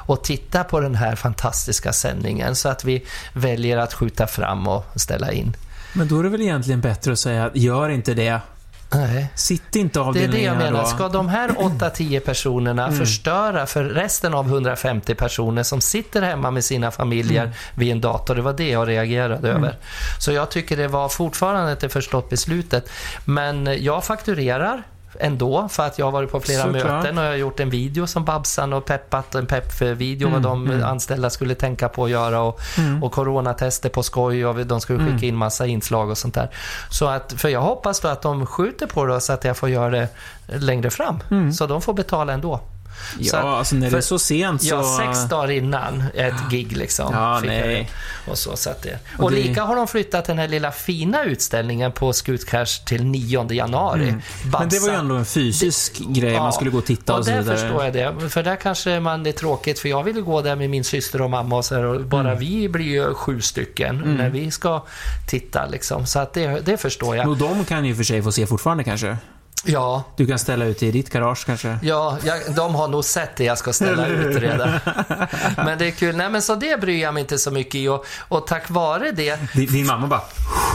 och 0.07 0.25
titta 0.25 0.65
på 0.65 0.81
den 0.81 0.95
här 0.95 1.17
fantastiska 1.17 1.93
sändningen 1.93 2.57
så 2.57 2.69
att 2.69 2.85
vi 2.85 3.05
väljer 3.33 3.77
att 3.77 3.95
skjuta 3.95 4.27
fram 4.27 4.69
och 4.69 4.85
ställa 4.97 5.33
in. 5.33 5.57
Men 5.93 6.09
då 6.09 6.19
är 6.19 6.23
det 6.23 6.29
väl 6.29 6.43
egentligen 6.43 6.81
bättre 6.81 7.13
att 7.13 7.19
säga, 7.19 7.51
gör 7.55 7.89
inte 7.89 8.15
det. 8.15 8.41
Nej. 8.95 9.29
Sitt 9.35 9.77
inte 9.77 9.99
Det 9.99 10.03
är 10.03 10.05
det 10.05 10.09
avdelningar 10.09 10.53
jag 10.53 10.59
menar. 10.59 10.83
då. 10.83 10.87
Ska 10.89 11.09
de 11.09 11.29
här 11.29 11.49
8-10 11.49 12.21
personerna 12.21 12.93
förstöra 12.93 13.67
för 13.67 13.85
resten 13.85 14.35
av 14.35 14.47
150 14.47 15.15
personer 15.15 15.63
som 15.63 15.81
sitter 15.81 16.23
hemma 16.23 16.51
med 16.51 16.65
sina 16.65 16.91
familjer 16.91 17.53
vid 17.75 17.93
en 17.93 18.01
dator? 18.01 18.35
Det 18.35 18.43
var 18.43 18.53
det 18.53 18.69
jag 18.71 18.89
reagerade 18.89 19.49
över. 19.49 19.79
Så 20.21 20.33
jag 20.33 20.51
tycker 20.51 20.77
det 20.77 20.89
var 20.89 21.09
fortfarande 21.09 21.73
ett 21.73 21.93
förstått 21.93 22.31
beslutet. 22.31 22.91
Men 23.25 23.85
jag 23.85 24.05
fakturerar 24.05 24.83
ändå 25.21 25.69
för 25.69 25.87
att 25.87 25.99
jag 25.99 26.07
har 26.07 26.13
varit 26.13 26.31
på 26.31 26.41
flera 26.41 26.63
Såklart. 26.63 26.85
möten 26.85 27.19
och 27.19 27.25
jag 27.25 27.31
har 27.31 27.37
gjort 27.37 27.61
en 27.61 27.71
video 27.71 28.07
som 28.07 28.25
Babsan 28.25 28.73
och 28.73 28.85
peppat, 28.85 29.35
en 29.35 29.47
pepp-video 29.47 30.29
vad 30.29 30.43
de 30.43 30.83
anställda 30.85 31.31
skulle 31.31 31.55
tänka 31.55 31.89
på 31.89 32.05
att 32.05 32.11
göra 32.11 32.41
och, 32.41 32.61
och 33.03 33.13
coronatester 33.13 33.89
på 33.89 34.03
skoj 34.03 34.47
och 34.47 34.67
de 34.67 34.81
skulle 34.81 34.99
skicka 35.13 35.27
in 35.27 35.37
massa 35.37 35.67
inslag 35.67 36.11
och 36.11 36.19
sånt 36.19 36.35
där. 36.35 36.51
Så 36.91 37.07
att, 37.07 37.33
för 37.33 37.49
jag 37.49 37.61
hoppas 37.61 38.01
då 38.01 38.09
att 38.09 38.23
de 38.23 38.47
skjuter 38.47 38.87
på 38.87 39.07
det 39.07 39.21
så 39.21 39.33
att 39.33 39.45
jag 39.45 39.57
får 39.57 39.69
göra 39.69 39.91
det 39.91 40.09
längre 40.47 40.91
fram. 40.91 41.19
Så 41.53 41.67
de 41.67 41.83
får 41.83 41.95
betala 41.95 42.33
ändå. 42.33 42.61
Så 43.23 43.37
Ja, 43.37 43.39
att- 43.39 43.45
alltså 43.45 43.75
när 43.75 43.83
det 43.87 43.91
för- 43.91 43.97
är 43.97 44.01
så 44.01 44.19
sent 44.19 44.63
så... 44.63 44.69
Ja, 44.69 44.99
sex 45.15 45.25
dagar 45.29 45.51
innan 45.51 46.05
ett 46.15 46.35
gig 46.51 46.77
liksom. 46.77 47.13
Ja, 47.13 47.41
nej. 47.45 47.63
det. 48.27 48.31
Och 48.31 48.39
så, 48.39 48.57
så 48.57 48.71
det. 48.83 48.99
Och 49.19 49.25
Och, 49.25 49.31
det- 49.31 49.37
lika 49.37 49.63
har 49.65 49.77
de 49.77 49.89
flyttat 49.89 50.25
den 50.25 50.39
här 50.39 50.49
lilla 50.49 50.73
fina 50.73 51.25
utställningen 51.25 51.93
på 51.93 52.13
Skutcash 52.13 52.85
till 52.87 53.05
9 53.05 53.53
januari. 53.53 54.09
Mm. 54.09 54.21
Men 54.59 54.69
det 54.69 54.79
var 54.79 54.89
ju 54.89 54.95
ändå 54.95 55.15
en 55.15 55.25
fysisk 55.27 55.99
grej, 56.09 56.39
man 56.39 56.53
skulle 56.53 56.71
gå 56.71 56.79
och 56.79 56.85
titta 56.87 57.13
och, 57.13 57.19
och 57.19 57.25
så 57.25 57.31
där 57.31 57.39
vidare. 57.43 57.57
förstår 57.59 57.85
jag 57.85 57.93
det. 57.93 58.31
För 58.31 58.43
där 58.43 58.57
kanske 58.57 59.01
man 59.01 59.23
det 59.23 59.31
är 59.31 59.33
tråkigt, 59.33 59.79
för 59.79 59.89
jag 59.89 60.03
vill 60.03 60.17
ju 60.17 60.23
gå 60.23 60.43
där 60.43 60.57
med 60.57 60.71
min 60.71 60.85
syster 60.85 61.23
och 61.23 61.31
mamma 61.31 61.57
och 61.57 61.65
så 61.65 61.75
här, 61.75 61.85
och 61.85 62.01
bara 62.05 62.21
Mm. 62.21 62.39
vi 62.39 62.69
blir 62.69 62.85
ju 62.87 63.15
sju 63.15 63.41
stycken 63.41 64.17
när 64.19 64.31
vi 64.31 64.51
ska 64.51 64.83
titta 65.29 65.67
liksom. 65.67 66.07
Så 66.07 66.19
att 66.19 66.33
det, 66.35 66.61
det 66.65 66.77
förstår 66.77 67.17
jag. 67.17 67.29
Och 67.29 67.37
de 67.37 67.65
kan 67.65 67.85
ju 67.85 67.95
för 67.97 68.05
sig 68.05 68.23
få 68.23 68.33
se 68.33 68.47
fortfarande 68.47 68.85
kanske. 68.85 69.17
Ja, 69.65 70.05
Du 70.17 70.27
kan 70.27 70.39
ställa 70.39 70.65
ut 70.65 70.83
i 70.83 70.91
ditt 70.91 71.11
garage 71.11 71.47
kanske. 71.47 71.79
Ja, 71.83 72.19
jag, 72.25 72.37
de 72.57 72.75
har 72.75 72.89
nog 72.89 73.05
sett 73.05 73.37
det 73.37 73.45
jag 73.45 73.59
ska 73.59 73.73
ställa 73.73 74.07
ut 74.07 74.37
redan. 74.43 74.71
Men 75.57 75.79
det 75.79 75.87
är 75.87 75.91
kul. 75.91 76.17
Nej, 76.17 76.31
men 76.31 76.43
så 76.43 76.55
det 76.55 76.81
bryr 76.81 77.03
jag 77.03 77.15
mig 77.15 77.21
inte 77.21 77.39
så 77.39 77.51
mycket 77.51 77.75
i. 77.75 77.89
Och, 77.89 78.07
och 78.29 78.47
tack 78.47 78.71
vare 78.71 79.11
det... 79.13 79.39
Din, 79.55 79.73
din 79.73 79.87
mamma 79.87 80.07
bara, 80.07 80.21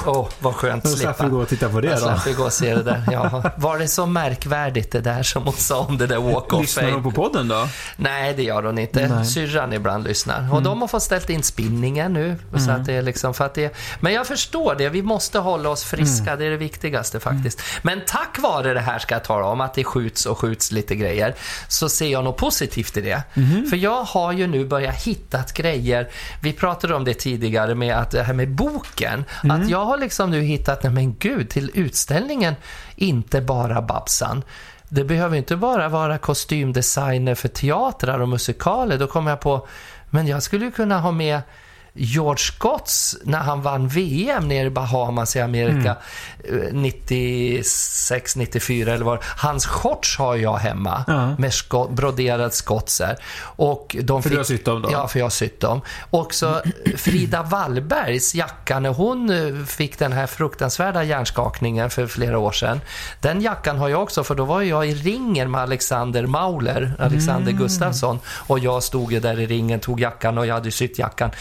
Åh, 0.06 0.28
vad 0.40 0.56
skönt 0.56 0.86
att 0.86 0.92
slippa. 0.92 1.28
gå 1.28 1.38
och 1.42 1.48
titta 1.48 1.70
på 1.70 1.82
det 1.82 1.88
Jag 1.88 1.96
då. 1.98 2.02
slapp 2.04 2.28
ju 2.28 2.34
gå 2.34 2.44
och 2.44 2.54
se 2.54 2.76
det 2.76 2.84
där. 2.84 3.04
Ja. 3.12 3.44
Var 3.58 3.78
det 3.80 3.88
så 3.88 4.06
märkvärdigt 4.06 4.92
det 4.92 5.00
där 5.02 5.24
som 5.24 5.44
hon 5.44 5.54
sa 5.54 5.80
om 5.80 5.98
det 5.98 6.08
där 6.08 6.18
walk 6.18 6.54
of 6.54 6.62
Lyssnar 6.62 6.92
hon 6.92 7.04
på 7.04 7.12
podden 7.12 7.48
då? 7.48 7.68
Nej, 7.96 8.34
det 8.34 8.44
gör 8.44 8.64
hon 8.64 8.78
inte. 8.78 9.00
Nej. 9.00 9.12
Mm. 9.12 9.26
Syrran 9.26 9.74
ibland 9.74 10.04
lyssnar. 10.04 10.54
Och 10.54 10.62
de 10.62 10.82
har 10.82 10.88
fått 10.88 11.04
ställt 11.04 11.30
in 11.30 11.44
spinningen 11.44 12.14
nu. 12.14 12.36
Så 12.66 12.72
att 12.72 12.86
det 12.86 12.94
är 12.94 13.02
liksom 13.02 13.34
för 13.34 13.46
att 13.46 13.54
det... 13.54 13.76
Men 14.00 14.14
jag 14.14 14.28
förstår 14.28 14.76
det. 14.76 14.90
Vi 14.90 15.02
måste 15.02 15.40
hålla 15.40 15.70
oss 15.70 15.84
friska. 15.84 16.24
Mm. 16.32 16.40
Det 16.40 16.46
är 16.46 16.50
det 16.52 16.58
viktigaste 16.58 17.20
faktiskt. 17.20 17.62
Men 17.82 18.02
tack 18.08 18.40
vare 18.40 18.71
det 18.74 18.80
här 18.80 19.00
ska 19.00 19.16
jag 19.16 19.24
tala 19.24 19.46
om, 19.46 19.62
att 19.62 19.74
det 19.74 19.84
skjuts 19.84 20.26
och 20.26 20.38
skjuts 20.38 20.72
lite 20.72 20.96
grejer, 20.96 21.36
så 21.68 21.90
ser 21.90 22.08
jag 22.08 22.24
något 22.24 22.38
positivt 22.38 22.98
i 22.98 23.02
det. 23.02 23.24
Mhm. 23.34 23.66
För 23.70 23.78
jag 23.78 24.04
har 24.04 24.32
ju 24.32 24.48
nu 24.48 24.66
börjat 24.66 24.96
hitta 24.96 25.44
grejer. 25.54 26.10
Vi 26.42 26.54
pratade 26.54 26.96
om 26.96 27.04
det 27.04 27.14
tidigare 27.14 27.76
med 27.76 27.96
att 27.96 28.12
det 28.12 28.24
här 28.24 28.34
med 28.34 28.50
boken. 28.50 29.26
Mm. 29.44 29.62
Att 29.62 29.70
jag 29.70 29.86
har 29.86 29.98
liksom 29.98 30.32
nu 30.32 30.42
hittat, 30.42 30.84
nej 30.84 30.92
men 30.92 31.16
gud, 31.20 31.50
till 31.50 31.72
utställningen, 31.74 32.56
inte 32.96 33.42
bara 33.42 33.82
Babsan. 33.82 34.44
Det 34.90 35.04
behöver 35.04 35.38
inte 35.38 35.56
bara 35.56 35.90
vara 35.90 36.18
kostymdesigner 36.18 37.36
för 37.36 37.48
teatrar 37.48 38.20
och 38.20 38.30
musikaler. 38.30 38.98
Då 38.98 39.08
kommer 39.08 39.32
jag 39.32 39.40
på, 39.40 39.68
men 40.10 40.28
jag 40.28 40.44
skulle 40.44 40.66
ju 40.66 40.72
kunna 40.72 41.00
ha 41.00 41.12
med 41.12 41.42
George 41.94 42.38
Scotts 42.44 43.16
när 43.24 43.38
han 43.40 43.62
vann 43.62 43.88
VM 43.88 44.48
nere 44.48 44.68
i 44.68 44.70
Bahamas 44.70 45.36
i 45.36 45.40
Amerika 45.40 45.98
eh, 46.44 46.74
96, 46.74 48.36
94 48.36 48.94
eller 48.94 49.06
vad 49.06 49.20
Hans 49.38 49.66
shorts 49.66 50.18
har 50.18 50.36
jag 50.36 50.58
hemma 50.58 51.04
Ja. 51.08 51.36
med 51.38 51.54
sko- 51.54 51.88
broderad 51.88 52.54
skotser. 52.54 53.18
Och 53.44 53.96
de 54.04 54.24
För 54.24 54.30
du 54.30 54.38
har 54.38 54.44
sytt 54.44 54.66
dem 54.66 54.82
då? 54.82 54.90
Ja, 54.92 55.08
för 55.08 55.20
jag 55.20 55.26
har 55.26 55.30
sytt 55.30 55.60
dem. 55.60 55.82
Och 56.10 56.34
så 56.34 56.62
Frida 56.98 57.44
Wallbergs 57.44 58.36
jacka 58.36 58.80
när 58.80 58.90
hon 58.90 59.30
eh, 59.30 59.66
fick 59.66 60.00
den 60.00 60.12
här 60.14 60.28
fruktansvärda 60.28 61.04
hjärnskakningen 61.04 61.90
för 61.90 62.08
flera 62.08 62.38
år 62.40 62.52
sedan. 62.52 62.82
Den 63.20 63.42
jackan 63.42 63.78
har 63.78 63.90
jag 63.90 64.04
också 64.04 64.24
för 64.24 64.36
då 64.36 64.46
var 64.46 64.62
jag 64.62 64.88
i 64.88 64.94
ringen 64.94 65.52
med 65.52 65.62
Alexander 65.62 66.26
Mauler, 66.26 66.94
Alexander 67.00 67.52
Mm. 67.52 67.64
Gustafsson. 67.64 68.20
Och 68.48 68.60
jag 68.60 68.84
stod 68.84 69.12
ju 69.14 69.20
där 69.20 69.40
i 69.40 69.46
ringen, 69.48 69.80
tog 69.80 70.00
jackan 70.00 70.38
och 70.38 70.46
jag 70.46 70.54
hade 70.54 70.72
sytt 70.72 71.00
jackan. 71.00 71.32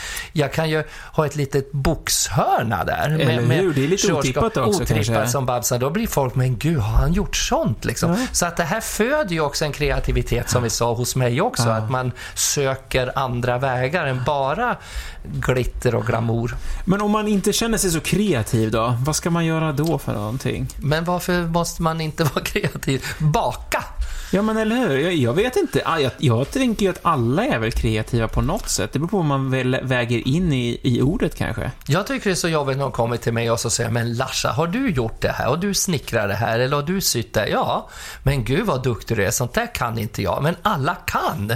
Jag 0.41 0.53
kan 0.53 0.71
ju 0.71 0.83
ha 1.13 1.27
ett 1.27 1.37
litet 1.37 1.73
boxhörna 1.73 2.85
där. 2.85 3.19
Eller 3.21 3.43
hur? 3.43 3.75
Det 3.75 3.85
är 3.85 3.89
lite 3.89 4.13
otippat 4.13 4.57
också, 4.57 4.83
otippat 4.83 5.07
kanske. 5.07 5.27
som 5.29 5.47
Babsan. 5.47 5.81
Då 5.81 5.91
blir 5.91 6.07
folk, 6.07 6.35
men 6.35 6.59
gud, 6.59 6.79
har 6.79 6.99
han 6.99 7.13
gjort 7.13 7.37
sånt 7.37 7.85
liksom? 7.85 8.11
Ja. 8.11 8.17
Så 8.33 8.47
att 8.47 8.57
det 8.57 8.65
här 8.65 8.81
föder 8.81 9.33
ju 9.33 9.41
också 9.41 9.65
en 9.65 9.73
kreativitet 9.73 10.51
som 10.51 10.63
vi 10.63 10.71
sa 10.71 10.95
hos 10.95 11.17
mig 11.17 11.41
också. 11.41 11.69
Ja. 11.69 11.75
Att 11.75 11.91
man 11.91 12.13
söker 12.35 13.19
andra 13.19 13.59
vägar 13.59 14.07
än 14.07 14.23
bara 14.27 14.77
glitter 15.25 15.95
och 15.95 16.07
glamour. 16.07 16.57
Men 16.85 17.01
om 17.01 17.11
man 17.11 17.29
inte 17.29 17.53
känner 17.53 17.79
sig 17.79 17.91
så 17.91 18.01
kreativ 18.01 18.71
då? 18.71 18.95
Vad 19.05 19.17
ska 19.17 19.31
man 19.31 19.47
göra 19.47 19.73
då 19.73 19.99
för 19.99 20.13
någonting? 20.13 20.69
Men 20.77 21.05
varför 21.05 21.43
måste 21.43 21.83
man 21.83 22.01
inte 22.01 22.25
vara 22.35 22.45
kreativ? 22.45 23.05
Baka! 23.19 23.85
Ja, 24.33 24.43
men 24.43 24.57
eller 24.57 24.77
hur? 24.77 24.99
Jag, 24.99 25.13
jag 25.15 25.33
vet 25.33 25.57
inte. 25.57 25.83
Ah, 25.85 25.99
Jag, 25.99 26.13
jag 26.19 26.51
tänker 26.51 26.85
ju 26.87 26.91
att 26.91 26.99
alla 27.03 27.45
är 27.45 27.59
väl 27.59 27.73
kreativa 27.73 28.29
på 28.29 28.41
något 28.41 28.69
sätt. 28.69 28.93
Det 28.93 28.99
beror 28.99 29.09
på 29.09 29.17
vad 29.17 29.27
man 29.27 29.51
väl 29.51 29.79
väger 29.83 30.29
in 30.29 30.53
i, 30.53 30.81
i 30.83 31.03
ordet 31.03 31.35
kanske. 31.37 31.71
Jag 31.87 32.07
tycker 32.07 32.25
det 32.31 32.35
är 32.35 32.35
så 32.35 32.49
jobbigt 32.49 32.77
när 32.77 32.83
de 32.85 32.93
kommer 32.93 33.17
till 33.17 33.33
mig 33.33 33.51
och 33.51 33.61
så 33.61 33.71
säger 33.71 33.91
men 33.91 34.15
Larsa, 34.17 34.51
har 34.53 34.67
du 34.67 34.91
gjort 34.91 35.21
det 35.21 35.29
här? 35.33 35.49
Och 35.49 35.59
du 35.59 35.75
snickrar 35.75 36.29
det 36.29 36.35
här? 36.35 36.59
Eller 36.59 36.77
har 36.77 36.83
du 36.83 37.01
sytt 37.01 37.35
det? 37.35 37.49
Ja, 37.49 37.89
men 38.23 38.45
gud 38.45 38.67
vad 38.67 38.83
duktig 38.83 39.17
du 39.17 39.25
är. 39.25 39.31
Sånt 39.31 39.55
där 39.55 39.75
kan 39.75 39.99
inte 39.99 40.23
jag. 40.23 40.43
Men 40.43 40.57
alla 40.63 40.95
kan. 40.95 41.53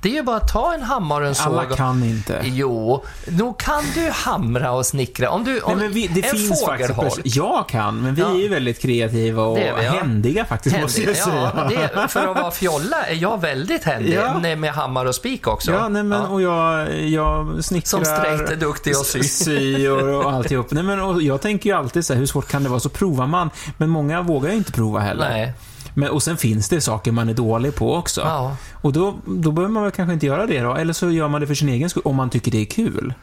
Det 0.00 0.08
är 0.08 0.12
ju 0.12 0.22
bara 0.22 0.36
att 0.36 0.52
ta 0.52 0.74
en 0.74 0.82
hammare 0.82 1.22
och 1.22 1.28
en 1.28 1.34
såg. 1.34 1.46
Alla 1.52 1.64
kan 1.76 2.04
inte. 2.04 2.40
Jo, 2.44 3.04
nog 3.28 3.58
kan 3.58 3.82
du 3.94 4.10
hamra 4.10 4.72
och 4.72 4.86
snickra. 4.86 5.30
Om 5.30 5.44
du, 5.44 5.60
om 5.60 5.76
Nej, 5.78 5.84
men 5.84 5.94
vi, 5.94 6.06
det 6.06 6.24
en 6.24 6.30
finns 6.36 6.64
faktiskt... 6.64 6.88
fågelholk. 6.94 7.20
Jag 7.24 7.68
kan, 7.68 8.00
men 8.02 8.14
vi 8.14 8.22
Ja. 8.22 8.30
är 8.30 8.38
ju 8.38 8.48
väldigt 8.48 8.82
kreativa 8.82 9.42
och 9.42 9.58
händiga 9.58 10.44
faktiskt, 10.44 10.80
måste 10.80 11.02
jag 11.02 11.16
säga. 11.16 11.52
ja, 11.56 11.64
det, 11.68 12.08
för 12.12 12.28
att 12.28 12.36
vara 12.36 12.50
fjolla 12.60 13.02
är 13.06 13.14
jag 13.14 13.40
väldigt 13.40 13.84
händig. 13.84 14.14
Ja. 14.14 14.56
Med 14.56 14.72
hammare 14.72 15.08
och 15.08 15.14
spik 15.14 15.46
också. 15.46 15.72
Ja, 15.72 15.88
nej, 15.88 16.02
men, 16.02 16.20
Ja. 16.20 16.26
och 16.28 16.42
jag, 16.42 17.00
jag 17.00 17.64
snickrar... 17.64 17.88
Som 17.88 18.04
straight 18.04 18.50
är 18.50 18.56
duktig 18.56 18.90
att 18.90 19.06
sy. 19.06 19.22
sy 19.22 19.88
och, 19.88 20.24
och 20.24 20.32
alltihop. 20.32 20.66
Nej, 20.70 20.82
men, 20.84 21.00
och 21.00 21.22
jag 21.22 21.40
tänker 21.40 21.70
ju 21.70 21.76
alltid 21.76 22.04
så 22.04 22.12
här, 22.12 22.18
hur 22.20 22.26
svårt 22.26 22.48
kan 22.48 22.62
det 22.62 22.68
vara? 22.68 22.80
Så 22.80 22.88
provar 22.88 23.26
man. 23.26 23.50
Men 23.76 23.88
många 23.88 24.22
vågar 24.22 24.50
ju 24.50 24.56
inte 24.56 24.72
prova 24.72 25.00
heller. 25.00 25.28
Nej. 25.30 25.52
Men, 25.94 26.10
och 26.10 26.22
sen 26.22 26.36
finns 26.36 26.68
det 26.68 26.80
saker 26.80 27.12
man 27.12 27.28
är 27.28 27.34
dålig 27.34 27.74
på 27.74 27.94
också. 27.94 28.20
Ja. 28.20 28.56
Och 28.82 28.92
då, 28.92 29.14
då 29.26 29.52
behöver 29.52 29.72
man 29.72 29.82
väl 29.82 29.92
kanske 29.92 30.12
inte 30.14 30.26
göra 30.26 30.46
det 30.46 30.60
då, 30.60 30.74
eller 30.74 30.92
så 30.92 31.10
gör 31.10 31.28
man 31.28 31.40
det 31.40 31.46
för 31.46 31.54
sin 31.54 31.68
egen 31.68 31.90
skull, 31.90 32.02
om 32.04 32.16
man 32.16 32.30
tycker 32.30 32.50
det 32.50 32.60
är 32.60 32.64
kul. 32.64 33.14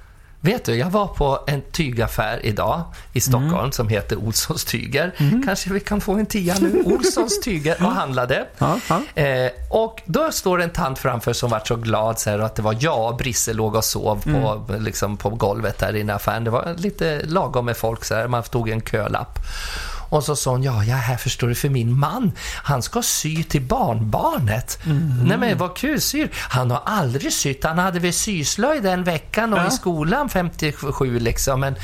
Vet 0.42 0.66
du, 0.66 0.76
jag 0.76 0.90
var 0.90 1.08
på 1.08 1.40
en 1.48 1.62
tygaffär 1.72 2.46
idag 2.46 2.82
i 3.14 3.22
Stockholm 3.22 3.54
Mm. 3.60 3.72
som 3.72 3.88
heter 3.88 4.16
Olssons 4.18 4.66
tyger. 4.66 5.12
Kanske 5.46 5.74
vi 5.74 5.80
kan 5.80 6.02
få 6.02 6.14
en 6.14 6.26
tia 6.26 6.56
nu. 6.62 6.84
Olssons 6.86 7.42
tyger 7.42 7.84
och 7.84 7.92
handlade. 7.92 8.46
Ja, 8.58 8.80
ja. 8.90 9.22
Eh, 9.24 9.52
och 9.70 10.02
då 10.06 10.32
står 10.32 10.62
en 10.62 10.70
tant 10.70 11.00
framför 11.00 11.34
som 11.34 11.50
var 11.50 11.62
så 11.66 11.76
glad 11.76 12.20
så 12.20 12.30
här, 12.30 12.40
att 12.40 12.56
det 12.56 12.62
var 12.62 12.76
jag 12.80 13.08
och 13.12 13.18
Brisse 13.18 13.54
låg 13.54 13.76
och 13.76 13.84
sov 13.86 14.24
på, 14.24 14.64
Mm. 14.70 14.84
liksom, 14.84 15.18
på 15.18 15.30
golvet 15.30 15.78
där 15.80 15.96
inne 15.96 16.12
i 16.12 16.16
affären. 16.16 16.44
Det 16.44 16.50
var 16.50 16.74
lite 16.78 17.22
lagom 17.26 17.66
med 17.66 17.78
folk 17.78 18.06
så 18.06 18.16
här, 18.16 18.28
man 18.28 18.44
tog 18.44 18.70
en 18.70 18.82
kölapp. 18.82 19.40
Och 20.10 20.24
så 20.24 20.36
sa 20.36 20.52
hon, 20.52 20.64
ja, 20.64 20.84
jag 20.84 20.98
är 20.98 21.02
här 21.02 21.18
förstår 21.18 21.48
du 21.48 21.56
för 21.56 21.70
min 21.70 22.00
man, 22.00 22.32
han 22.64 22.82
ska 22.82 23.02
sy 23.02 23.44
till 23.44 23.62
barnbarnet. 23.62 24.80
Mm. 24.86 25.24
Nej 25.24 25.38
men 25.38 25.58
vad 25.58 25.76
kul, 25.78 26.02
syr. 26.02 26.30
Han 26.34 26.72
har 26.72 26.82
aldrig 26.86 27.34
sytt, 27.34 27.64
han 27.64 27.78
hade 27.78 28.00
väl 28.00 28.14
syslöjd 28.14 28.84
den 28.84 29.04
veckan 29.04 29.54
och 29.54 29.60
Ja. 29.60 29.68
i 29.68 29.72
skolan 29.72 30.30
57 30.30 31.20
liksom. 31.20 31.60
Men, 31.60 31.76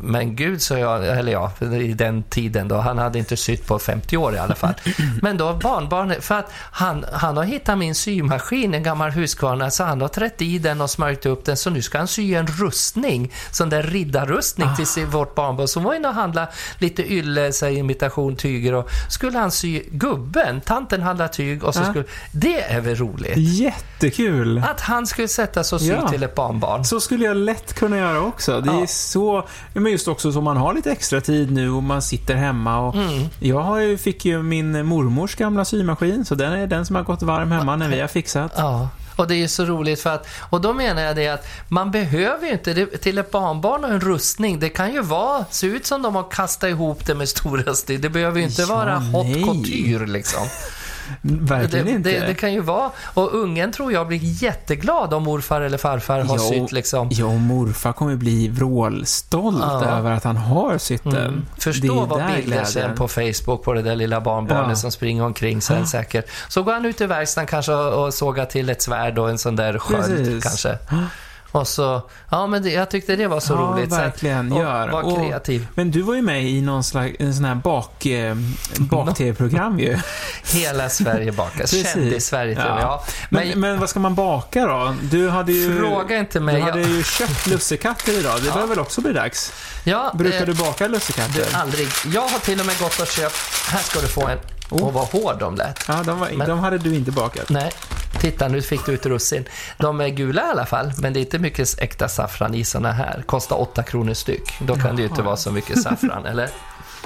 men 0.00 0.36
gud, 0.36 0.62
så 0.62 0.74
jag, 0.74 1.06
eller 1.18 1.32
ja, 1.32 1.52
i 1.60 1.92
den 1.94 2.22
tiden 2.22 2.68
då, 2.68 2.76
han 2.76 2.98
hade 2.98 3.18
inte 3.18 3.36
sytt 3.36 3.66
på 3.66 3.78
50 3.78 4.16
år 4.16 4.34
i 4.34 4.38
alla 4.38 4.54
fall. 4.54 4.74
Men 5.22 5.36
då 5.36 5.54
barnbarnet, 5.54 6.24
för 6.24 6.34
att 6.38 6.50
han, 6.70 7.04
han 7.12 7.36
har 7.36 7.44
hittat 7.44 7.78
min 7.78 7.94
symaskin, 7.94 8.74
en 8.74 8.82
gammal 8.82 9.10
Husqvarna, 9.10 9.70
så 9.70 9.84
han 9.84 10.00
har 10.00 10.08
trätt 10.08 10.42
i 10.42 10.58
den 10.58 10.80
och 10.80 10.90
smörjt 10.90 11.26
upp 11.26 11.44
den, 11.44 11.56
så 11.56 11.70
nu 11.70 11.82
ska 11.82 11.98
han 11.98 12.08
sy 12.08 12.34
en 12.34 12.46
rustning, 12.46 13.32
sån 13.50 13.68
där 13.70 13.82
riddarrustning 13.82 14.76
till 14.76 14.86
sin, 14.86 15.10
vårt 15.10 15.34
barnbarn. 15.34 15.68
Så 15.68 15.80
var 15.80 15.94
inne 15.94 16.08
och 16.08 16.14
handla 16.14 16.48
lite 16.78 17.12
ylle, 17.12 17.52
så 17.52 17.65
här, 17.66 17.74
imitation, 17.76 18.36
tyger 18.36 18.74
och 18.74 18.88
skulle 19.10 19.38
han 19.38 19.50
sy 19.50 19.82
gubben, 19.90 20.60
tanten 20.60 21.02
handlar 21.02 21.28
tyg 21.28 21.64
och 21.64 21.74
så 21.74 21.80
Ja. 21.80 21.84
skulle, 21.90 22.04
det 22.32 22.60
är 22.62 22.80
väl 22.80 22.96
roligt? 22.96 23.36
Jättekul! 23.36 24.58
Att 24.70 24.80
han 24.80 25.06
skulle 25.06 25.28
sätta 25.28 25.64
sig 25.64 25.76
och 25.76 25.82
sy 25.82 25.88
Ja. 25.88 26.08
till 26.08 26.22
ett 26.22 26.34
barnbarn. 26.34 26.84
Så 26.84 27.00
skulle 27.00 27.24
jag 27.24 27.36
lätt 27.36 27.72
kunna 27.74 27.96
göra 27.96 28.20
också. 28.20 28.60
Det 28.60 28.70
är 28.70 28.80
Ja. 28.80 28.86
så... 28.86 29.44
ja, 29.74 29.80
Men 29.80 29.92
just 29.92 30.08
också 30.08 30.32
som 30.32 30.44
man 30.44 30.56
har 30.56 30.74
lite 30.74 30.90
extra 30.92 31.20
tid 31.20 31.50
nu 31.52 31.70
och 31.70 31.82
man 31.82 32.02
sitter 32.02 32.34
hemma 32.34 32.78
och... 32.80 32.94
Mm. 32.94 33.24
Jag 33.40 33.60
har 33.60 33.78
ju, 33.78 33.98
fick 33.98 34.24
ju 34.24 34.42
min 34.42 34.86
mormors 34.86 35.34
gamla 35.34 35.64
symaskin, 35.64 36.24
så 36.24 36.34
den 36.34 36.52
är 36.52 36.66
den 36.66 36.86
som 36.86 36.96
har 36.96 37.02
gått 37.02 37.22
varm 37.22 37.52
hemma 37.52 37.76
när 37.76 37.88
vi 37.88 38.00
har 38.00 38.08
fixat. 38.08 38.52
Ja, 38.56 38.88
och 39.16 39.28
det 39.28 39.34
är 39.42 39.48
så 39.48 39.64
roligt 39.64 40.00
för 40.00 40.10
att, 40.10 40.26
och 40.50 40.60
då 40.60 40.72
menar 40.72 41.02
jag 41.02 41.16
det 41.16 41.28
att 41.28 41.46
man 41.68 41.90
behöver 41.90 42.46
ju 42.46 42.52
inte, 42.52 42.74
det, 42.74 42.86
till 42.86 43.18
ett 43.18 43.30
barnbarn 43.30 43.84
och 43.84 43.90
en 43.90 44.00
rustning, 44.00 44.58
det 44.60 44.68
kan 44.68 44.92
ju 44.92 45.02
vara, 45.02 45.44
se 45.50 45.66
ut 45.66 45.86
som 45.86 46.02
de 46.02 46.14
har 46.14 46.30
kastat 46.30 46.70
ihop 46.70 47.06
det 47.06 47.14
med 47.14 47.28
stora 47.28 47.74
stil. 47.74 48.00
Det 48.00 48.08
behöver 48.08 48.38
ju 48.38 48.44
inte 48.46 48.62
Ja, 48.62 48.68
vara 48.68 48.94
haute 48.98 49.40
couture 49.42 50.06
liksom. 50.06 50.42
Verkligen 51.22 51.86
Det, 51.86 51.92
inte. 51.92 52.10
det, 52.10 52.26
det 52.26 52.34
kan 52.34 52.52
ju 52.52 52.60
vara, 52.60 52.90
och 53.14 53.34
ungen 53.34 53.72
tror 53.72 53.92
jag 53.92 54.06
blir 54.08 54.18
jätteglad 54.22 55.14
om 55.14 55.22
morfar 55.22 55.60
eller 55.60 55.78
farfar 55.78 56.20
har 56.20 56.36
Jo, 56.36 56.42
sytt 56.66 56.72
liksom. 56.72 57.08
Ja, 57.12 57.24
och 57.26 57.32
morfar 57.32 57.92
kommer 57.92 58.16
bli 58.16 58.48
vrålstolt 58.48 59.58
Ja. 59.60 59.84
över 59.84 60.10
att 60.10 60.24
han 60.24 60.36
har 60.36 60.78
sytt 60.78 61.04
den. 61.04 61.16
Mm. 61.16 61.46
Förstå 61.58 61.94
vad 62.04 62.18
bilder 62.26 62.42
glädjen. 62.42 62.66
sen 62.66 62.94
på 62.94 63.08
Facebook 63.08 63.62
på 63.64 63.72
det 63.72 63.82
där 63.82 63.96
lilla 63.96 64.20
barnbarnet 64.20 64.68
Ja. 64.68 64.76
som 64.76 64.90
springer 64.90 65.24
omkring 65.24 65.60
sen 65.62 65.86
säkert. 65.86 66.26
Så 66.48 66.62
går 66.62 66.72
han 66.72 66.84
ut 66.84 67.00
i 67.00 67.06
verkstaden 67.06 67.46
kanske 67.48 67.72
och 67.72 68.14
sågar 68.14 68.44
till 68.44 68.68
ett 68.70 68.82
svärd 68.82 69.18
och 69.18 69.30
en 69.30 69.38
sån 69.38 69.56
där 69.56 69.78
sköld 69.78 70.42
kanske. 70.42 70.78
Och 71.52 71.68
så, 71.68 72.02
ja 72.30 72.46
men 72.46 72.62
det, 72.62 72.70
jag 72.72 72.90
tyckte 72.90 73.16
det 73.16 73.26
var 73.26 73.40
så 73.40 73.52
Ja, 73.52 73.58
roligt. 73.58 73.90
Så 73.90 73.96
verkligen. 73.96 74.52
och 74.52 74.60
Gör. 74.62 74.88
Var 74.88 75.02
Och- 75.02 75.16
kreativ. 75.16 75.66
Men 75.74 75.90
du 75.90 76.02
var 76.02 76.14
ju 76.14 76.22
med 76.22 76.44
i 76.44 76.60
någon 76.60 76.84
slags, 76.84 77.16
en 77.18 77.34
sån 77.34 77.44
här 77.44 77.54
bak, 77.54 78.06
eh, 78.06 78.34
bak-tv-program 78.78 79.78
ju. 79.80 79.98
Hela 80.52 80.88
Sverige 80.88 81.32
bakar. 81.32 81.66
Kändis-Sverige 81.94 82.54
Ja. 82.58 82.80
ja. 82.80 83.04
Men, 83.30 83.48
Men, 83.48 83.60
men 83.60 83.80
vad 83.80 83.90
ska 83.90 84.00
man 84.00 84.14
baka 84.14 84.66
då? 84.66 84.94
Du 85.02 85.28
hade 85.28 85.52
ju... 85.52 85.78
fråga 85.78 86.18
inte 86.18 86.40
mig. 86.40 86.54
Du 86.56 86.62
hade 86.62 86.80
Jag, 86.80 86.90
ju 86.90 87.02
köpt 87.18 87.46
lussekatter 87.46 88.18
idag. 88.20 88.42
Det 88.42 88.52
börjar 88.52 88.66
väl 88.66 88.78
också 88.80 89.00
bli 89.00 89.12
dags? 89.12 89.52
ja, 89.84 90.12
Brukar 90.14 90.40
eh, 90.40 90.46
du 90.46 90.54
baka 90.54 90.88
lussekatter? 90.88 91.46
du, 91.50 91.56
aldrig. 91.56 91.88
Jag 92.14 92.22
har 92.28 92.38
till 92.38 92.60
och 92.60 92.66
med 92.66 92.78
gått 92.78 93.00
och 93.00 93.06
köpt, 93.06 93.36
här 93.70 93.78
ska 93.80 94.00
du 94.00 94.06
få 94.08 94.28
en. 94.28 94.38
Oh. 94.70 94.82
Och 94.84 94.92
vad 94.92 95.06
hård 95.08 95.36
de 95.38 95.54
lät. 95.54 95.84
Ja, 95.88 96.02
de, 96.06 96.18
var, 96.20 96.28
Men- 96.34 96.48
de 96.48 96.58
hade 96.58 96.78
du 96.78 96.94
inte 96.94 97.10
bakat. 97.12 97.48
Nej, 97.50 97.70
titta 98.20 98.48
nu 98.48 98.62
fick 98.62 98.86
du 98.86 98.92
ut 98.92 99.06
russin. 99.06 99.44
De 99.78 100.00
är 100.00 100.08
gula 100.08 100.42
i 100.42 100.50
alla 100.50 100.66
fall, 100.66 100.92
men 100.98 101.12
det 101.12 101.18
är 101.18 101.20
inte 101.20 101.38
mycket 101.38 101.78
äkta 101.82 102.08
saffran 102.08 102.54
i 102.54 102.64
såna 102.64 102.92
här. 102.92 103.22
Kostar 103.26 103.56
8 103.60 103.82
kronor 103.82 104.14
styck. 104.14 104.52
Då 104.60 104.74
kan 104.76 104.96
det 104.96 105.02
ju 105.02 105.08
inte 105.08 105.22
vara 105.22 105.36
så 105.36 105.52
mycket 105.52 105.82
saffran, 105.82 106.26
eller? 106.30 106.48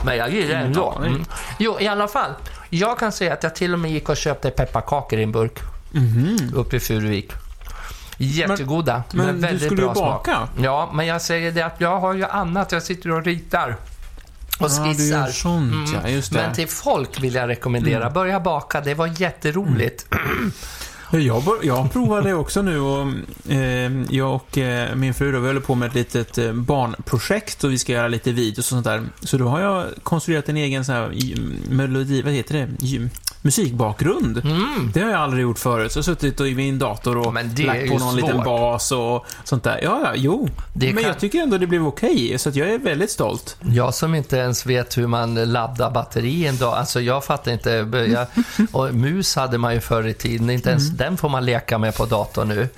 Men 0.04 0.16
jag 0.16 0.30
gillar 0.30 0.48
det 0.48 0.54
ändå. 0.64 0.92
Ja, 1.00 1.06
Mm. 1.06 1.24
Jo, 1.58 1.76
i 1.80 1.88
alla 1.88 2.08
fall. 2.08 2.30
Jag 2.70 2.98
kan 2.98 3.12
säga 3.12 3.32
att 3.32 3.42
jag 3.42 3.54
till 3.54 3.72
och 3.72 3.78
med 3.78 3.90
gick 3.90 4.08
och 4.08 4.16
köpte 4.16 4.50
pepparkakor 4.50 5.18
i 5.18 5.22
en 5.22 5.32
burk 5.32 5.58
Mhm. 5.90 6.52
uppe 6.54 6.76
i 6.76 6.80
Furuvik. 6.80 7.32
Jättegoda, 8.16 9.02
men, 9.12 9.26
Men 9.26 9.34
du 9.34 9.40
väldigt 9.40 9.66
skulle 9.66 9.82
ju 9.82 9.86
bra 9.86 9.94
smak. 9.94 10.26
baka. 10.26 10.48
Ja, 10.62 10.90
men 10.94 11.06
jag 11.06 11.22
säger 11.22 11.52
det 11.52 11.62
att 11.62 11.80
jag 11.80 12.00
har 12.00 12.14
ju 12.14 12.24
annat. 12.24 12.72
Jag 12.72 12.82
sitter 12.82 13.10
och 13.10 13.24
ritar 13.24 13.76
och 14.64 14.70
skissar. 14.70 15.04
gör 15.04 15.26
sånt, 15.26 15.72
Mm. 15.72 16.00
ja. 16.04 16.08
Just 16.10 16.32
det. 16.32 16.38
Men 16.38 16.54
till 16.54 16.68
folk 16.68 17.20
vill 17.22 17.34
jag 17.34 17.48
rekommendera, 17.48 18.10
börja 18.10 18.40
baka. 18.40 18.80
Det 18.80 18.94
var 18.94 19.06
jätteroligt. 19.20 20.06
Ja, 21.12 21.18
Jag, 21.18 21.42
jag 21.62 21.92
provade 21.92 22.34
också 22.34 22.62
nu 22.62 22.80
och 22.80 23.06
eh, 23.48 23.92
jag 24.10 24.34
och 24.34 24.58
eh, 24.58 24.94
min 24.94 25.14
fru 25.14 25.32
då, 25.32 25.40
vi 25.40 25.46
håller 25.46 25.60
på 25.60 25.74
med 25.74 25.88
ett 25.88 25.94
litet 25.94 26.38
eh, 26.38 26.52
barnprojekt 26.52 27.64
och 27.64 27.70
vi 27.72 27.78
ska 27.78 27.92
göra 27.92 28.08
lite 28.08 28.32
videos 28.32 28.58
och 28.58 28.64
sånt 28.64 28.84
där. 28.84 29.02
Så 29.22 29.36
då 29.36 29.48
har 29.48 29.60
jag 29.60 29.84
konstruerat 30.02 30.48
en 30.48 30.56
egen 30.56 30.84
sån 30.84 30.94
här 30.94 31.34
melodi, 31.70 32.22
vad 32.22 32.32
heter 32.32 32.54
det? 32.54 32.68
Musikbakgrund. 33.42 34.38
Mm. 34.44 34.90
Det 34.94 35.00
har 35.00 35.10
jag 35.10 35.20
aldrig 35.20 35.42
gjort 35.42 35.58
förut. 35.58 35.92
Så 35.92 35.98
jag 35.98 36.02
har 36.02 36.04
suttit 36.04 36.40
och 36.40 36.48
i 36.48 36.54
min 36.54 36.78
dator 36.78 37.16
och 37.16 37.34
lagt 37.34 37.88
på 37.90 37.98
någon 37.98 38.16
liten 38.16 38.30
svårt. 38.34 38.44
bas 38.44 38.92
och 38.92 39.26
sånt 39.44 39.64
där. 39.64 39.80
Ja, 39.82 40.00
ja, 40.04 40.12
jo. 40.16 40.48
Det 40.72 40.86
Men 40.86 40.96
kan- 41.02 41.12
jag 41.12 41.18
tycker 41.20 41.38
ändå 41.42 41.58
det 41.58 41.66
blev 41.66 41.86
okej, 41.86 42.38
så 42.38 42.48
att 42.48 42.56
jag 42.56 42.68
är 42.70 42.78
väldigt 42.78 43.10
stolt. 43.10 43.56
Jag 43.60 43.94
som 43.94 44.14
inte 44.14 44.36
ens 44.36 44.66
vet 44.66 44.98
hur 44.98 45.06
man 45.06 45.34
laddar 45.52 45.90
batteri 45.90 46.46
en 46.46 46.56
dag. 46.56 46.74
Alltså 46.74 47.00
jag 47.00 47.24
fattar 47.24 47.52
inte. 47.52 47.70
Jag, 48.12 48.26
och 48.72 48.94
mus 48.94 49.36
hade 49.36 49.58
man 49.58 49.74
ju 49.74 49.80
förr 49.80 50.06
i 50.06 50.14
tiden. 50.14 50.50
Inte 50.50 50.70
ens 50.70 50.90
den 50.90 51.16
får 51.16 51.28
man 51.28 51.44
leka 51.44 51.78
med 51.78 51.94
på 51.96 52.06
datorn 52.06 52.48
nu. 52.48 52.68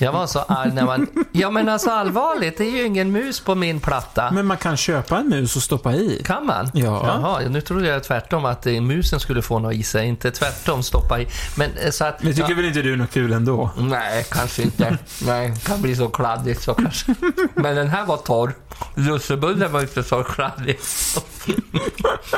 Jag 0.00 0.12
var 0.12 0.26
så 0.26 0.38
arg 0.38 0.72
när 0.72 0.84
man... 0.84 1.06
Ja 1.32 1.50
men 1.50 1.68
alltså 1.68 1.90
allvarligt, 1.90 2.58
det 2.58 2.64
är 2.64 2.70
ju 2.70 2.86
ingen 2.86 3.12
mus 3.12 3.40
på 3.40 3.54
min 3.54 3.80
platta. 3.80 4.30
Men 4.30 4.46
man 4.46 4.56
kan 4.56 4.76
köpa 4.76 5.18
en 5.18 5.28
mus 5.28 5.56
och 5.56 5.62
stoppa 5.62 5.92
i. 5.92 6.22
Kan 6.24 6.46
man? 6.46 6.70
Ja. 6.74 7.06
Jaha, 7.06 7.48
nu 7.48 7.60
trodde 7.60 7.88
jag 7.88 8.04
tvärtom 8.04 8.44
att 8.44 8.66
eh, 8.66 8.80
musen 8.80 9.20
skulle 9.20 9.42
få 9.42 9.58
något 9.58 9.74
i 9.74 9.82
sig, 9.82 10.06
inte 10.08 10.30
tvärtom 10.30 10.82
stoppa 10.82 11.20
i. 11.20 11.26
Men 11.56 11.70
eh, 11.76 11.90
så 11.90 12.04
att... 12.04 12.22
Men 12.22 12.34
tycker 12.34 12.50
ja, 12.50 12.56
väl 12.56 12.64
inte 12.64 12.82
du 12.82 12.92
är 12.92 12.96
något 12.96 13.10
kul 13.10 13.32
ändå? 13.32 13.70
Nej, 13.78 14.26
kanske 14.30 14.62
inte. 14.62 14.98
Nej, 15.26 15.50
det 15.50 15.60
kan 15.60 15.82
bli 15.82 15.96
så 15.96 16.08
kladdigt 16.08 16.62
så 16.62 16.74
kanske. 16.74 17.14
Men 17.54 17.76
den 17.76 17.88
här 17.88 18.06
var 18.06 18.16
torr. 18.16 18.54
Lussebullen 18.94 19.72
var 19.72 19.80
inte 19.80 20.02
så 20.02 20.22
kladdig. 20.22 20.78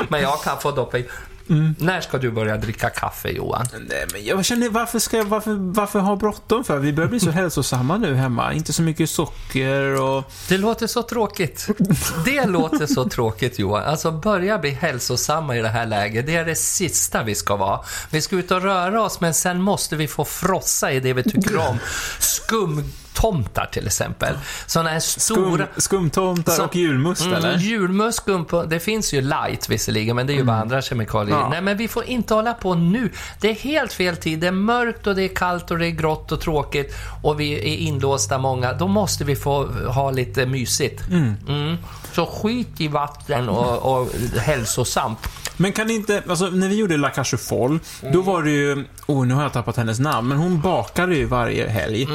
Men 0.07 0.21
jag 0.21 0.43
kan 0.43 0.59
få 0.59 0.71
doppa 0.71 0.97
i. 0.97 1.07
När 1.77 2.01
ska 2.01 2.17
du 2.17 2.31
börja 2.31 2.57
dricka 2.57 2.89
kaffe, 2.89 3.29
Johan? 3.29 3.65
Nej, 3.89 4.05
men 4.11 4.25
jag 4.25 4.45
känner, 4.45 4.69
varför 4.69 4.99
ska 4.99 5.17
jag, 5.17 5.25
varför, 5.25 5.53
varför 5.53 5.99
ha 5.99 6.15
bråttom 6.15 6.63
för? 6.63 6.79
Vi 6.79 6.93
börjar 6.93 7.09
bli 7.09 7.19
så 7.19 7.31
hälsosamma 7.31 7.97
nu 7.97 8.15
hemma. 8.15 8.53
Inte 8.53 8.73
så 8.73 8.81
mycket 8.81 9.09
socker 9.09 10.01
och... 10.01 10.31
Det 10.49 10.57
låter 10.57 10.87
så 10.87 11.03
tråkigt. 11.03 11.67
Det 12.25 12.45
låter 12.45 12.85
så 12.85 13.09
tråkigt, 13.09 13.59
Johan. 13.59 13.83
Alltså, 13.83 14.11
börja 14.11 14.57
bli 14.57 14.69
hälsosamma 14.69 15.57
i 15.57 15.61
det 15.61 15.69
här 15.69 15.85
läget. 15.85 16.25
Det 16.25 16.35
är 16.35 16.45
det 16.45 16.55
sista 16.55 17.23
vi 17.23 17.35
ska 17.35 17.55
vara. 17.55 17.79
Vi 18.09 18.21
ska 18.21 18.35
ut 18.35 18.51
och 18.51 18.61
röra 18.61 19.01
oss, 19.01 19.21
men 19.21 19.33
sen 19.33 19.61
måste 19.61 19.95
vi 19.95 20.07
få 20.07 20.25
frossa 20.25 20.91
i 20.91 20.99
det 20.99 21.13
vi 21.13 21.23
tycker 21.23 21.57
om. 21.57 21.77
Skumtomtar, 23.17 23.65
till 23.71 23.87
exempel. 23.87 24.33
Sådana 24.67 24.89
här 24.89 24.99
Skum, 24.99 25.35
stora... 25.35 25.67
skumtomtar 25.77 26.53
Så- 26.53 26.63
och 26.65 26.75
julmust, 26.75 27.21
Mm, 27.21 27.33
eller? 27.35 27.57
julmust, 27.57 28.17
skumpa, 28.17 28.65
det 28.65 28.79
finns 28.79 29.13
ju 29.13 29.21
light 29.21 29.69
visserligen, 29.69 30.15
men 30.15 30.27
det 30.27 30.33
är 30.33 30.37
ju 30.37 30.43
bara 30.43 30.57
andra 30.57 30.81
kemikalier. 30.81 31.35
Ja. 31.35 31.49
Nej, 31.49 31.61
men 31.61 31.77
vi 31.77 31.87
får 31.87 32.03
inte 32.03 32.33
hålla 32.33 32.53
på 32.53 32.75
nu. 32.75 33.11
Det 33.41 33.49
är 33.49 33.53
helt 33.55 33.93
fel 33.93 34.17
tid. 34.17 34.39
Det 34.39 34.47
är 34.47 34.51
mörkt 34.51 35.07
och 35.07 35.15
det 35.15 35.23
är 35.23 35.35
kallt 35.35 35.71
och 35.71 35.77
det 35.79 35.85
är 35.87 35.91
grått 35.91 36.31
och 36.31 36.41
tråkigt 36.41 36.95
och 37.23 37.39
vi 37.39 37.53
är 37.53 37.77
inlåsta 37.77 38.37
många. 38.37 38.73
Då 38.73 38.87
måste 38.87 39.23
vi 39.23 39.35
få 39.35 39.65
ha 39.87 40.11
lite 40.11 40.45
mysigt. 40.45 41.01
Mm. 41.11 41.77
Så 42.13 42.25
skit 42.25 42.81
i 42.81 42.87
vatten 42.87 43.49
och, 43.49 43.99
och 44.01 44.07
hälsosamt. 44.39 45.19
Men 45.57 45.71
kan 45.71 45.89
inte, 45.91 46.23
alltså 46.29 46.45
när 46.49 46.67
vi 46.69 46.75
gjorde 46.75 46.97
La 46.97 47.11
Cage 47.11 47.33
aux 47.33 47.47
Folles, 47.47 47.81
då 48.13 48.21
var 48.21 48.43
det 48.43 48.51
ju, 48.51 48.85
oh 49.07 49.25
nu 49.25 49.33
har 49.33 49.43
jag 49.43 49.53
tappat 49.53 49.77
hennes 49.77 49.99
namn, 49.99 50.27
men 50.29 50.37
hon 50.37 50.61
bakade 50.61 51.15
ju 51.15 51.25
varje 51.25 51.67
helg. 51.69 52.07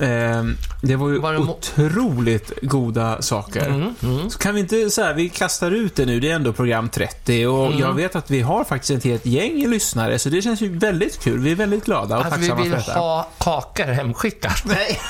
Eh, 0.00 0.42
det 0.82 0.96
var 0.96 1.08
ju 1.08 1.18
Var 1.18 1.32
det 1.32 1.38
otroligt 1.38 2.52
goda 2.62 3.22
saker. 3.22 3.92
Så 4.30 4.38
kan 4.38 4.54
vi 4.54 4.60
inte 4.60 4.90
säga, 4.90 5.12
vi 5.12 5.28
kastar 5.28 5.70
ut 5.70 5.96
det 5.96 6.06
nu, 6.06 6.20
det 6.20 6.30
är 6.30 6.34
ändå 6.34 6.52
program 6.52 6.88
30 6.88 7.46
och 7.46 7.72
jag 7.80 7.92
vet 7.92 8.16
att 8.16 8.30
vi 8.30 8.40
har 8.40 8.64
faktiskt 8.64 8.90
ett 8.90 9.04
helt 9.04 9.26
gäng 9.26 9.68
lyssnare, 9.70 10.18
så 10.18 10.28
det 10.28 10.42
känns 10.42 10.60
ju 10.60 10.78
väldigt 10.78 11.20
kul. 11.20 11.38
Vi 11.40 11.50
är 11.50 11.54
väldigt 11.56 11.84
glada 11.84 12.18
och 12.18 12.26
Att 12.26 12.38
vi 12.38 12.48
tacksamma 12.48 12.62
vill 12.62 12.70
för 12.70 12.78
detta. 12.78 12.92
ha 12.98 13.28
kakor 13.38 13.84
hemskickat. 13.92 14.62
Nej. 14.64 15.00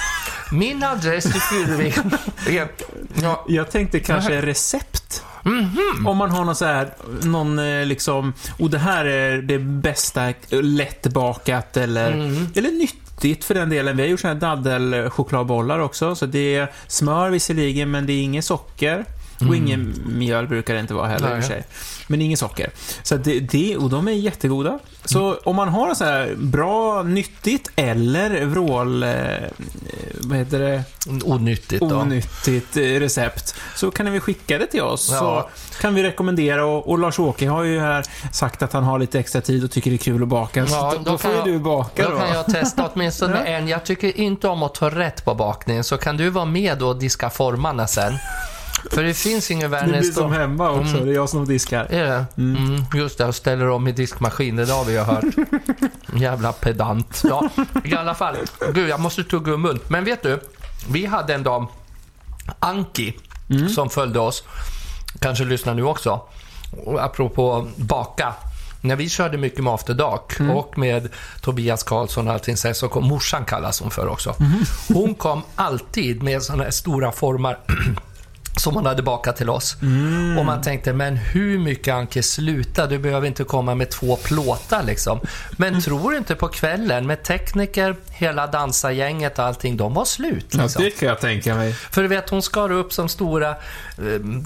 Min 0.52 0.82
adress 0.84 1.24
till 1.24 1.40
Furuvik. 1.40 1.96
Ja, 3.22 3.44
Jag 3.48 3.70
tänkte 3.70 4.00
kanske 4.00 4.42
recept. 4.42 5.22
Om 6.06 6.16
man 6.16 6.30
har 6.30 6.44
någon 6.44 6.56
så 6.56 6.64
här, 6.64 6.94
någon 7.22 7.58
eh, 7.58 7.86
liksom, 7.86 8.32
och 8.58 8.70
det 8.70 8.78
här 8.78 9.04
är 9.04 9.42
det 9.42 9.58
bästa, 9.58 10.32
lättbakat 10.50 11.76
eller, 11.76 12.10
eller 12.54 12.70
nyttigt 13.24 13.44
för 13.44 13.54
den 13.54 13.70
delen. 13.70 13.96
Vi 13.96 14.02
har 14.02 14.10
gjort 14.10 14.20
sådana 14.20 14.46
här 14.48 14.56
daddelchokladbollar 14.56 15.78
också, 15.78 16.14
så 16.14 16.26
det 16.26 16.54
är 16.56 16.72
smör 16.86 17.30
visserligen, 17.30 17.90
men 17.90 18.06
det 18.06 18.12
är 18.12 18.22
inget 18.22 18.44
socker. 18.44 19.04
Och 19.48 19.56
ingen 19.56 19.94
mjöl 20.06 20.46
brukar 20.48 20.74
det 20.74 20.80
inte 20.80 20.94
vara 20.94 21.06
heller 21.08 21.36
i 21.36 21.40
och 21.40 21.44
för 21.44 21.50
Nej. 21.54 21.62
sig. 21.62 21.64
Men 22.06 22.20
inget 22.22 22.38
socker. 22.38 22.70
Så 23.02 23.16
det, 23.16 23.40
det, 23.40 23.76
och 23.76 23.90
de 23.90 24.08
är 24.08 24.12
jättegoda. 24.12 24.78
Så 25.04 25.34
om 25.44 25.56
man 25.56 25.68
har 25.68 25.94
så 25.94 26.04
här 26.04 26.34
bra, 26.36 27.02
nyttigt 27.02 27.70
eller 27.76 28.44
vrål... 28.44 29.02
Eh, 29.02 29.10
vad 30.20 30.38
heter 30.38 30.58
det? 30.58 30.82
Onyttigt 31.24 31.80
då. 31.80 31.96
onyttigt 31.96 32.76
eh, 32.76 32.80
recept 32.80 33.54
så 33.76 33.90
kan 33.90 34.06
ni 34.06 34.12
väl 34.12 34.20
skicka 34.20 34.58
det 34.58 34.66
till 34.66 34.82
oss. 34.82 35.08
Ja. 35.12 35.18
Så 35.18 35.48
kan 35.80 35.94
vi 35.94 36.02
rekommendera 36.02 36.64
och, 36.66 36.88
och 36.88 36.98
Lars-Åke 36.98 37.48
har 37.48 37.62
ju 37.62 37.80
här 37.80 38.04
sagt 38.32 38.62
att 38.62 38.72
han 38.72 38.84
har 38.84 38.98
lite 38.98 39.18
extra 39.18 39.40
tid 39.40 39.64
och 39.64 39.70
tycker 39.70 39.90
det 39.90 39.96
är 39.96 39.98
kul 39.98 40.22
att 40.22 40.28
baka. 40.28 40.66
Ja, 40.70 40.94
då, 40.96 41.02
då 41.04 41.10
då 41.10 41.18
får 41.18 41.32
ju 41.32 41.42
du 41.52 41.58
baka 41.58 42.02
Då 42.04 42.10
då. 42.10 42.16
kan 42.18 42.28
jag 42.32 42.46
testa 42.46 42.90
åtminstone 42.94 43.36
Ja. 43.36 43.44
en. 43.44 43.68
Jag 43.68 43.84
tycker 43.84 44.18
inte 44.20 44.48
om 44.48 44.62
att 44.62 44.74
ta 44.74 44.90
rätt 44.90 45.24
på 45.24 45.34
bakningen, 45.34 45.84
så 45.84 45.96
kan 45.96 46.16
du 46.16 46.30
vara 46.30 46.44
med 46.44 46.82
och 46.82 46.96
diska 46.98 47.30
formarna 47.30 47.86
sen. 47.86 48.12
För 48.90 49.02
det 49.02 49.14
finns 49.14 49.50
ingen 49.50 49.70
värre 49.70 49.86
Det 49.92 49.98
blir 50.00 50.12
som 50.12 50.32
hemma 50.32 50.70
också, 50.70 50.94
Mm. 50.94 51.04
det 51.06 51.12
är 51.12 51.14
jag 51.14 51.28
som 51.28 51.44
diskar. 51.46 51.84
Är 51.90 52.04
det? 52.04 52.24
Mm. 52.36 52.84
just 52.94 53.18
det, 53.18 53.24
och 53.26 53.34
ställer 53.34 53.68
om 53.68 53.88
i 53.88 53.92
diskmaskinen, 53.92 54.66
det 54.66 54.72
har 54.72 54.84
vi 54.84 54.92
ju 54.92 54.98
hört. 54.98 55.24
Jävla 56.14 56.52
pedant. 56.52 57.22
Ja, 57.24 57.48
i 57.84 57.94
alla 57.94 58.14
fall. 58.14 58.36
Gud, 58.74 58.88
jag 58.88 59.00
måste 59.00 59.24
tugga 59.24 59.52
ur 59.52 59.56
mun. 59.56 59.80
Men 59.88 60.04
vet 60.04 60.22
du, 60.22 60.40
vi 60.90 61.06
hade 61.06 61.34
en 61.34 61.42
dam, 61.42 61.66
Anki, 62.58 63.16
som 63.74 63.90
följde 63.90 64.18
oss. 64.20 64.44
Kanske 65.20 65.44
lyssnar 65.44 65.74
nu 65.74 65.84
också. 65.84 66.20
Och 66.84 67.04
apropå 67.04 67.68
baka. 67.76 68.34
När 68.80 68.96
vi 68.96 69.08
körde 69.08 69.38
mycket 69.38 69.64
med 69.64 69.72
After 69.72 69.94
Dark 69.94 70.40
och 70.54 70.78
med 70.78 71.08
Tobias 71.40 71.82
Karlsson 71.82 72.28
och 72.28 72.34
allting 72.34 72.56
så, 72.56 72.88
kom, 72.88 73.04
morsan 73.08 73.44
kallas 73.44 73.80
hon 73.80 73.90
för 73.90 74.06
också. 74.08 74.34
Hon 74.88 75.14
kom 75.14 75.42
alltid 75.54 76.22
med 76.22 76.42
sådana 76.42 76.64
här 76.64 76.70
stora 76.70 77.12
formar 77.12 77.58
som 78.56 78.74
hon 78.74 78.86
hade 78.86 79.02
bakat 79.02 79.36
till 79.36 79.50
oss. 79.50 79.76
Och 80.38 80.44
man 80.46 80.62
tänkte, 80.62 80.92
men 80.92 81.16
hur 81.16 81.58
mycket 81.58 81.94
Anke, 81.94 82.22
sluta, 82.22 82.86
du 82.86 82.98
behöver 82.98 83.26
inte 83.26 83.44
komma 83.44 83.74
med 83.74 83.90
två 83.90 84.16
plåtar 84.16 84.82
liksom. 84.82 85.20
Men 85.52 85.80
tror 85.82 86.10
du 86.10 86.16
inte 86.16 86.34
på 86.34 86.48
kvällen 86.48 87.06
med 87.06 87.22
tekniker, 87.22 87.96
hela 88.10 88.46
dansargänget 88.46 89.38
och 89.38 89.44
allting, 89.44 89.76
de 89.76 89.94
var 89.94 90.04
slut. 90.04 90.46
Ja, 90.50 90.62
Liksom. 90.62 90.82
det 90.82 90.90
kan 90.90 91.08
jag 91.08 91.20
tänka 91.20 91.54
mig. 91.54 91.72
För 91.72 92.02
du 92.02 92.08
vet, 92.08 92.30
hon 92.30 92.42
skar 92.42 92.72
upp 92.72 92.92
som 92.92 93.08
stora, 93.08 93.50
eh, 93.50 93.54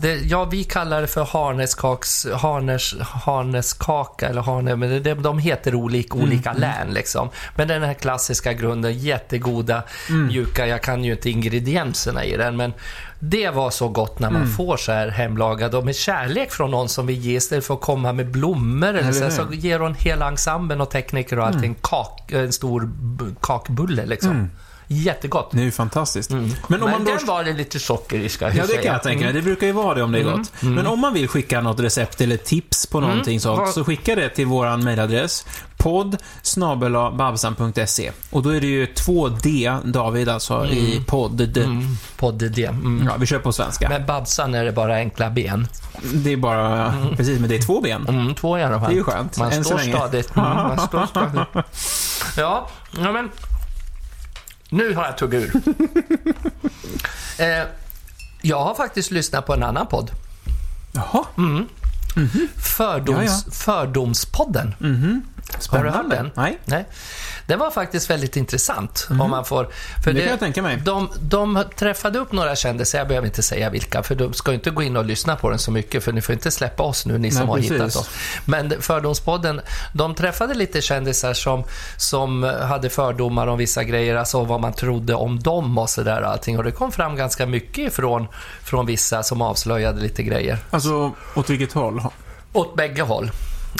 det, 0.01 0.15
ja 0.15 0.45
vi 0.45 0.65
kallar 0.65 1.01
det 1.01 1.07
för 1.07 1.25
harneskaks, 1.25 2.27
harnes, 2.35 2.95
harneskaka 3.01 4.29
eller 4.29 4.43
harne, 4.43 4.77
men 4.77 5.03
det, 5.03 5.15
de 5.15 5.39
heter 5.39 5.75
olika, 5.75 6.15
olika 6.19 6.53
län 6.53 6.91
liksom. 6.91 7.31
Men 7.57 7.69
den 7.69 7.83
här 7.83 7.95
klassiska 7.95 8.53
grunden, 8.53 8.99
jättegoda, 8.99 9.83
mjuka, 10.11 10.67
jag 10.67 10.83
kan 10.83 11.05
ju 11.05 11.13
inte 11.13 11.31
ingredienserna 11.31 12.25
i 12.25 12.37
den, 12.37 12.57
men 12.57 12.73
det 13.21 13.51
var 13.51 13.71
så 13.71 13.89
gott 13.89 14.19
när 14.19 14.31
man 14.31 14.47
får 14.47 14.77
så 14.77 14.93
här 14.93 15.09
hemlagad 15.09 15.75
och 15.75 15.85
med 15.85 15.97
kärlek 15.97 16.51
från 16.51 16.71
någon 16.71 16.89
som 16.89 17.07
vill 17.07 17.19
ge 17.19 17.37
istället 17.37 17.65
för 17.65 17.75
att 17.75 17.81
komma 17.81 18.13
med 18.13 18.31
blommor 18.31 18.95
eller 18.95 19.13
så, 19.13 19.31
så 19.31 19.53
ger 19.53 19.79
hon 19.79 19.95
hela 19.95 20.29
ensemblen 20.29 20.81
och 20.81 20.91
tekniker 20.91 21.39
och 21.39 21.47
allting 21.47 21.77
kak, 21.83 22.33
en 22.33 22.53
stor 22.53 22.91
kakbulle 23.41 24.07
liksom. 24.07 24.51
Jättegott. 24.91 25.49
Det 25.53 25.61
är 25.61 25.65
ju 25.65 25.71
fantastiskt. 25.71 26.31
Men 26.31 26.41
om 26.45 26.51
Men 26.69 26.81
man 26.81 27.05
då... 27.05 27.11
den 27.17 27.27
var 27.27 27.45
det 27.45 27.53
lite 27.53 27.79
socker 27.81 28.19
i, 28.19 28.29
ska 28.29 28.45
jag 28.45 28.55
Ja, 28.57 28.63
det 28.63 28.69
säga. 28.69 28.83
kan 28.83 28.93
jag 28.93 29.03
tänka 29.03 29.25
mig. 29.25 29.33
Det 29.33 29.43
brukar 29.43 29.67
ju 29.67 29.73
vara 29.73 29.95
det 29.95 30.03
om 30.03 30.13
det 30.13 30.19
är 30.21 30.25
gott. 30.25 30.53
Men 30.61 30.87
om 30.87 31.01
man 31.01 31.15
vill 31.15 31.29
skicka 31.29 31.61
något 31.61 31.81
recept 31.81 32.21
eller 32.21 32.37
tips 32.37 32.87
på 32.87 33.01
någonting 33.01 33.41
sånt, 33.41 33.73
så 33.73 33.85
skicka 33.85 34.15
det 34.15 34.29
till 34.29 34.47
våran 34.47 34.85
mejladress. 34.85 35.47
podd 35.77 36.17
babsan.se 37.17 38.13
Och 38.31 38.43
då 38.43 38.51
är 38.51 38.61
det 38.61 38.67
ju 38.67 38.87
2D, 38.87 39.81
David, 39.85 40.29
alltså, 40.29 40.67
i 40.67 41.05
podd. 41.07 41.57
Mm, 41.59 41.97
podd 42.17 42.35
det. 42.35 42.65
Mm. 42.65 43.07
Ja, 43.07 43.17
vi 43.19 43.27
kör 43.27 43.39
på 43.39 43.53
svenska. 43.53 43.89
Med 43.89 44.07
Babsan 44.07 44.55
är 44.55 44.65
det 44.65 44.73
bara 44.73 44.95
enkla 44.95 45.31
ben. 45.31 45.67
Det 46.15 46.33
är 46.33 46.37
bara, 46.37 46.95
precis, 47.17 47.41
men 47.41 47.49
det 47.49 47.57
är 47.57 47.63
två 47.63 47.81
ben. 47.81 48.07
Mm, 48.09 48.35
två 48.35 48.59
i 48.59 48.63
alla 48.63 48.81
fall. 48.81 48.89
Det 48.89 48.95
är 48.95 48.97
ju 48.97 49.05
skönt, 49.05 49.39
Man 49.39 49.65
står 49.65 49.79
stadigt. 49.79 50.37
Mm, 50.37 50.49
man 50.49 50.79
står 50.87 51.07
stadigt. 51.07 51.49
Ja, 52.37 52.69
ja, 52.99 53.13
men... 53.13 53.31
Nu 54.71 54.95
har 54.95 55.05
jag 55.05 55.19
tuggat 55.19 55.43
ur. 55.43 55.53
eh, 57.39 57.67
jag 58.43 58.65
har 58.65 58.75
faktiskt 58.75 59.11
lyssnat 59.11 59.47
på 59.47 59.55
en 59.55 59.63
annan 59.63 59.87
podd. 59.87 60.11
Jaha, 60.93 61.25
Fördoms, 62.57 63.45
Ja, 63.47 63.53
Fördomspodden. 63.53 64.75
Har 64.81 65.38
spännande. 65.59 65.91
du 65.91 65.97
hört 65.97 66.11
den? 66.11 66.31
Nej. 66.35 66.59
Nej. 66.65 66.87
Det 67.47 67.57
var 67.57 67.71
faktiskt 67.71 68.11
väldigt 68.11 68.37
intressant. 68.37 69.09
Om 69.11 69.31
man 69.31 69.45
får, 69.45 69.69
för 70.05 70.13
Det 70.13 70.21
kan 70.21 70.31
jag 70.31 70.39
tänka 70.39 70.63
mig. 70.63 70.77
De, 70.85 71.09
de 71.21 71.65
träffade 71.77 72.19
upp 72.19 72.33
några 72.33 72.57
kändisar, 72.57 72.99
jag 72.99 73.09
behöver 73.09 73.27
inte 73.27 73.43
säga 73.43 73.71
vilka, 73.71 74.03
för 74.03 74.15
de 74.15 74.33
ska 74.33 74.53
inte 74.53 74.71
gå 74.71 74.83
in 74.83 74.97
och 74.97 75.05
lyssna 75.05 75.37
på 75.37 75.51
den 75.51 75.59
så 75.59 75.71
mycket, 75.71 76.05
för 76.05 76.13
ni 76.13 76.21
får 76.21 76.33
inte 76.33 76.51
släppa 76.51 76.83
oss 76.83 77.07
nu, 77.07 77.19
ni 77.19 77.31
som 77.31 77.41
Nej, 77.41 77.49
har 77.49 77.57
precis. 77.57 77.73
hittat 77.73 77.97
oss. 77.97 78.11
Men 78.45 78.83
Fördomspodden, 78.83 79.61
de 79.93 80.15
träffade 80.15 80.55
lite 80.55 80.81
kändisar 80.81 81.35
som, 81.35 81.65
som 81.97 82.43
hade 82.43 82.91
fördomar 82.91 83.47
om 83.47 83.59
vissa 83.59 83.85
grejer, 83.85 84.17
alltså 84.17 84.45
vad 84.45 84.61
man 84.61 84.73
trodde 84.73 85.15
om 85.15 85.41
dem 85.41 85.79
och 85.79 85.91
sådär 85.91 86.23
allting. 86.23 86.59
Och 86.59 86.65
det 86.65 86.73
kom 86.73 86.93
fram 86.93 87.17
ganska 87.17 87.47
mycket 87.47 87.93
ifrån 87.93 88.29
från 88.63 88.87
vissa 88.87 89.23
som 89.23 89.43
avslöjade 89.43 90.01
lite 90.01 90.23
grejer. 90.23 90.59
Alltså, 90.71 91.13
åt 91.35 91.51
vilket 91.51 91.73
håll? 91.73 92.03
Åt 92.53 92.77
bägge 92.77 93.03
håll. 93.03 93.31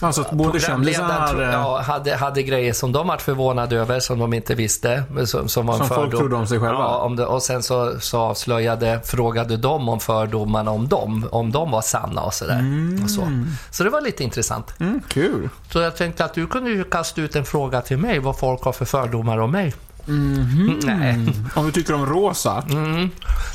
Alltså, 0.03 0.21
att 0.21 0.31
både 0.31 0.61
kändisar... 0.61 1.43
eh, 1.43 1.51
ja, 1.51 1.81
hade, 1.81 2.17
hade 2.17 2.43
grejer 2.43 2.73
som 2.73 2.93
de 2.93 3.07
varit 3.07 3.23
förvånade 3.23 3.77
över, 3.77 4.01
som 4.01 4.19
de 4.19 4.33
inte 4.35 4.55
visste. 4.55 5.03
Som, 5.27 5.49
som, 5.49 5.67
var 5.67 5.77
Som 5.77 5.89
folk 5.89 6.11
trodde 6.17 6.37
om 6.37 6.47
sig 6.47 6.61
själva. 6.61 6.79
Ja, 6.79 6.97
om 6.99 7.17
det, 7.17 7.27
och 7.27 7.43
sen 7.43 7.63
så, 7.63 8.01
så 8.01 8.19
avslöjade, 8.19 9.01
frågade 9.05 9.57
de 9.57 9.89
om 9.89 10.01
fördomarna 10.01 10.71
om 10.71 10.89
dem, 10.89 11.29
om 11.33 11.53
de 11.53 11.71
var 11.71 11.83
sanna 11.83 12.23
och 12.23 12.35
sådär. 12.35 12.65
Och 13.05 13.11
så. 13.11 13.45
så 13.71 13.85
det 13.85 13.91
var 13.91 14.01
lite 14.01 14.25
intressant. 14.25 14.81
Mm, 14.81 15.01
kul. 15.09 15.49
Så 15.73 15.79
jag 15.79 15.97
tänkte 15.97 16.25
att 16.25 16.35
du 16.35 16.47
kunde 16.47 16.71
ju 16.71 16.85
kasta 16.85 17.21
ut 17.21 17.37
en 17.37 17.45
fråga 17.45 17.81
till 17.81 17.99
mig, 17.99 18.19
vad 18.19 18.39
folk 18.39 18.63
har 18.63 18.73
för 18.73 18.85
fördomar 18.85 19.39
om 19.39 19.51
mig. 19.51 19.75
Mhm. 20.07 20.81
Nej, 20.85 21.27
Om 21.55 21.67
du 21.67 21.73
tycker 21.73 21.95
om 21.95 22.07
rosa. 22.07 22.65
mm. 22.71 23.11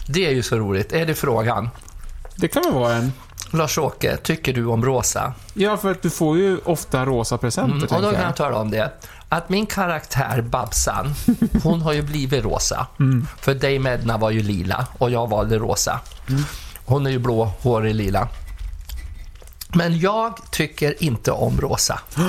det 0.08 0.26
är 0.26 0.32
ju 0.32 0.44
så 0.44 0.56
roligt. 0.56 0.94
Är 0.94 1.06
det 1.06 1.16
frågan? 1.16 1.70
Det 2.36 2.48
kan 2.48 2.64
väl 2.64 2.74
vara 2.74 2.94
en... 2.94 3.12
Lars-Åke, 3.54 4.18
tycker 4.18 4.54
du 4.54 4.66
om 4.66 4.86
rosa? 4.86 5.34
Ja, 5.54 5.78
för 5.78 5.92
att 5.92 6.02
du 6.02 6.10
får 6.10 6.38
ju 6.38 6.58
ofta 6.66 7.06
rosa 7.06 7.38
presenter, 7.38 7.72
Mm, 7.76 7.84
och 7.96 8.02
då 8.02 8.12
kan 8.12 8.20
jag. 8.20 8.30
jag 8.30 8.36
tala 8.36 8.58
om 8.58 8.70
det. 8.72 8.92
Att 9.30 9.50
min 9.50 9.66
karaktär 9.66 10.42
Babsan, 10.42 11.14
hon 11.64 11.82
har 11.82 11.94
ju 11.94 12.02
blivit 12.02 12.44
rosa. 12.44 12.88
Mm. 13.00 13.28
För 13.40 13.54
Dame 13.54 13.94
Edna 13.94 14.18
var 14.18 14.30
ju 14.32 14.44
lila 14.44 14.88
och 14.98 15.12
jag 15.12 15.30
valde 15.30 15.58
rosa. 15.58 16.00
Hon 16.86 17.06
är 17.06 17.12
ju 17.12 17.20
blå, 17.20 17.52
hårig 17.62 17.96
lila. 17.96 18.28
Men 19.76 20.00
jag 20.00 20.38
tycker 20.52 21.04
inte 21.04 21.32
om 21.32 21.62
rosa. 21.62 22.00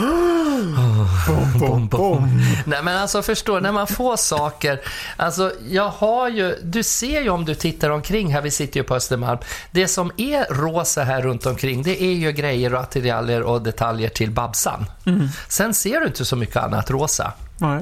Bom, 1.29 1.59
bom, 1.59 1.89
bom. 1.89 2.43
Nej 2.67 2.83
men 2.83 2.97
alltså 2.97 3.23
förstår, 3.23 3.61
när 3.61 3.73
man 3.73 3.87
får 3.87 4.17
saker. 4.17 4.81
Alltså 5.17 5.53
jag 5.69 5.89
har 5.89 6.29
ju, 6.29 6.59
du 6.63 6.83
ser 6.83 7.21
ju 7.21 7.29
om 7.29 7.45
du 7.45 7.55
tittar 7.55 7.91
omkring 7.91 8.33
här, 8.33 8.43
vi 8.43 8.51
sitter 8.51 8.81
ju 8.81 8.85
på 8.85 8.95
Östermalm. 8.95 9.39
Det 9.71 9.89
som 9.89 10.11
är 10.17 10.55
rosa 10.55 11.03
här 11.03 11.23
runt 11.23 11.47
omkring, 11.47 11.83
det 11.83 12.03
är 12.03 12.13
ju 12.13 12.33
grejer 12.33 12.75
och 12.75 12.81
attiraljer 12.81 13.43
och 13.43 13.63
detaljer 13.63 14.09
till 14.09 14.31
Babsan. 14.31 14.87
Mm. 15.07 15.29
Sen 15.49 15.75
ser 15.75 16.01
du 16.01 16.07
inte 16.07 16.25
så 16.25 16.37
mycket 16.37 16.57
annat 16.57 16.91
rosa, 16.91 17.33
Nej. 17.59 17.81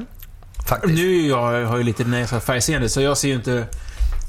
faktiskt. 0.68 0.94
Nu 0.94 1.26
jag, 1.26 1.60
jag 1.60 1.66
har 1.66 1.76
ju 1.76 1.82
lite 1.82 2.04
näsa 2.04 2.40
färgseende, 2.40 2.88
så 2.88 3.00
jag 3.00 3.18
ser 3.18 3.28
ju 3.28 3.34
inte 3.34 3.66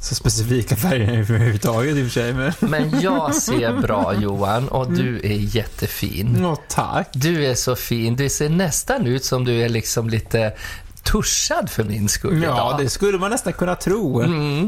så 0.04 0.16
specifika 0.16 0.76
färger 0.76 1.14
överhuvudtaget 1.20 1.98
i 1.98 2.02
och 2.02 2.06
för 2.06 2.12
sig. 2.12 2.34
Men... 2.34 2.54
Men 2.60 3.02
jag 3.02 3.36
ser 3.36 3.82
bra 3.82 4.14
Johan 4.22 4.68
och 4.68 4.92
du 4.92 5.20
är 5.24 5.56
jättefin. 5.56 6.46
Åh, 6.46 6.60
tack. 6.68 7.10
Du 7.14 7.46
är 7.46 7.56
så 7.56 7.76
fin. 7.76 8.16
Du 8.16 8.30
ser 8.30 8.50
nästan 8.50 9.08
ut 9.08 9.26
som 9.26 9.46
du 9.46 9.62
är 9.62 9.70
liksom 9.70 10.10
lite 10.10 10.54
tuschad 11.04 11.70
för 11.70 11.84
min 11.84 12.10
skull 12.10 12.44
Ja, 12.44 12.54
idag. 12.54 12.76
det 12.80 12.90
skulle 12.90 13.18
man 13.18 13.32
nästan 13.32 13.54
kunna 13.54 13.76
tro. 13.76 14.20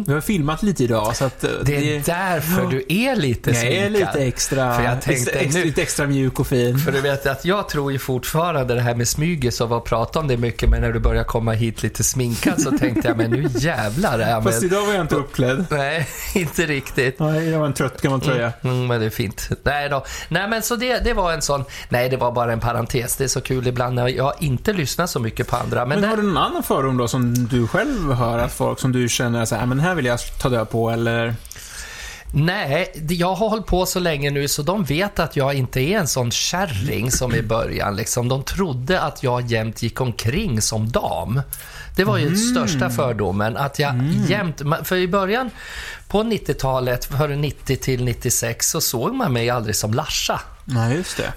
Vi 0.07 0.13
har 0.13 0.21
filmat 0.21 0.63
lite 0.63 0.83
idag, 0.83 1.15
så 1.15 1.25
att... 1.25 1.43
eh, 1.43 1.49
Det 1.63 1.95
är 1.95 1.99
därför 2.05 2.65
du 2.69 2.86
är 2.89 3.15
lite 3.15 3.49
Jag 3.51 3.57
är 3.63 3.88
sminkad. 3.89 3.91
lite 4.13 4.27
extra, 4.27 4.75
För 4.75 4.83
jag 4.83 5.01
tänkte 5.01 5.31
extra, 5.31 5.59
nu- 5.59 5.65
lite 5.65 5.81
extra 5.81 6.07
mjuk 6.07 6.39
och 6.39 6.47
fin. 6.47 6.77
För 6.79 6.91
du 6.91 7.01
vet 7.01 7.25
att 7.27 7.45
jag 7.45 7.69
tror 7.69 7.91
ju 7.91 7.99
fortfarande 7.99 8.73
det 8.75 8.81
här 8.81 8.95
med 8.95 9.07
smygis 9.07 9.61
och 9.61 9.69
vad 9.69 9.83
prata 9.83 10.19
om 10.19 10.27
det 10.27 10.38
mycket, 10.38 10.69
men 10.69 10.81
när 10.81 10.91
du 10.93 10.99
börjar 10.99 11.23
komma 11.23 11.51
hit 11.51 11.83
lite 11.83 12.03
sminkad 12.03 12.61
så 12.61 12.77
tänkte 12.77 13.07
jag, 13.07 13.17
men 13.17 13.31
nu 13.31 13.47
jävlar 13.57 14.19
jag 14.19 14.43
Fast 14.43 14.61
med. 14.61 14.71
idag 14.71 14.86
var 14.86 14.93
jag 14.93 15.01
inte 15.01 15.15
uppklädd. 15.15 15.65
Nej, 15.69 16.07
inte 16.36 16.65
riktigt. 16.65 17.19
Nej, 17.19 17.49
jag 17.49 17.59
var 17.59 17.65
en 17.67 17.73
trött 17.73 18.01
gammal 18.01 18.21
tröja. 18.21 18.51
Mm, 18.63 18.88
men 18.88 18.99
det 18.99 19.05
är 19.05 19.09
fint. 19.09 19.49
Nej 19.63 19.89
då. 19.89 20.05
Nej 20.29 20.49
men 20.49 20.61
så 20.61 20.75
det, 20.75 20.99
det 21.03 21.13
var 21.13 21.31
en 21.33 21.41
sån, 21.41 21.63
nej 21.89 22.09
det 22.09 22.17
var 22.17 22.31
bara 22.31 22.53
en 22.53 22.59
parentes. 22.59 23.15
Det 23.15 23.23
är 23.23 23.27
så 23.27 23.41
kul 23.41 23.67
ibland 23.67 23.95
när 23.95 24.07
jag 24.07 24.33
inte 24.39 24.73
lyssnar 24.73 25.07
så 25.07 25.19
mycket 25.19 25.47
på 25.47 25.55
andra. 25.55 25.86
Men, 25.86 26.01
Men 26.01 26.09
någon 26.26 26.38
annan 26.38 26.63
fördom 26.63 26.97
då 26.97 27.07
som 27.07 27.47
du 27.47 27.67
själv 27.67 28.13
hör 28.13 28.38
att 28.38 28.53
folk 28.53 28.80
som 28.80 28.91
du 28.91 29.09
känner 29.09 29.45
så 29.45 29.55
här, 29.55 29.65
men 29.65 29.80
här 29.80 29.95
vill 29.95 30.05
jag 30.05 30.19
ta 30.41 30.49
död 30.49 30.69
på 30.69 30.89
eller? 30.89 31.36
Nej, 32.34 33.05
jag 33.09 33.36
har 33.36 33.49
hållit 33.49 33.65
på 33.65 33.86
så 33.86 33.99
länge 33.99 34.30
nu 34.32 34.47
så 34.47 34.61
de 34.61 34.84
vet 34.84 35.19
att 35.19 35.36
jag 35.36 35.53
inte 35.53 35.80
är 35.82 35.97
en 35.99 36.07
sån 36.07 36.32
kärring 36.32 37.11
som 37.11 37.36
i 37.36 37.41
början. 37.41 37.95
Liksom. 37.95 38.28
De 38.28 38.43
trodde 38.43 39.01
att 39.01 39.23
jag 39.23 39.45
jämt 39.51 39.82
gick 39.82 40.01
omkring 40.01 40.61
som 40.61 40.89
dam. 40.91 41.41
Det 41.95 42.03
var 42.03 42.17
ju 42.17 42.36
största 42.36 42.89
fördomen, 42.89 43.57
att 43.57 43.80
jag 43.80 43.95
jämt... 44.28 44.61
ma- 44.61 44.84
För 44.84 44.95
i 44.95 45.07
början, 45.07 45.49
på 46.07 46.23
90-talet, 46.23 47.05
före 47.05 47.36
90 47.36 47.78
till 47.78 48.03
96, 48.03 48.69
så 48.69 48.82
såg 48.82 49.13
man 49.15 49.34
mig 49.34 49.49
aldrig 49.49 49.76
som 49.76 49.93
Larsa. 49.93 50.41
Nej, 50.65 50.95
just 50.95 51.17
det. 51.17 51.34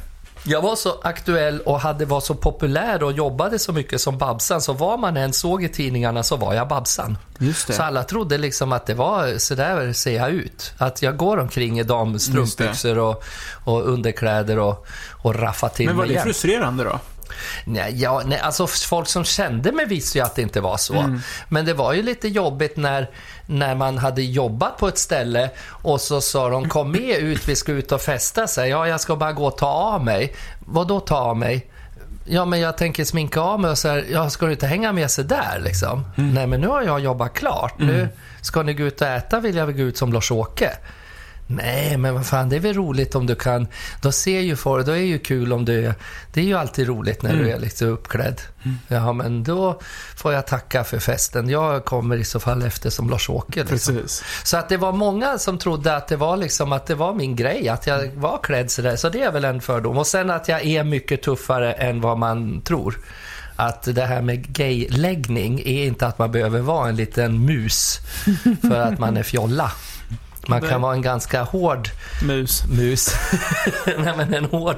Jag 0.48 0.62
var 0.62 0.76
så 0.76 1.00
aktuell 1.02 1.60
och 1.60 1.80
hade, 1.80 2.04
var 2.04 2.20
så 2.20 2.34
populär 2.34 3.02
och 3.02 3.12
jobbade 3.12 3.58
så 3.58 3.72
mycket 3.72 4.00
som 4.00 4.18
Babsan, 4.18 4.60
så 4.60 4.72
vad 4.72 5.00
man 5.00 5.16
än 5.16 5.32
såg 5.32 5.64
i 5.64 5.68
tidningarna 5.68 6.22
så 6.22 6.36
var 6.36 6.54
jag 6.54 6.68
Babsan. 6.68 7.18
Just 7.38 7.66
det. 7.66 7.72
Så 7.72 7.82
alla 7.82 8.04
trodde 8.04 8.38
liksom 8.38 8.72
att 8.72 8.86
det 8.86 8.94
var 8.94 9.38
så 9.38 9.54
där 9.54 9.92
ser 9.92 10.16
jag 10.16 10.30
ut. 10.30 10.72
Att 10.78 11.02
jag 11.02 11.16
går 11.16 11.36
omkring 11.36 11.80
i 11.80 11.82
damstrumpbyxor 11.82 12.98
och, 12.98 13.24
och 13.64 13.88
underkläder 13.88 14.58
och, 14.58 14.86
och 15.22 15.34
raffar 15.34 15.68
till 15.68 15.86
Men 15.86 15.96
var 15.96 16.02
mig 16.02 16.08
det 16.08 16.14
jämt. 16.14 16.24
frustrerande 16.24 16.84
då? 16.84 17.00
Nej, 17.64 17.92
ja, 17.96 18.22
nej, 18.26 18.38
alltså 18.38 18.66
folk 18.66 19.08
som 19.08 19.24
kände 19.24 19.72
mig 19.72 19.86
visste 19.86 20.18
ju 20.18 20.24
att 20.24 20.34
det 20.34 20.42
inte 20.42 20.60
var 20.60 20.76
så. 20.76 20.94
Mm. 20.94 21.20
Men 21.48 21.64
det 21.64 21.74
var 21.74 21.92
ju 21.92 22.02
lite 22.02 22.28
jobbigt 22.28 22.76
när, 22.76 23.10
när 23.50 23.74
man 23.74 23.98
hade 23.98 24.22
jobbat 24.22 24.78
på 24.78 24.88
ett 24.88 24.98
ställe 24.98 25.50
och 25.82 26.00
så 26.00 26.20
sa 26.20 26.48
de 26.48 26.68
kom 26.68 26.92
med 26.92 27.18
ut, 27.18 27.48
vi 27.48 27.56
ska 27.56 27.72
ut 27.72 27.92
och 27.92 28.00
festa. 28.00 28.46
Så 28.46 28.60
här, 28.60 28.68
ja, 28.68 28.88
jag 28.88 29.00
ska 29.00 29.16
bara 29.16 29.32
gå 29.32 29.46
och 29.46 29.58
ta 29.58 29.66
av 29.66 30.04
mig. 30.04 30.34
Vad 30.66 30.88
då 30.88 31.00
ta 31.00 31.16
av 31.16 31.36
mig? 31.36 31.70
Ja, 32.24 32.44
men 32.44 32.60
jag 32.60 32.78
tänker 32.78 33.04
sminka 33.04 33.40
av 33.40 33.60
mig 33.60 33.70
och 33.70 33.78
så 33.78 33.88
här, 33.88 34.04
ja, 34.10 34.30
ska 34.30 34.46
du 34.46 34.52
inte 34.52 34.66
hänga 34.66 34.92
med 34.92 35.10
sig 35.10 35.24
där 35.24 35.60
liksom? 35.64 36.04
Mm. 36.16 36.34
Nej, 36.34 36.46
men 36.46 36.60
nu 36.60 36.68
har 36.68 36.82
jag 36.82 37.00
jobbat 37.00 37.34
klart. 37.34 37.78
Nu 37.78 38.08
ska 38.40 38.62
ni 38.62 38.74
gå 38.74 38.82
ut 38.82 39.00
och 39.00 39.06
äta 39.06 39.40
vill 39.40 39.56
jag 39.56 39.66
väl 39.66 39.76
gå 39.76 39.82
ut 39.82 39.96
som 39.96 40.12
Lars-Åke. 40.12 40.70
Nej, 41.50 41.96
men 41.96 42.14
vad 42.14 42.26
fan, 42.26 42.48
det 42.48 42.56
är 42.56 42.60
väl 42.60 42.74
roligt 42.74 43.14
om 43.14 43.26
du 43.26 43.34
kan... 43.34 43.66
Då 44.02 44.12
ser 44.12 44.40
ju 44.40 44.56
folk, 44.56 44.86
då 44.86 44.92
är 44.92 44.96
det 44.96 45.02
ju 45.02 45.18
kul 45.18 45.52
om 45.52 45.64
du 45.64 45.86
är... 45.86 45.94
Det 46.32 46.40
är 46.40 46.44
ju 46.44 46.54
alltid 46.54 46.86
roligt 46.88 47.22
när 47.22 47.36
du 47.36 47.50
är 47.50 47.58
lite 47.58 47.84
uppklädd. 47.84 48.40
Ja, 48.88 49.12
men 49.12 49.44
då 49.44 49.80
får 50.16 50.32
jag 50.32 50.46
tacka 50.46 50.84
för 50.84 50.98
festen. 50.98 51.48
Jag 51.48 51.84
kommer 51.84 52.16
i 52.16 52.24
så 52.24 52.40
fall 52.40 52.62
efter 52.62 52.90
som 52.90 53.10
Lars-Åke. 53.10 53.64
Liksom. 53.70 54.00
Så 54.44 54.56
att 54.56 54.68
det 54.68 54.76
var 54.76 54.92
många 54.92 55.38
som 55.38 55.58
trodde 55.58 55.96
att 55.96 56.08
det 56.08 56.16
var 56.16 56.36
liksom 56.36 56.72
att 56.72 56.86
det 56.86 56.94
var 56.94 57.14
min 57.14 57.36
grej, 57.36 57.68
att 57.68 57.86
jag 57.86 58.08
var 58.14 58.38
klädd 58.42 58.70
sådär. 58.70 58.96
Så 58.96 59.08
det 59.08 59.22
är 59.22 59.32
väl 59.32 59.44
en 59.44 59.60
fördom. 59.60 59.98
Och 59.98 60.06
sen 60.06 60.30
att 60.30 60.48
jag 60.48 60.66
är 60.66 60.84
mycket 60.84 61.22
tuffare 61.22 61.72
än 61.72 62.00
vad 62.00 62.18
man 62.18 62.60
tror. 62.60 62.98
Att 63.56 63.82
det 63.94 64.04
här 64.04 64.22
med 64.22 64.52
gayläggning 64.52 65.60
är 65.60 65.86
inte 65.86 66.06
att 66.06 66.18
man 66.18 66.32
behöver 66.32 66.60
vara 66.60 66.88
en 66.88 66.96
liten 66.96 67.44
mus 67.44 67.98
för 68.60 68.80
att 68.80 68.98
man 68.98 69.16
är 69.16 69.22
fjolla. 69.22 69.72
Man 70.48 70.60
kan 70.60 70.70
Nej. 70.70 70.78
vara 70.78 70.94
en 70.94 71.02
ganska 71.02 71.42
hård 71.42 71.88
Mus. 72.22 72.64
mus. 72.64 73.14
Nej, 73.86 74.14
men 74.16 74.34
en 74.34 74.44
hård... 74.44 74.76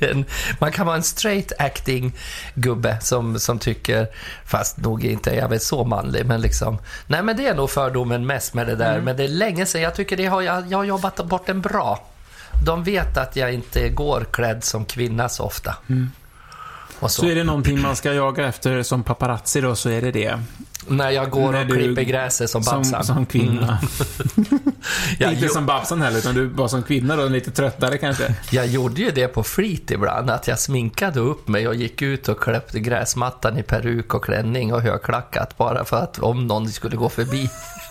En, 0.00 0.24
man 0.58 0.72
kan 0.72 0.86
vara 0.86 0.96
en 0.96 1.02
straight 1.02 1.52
acting 1.58 2.12
gubbe 2.54 2.98
som, 3.00 3.38
som 3.38 3.58
tycker, 3.58 4.06
fast 4.44 4.76
nog 4.76 5.04
inte 5.04 5.34
jag 5.34 5.48
väl 5.48 5.60
så 5.60 5.84
manlig, 5.84 6.26
men 6.26 6.40
liksom... 6.40 6.78
Nej, 7.06 7.22
men 7.22 7.36
det 7.36 7.46
är 7.46 7.54
nog 7.54 7.70
fördomen 7.70 8.26
mest 8.26 8.54
med 8.54 8.66
det 8.66 8.76
där. 8.76 9.00
Men 9.00 9.16
det 9.16 9.24
är 9.24 9.28
länge 9.28 9.66
sedan. 9.66 9.82
Jag 9.82 9.94
tycker 9.94 10.16
det 10.16 10.26
har, 10.26 10.42
jag, 10.42 10.72
jag 10.72 10.78
har 10.78 10.84
jobbat 10.84 11.16
bort 11.16 11.46
den 11.46 11.60
bra. 11.60 12.06
De 12.64 12.84
vet 12.84 13.16
att 13.16 13.36
jag 13.36 13.52
inte 13.54 13.88
går 13.88 14.26
klädd 14.30 14.64
som 14.64 14.84
kvinna 14.84 15.28
så 15.28 15.44
ofta. 15.44 15.76
Och 15.88 16.21
så. 17.08 17.22
Så 17.22 17.28
är 17.28 17.34
det 17.34 17.44
någonting 17.44 17.80
man 17.80 17.96
ska 17.96 18.12
jaga 18.12 18.48
efter 18.48 18.82
som 18.82 19.02
paparazzi 19.02 19.60
då, 19.60 19.74
så 19.74 19.88
är 19.88 20.02
det 20.02 20.10
det. 20.10 20.38
När 20.86 21.10
jag 21.10 21.30
går 21.30 21.52
När 21.52 21.64
och 21.64 21.70
klipper 21.72 22.02
gräset 22.02 22.50
som 22.50 22.62
Som, 22.62 22.76
Babsan. 22.78 23.04
som 23.04 23.26
kvinna. 23.26 23.78
Jag, 25.18 25.32
Inte 25.32 25.48
som 25.48 25.66
Babsan 25.66 26.02
heller, 26.02 26.18
utan 26.18 26.34
du 26.34 26.46
var 26.46 26.68
som 26.68 26.82
kvinna 26.82 27.16
då, 27.16 27.28
lite 27.28 27.50
tröttare 27.50 27.98
kanske. 27.98 28.34
jag 28.50 28.66
gjorde 28.66 29.00
ju 29.00 29.10
det 29.10 29.28
på 29.28 29.42
flit 29.42 29.90
ibland, 29.90 30.30
att 30.30 30.48
jag 30.48 30.58
sminkade 30.58 31.20
upp 31.20 31.48
mig 31.48 31.68
och 31.68 31.74
gick 31.74 32.02
ut 32.02 32.28
och 32.28 32.40
kläppte 32.40 32.80
gräsmattan 32.80 33.58
i 33.58 33.62
peruk 33.62 34.14
och 34.14 34.24
klänning 34.24 34.74
och 34.74 34.82
högklackat 34.82 35.58
bara 35.58 35.84
för 35.84 35.96
att 35.96 36.18
om 36.18 36.46
någon 36.46 36.68
skulle 36.68 36.96
gå 36.96 37.08
förbi. 37.08 37.50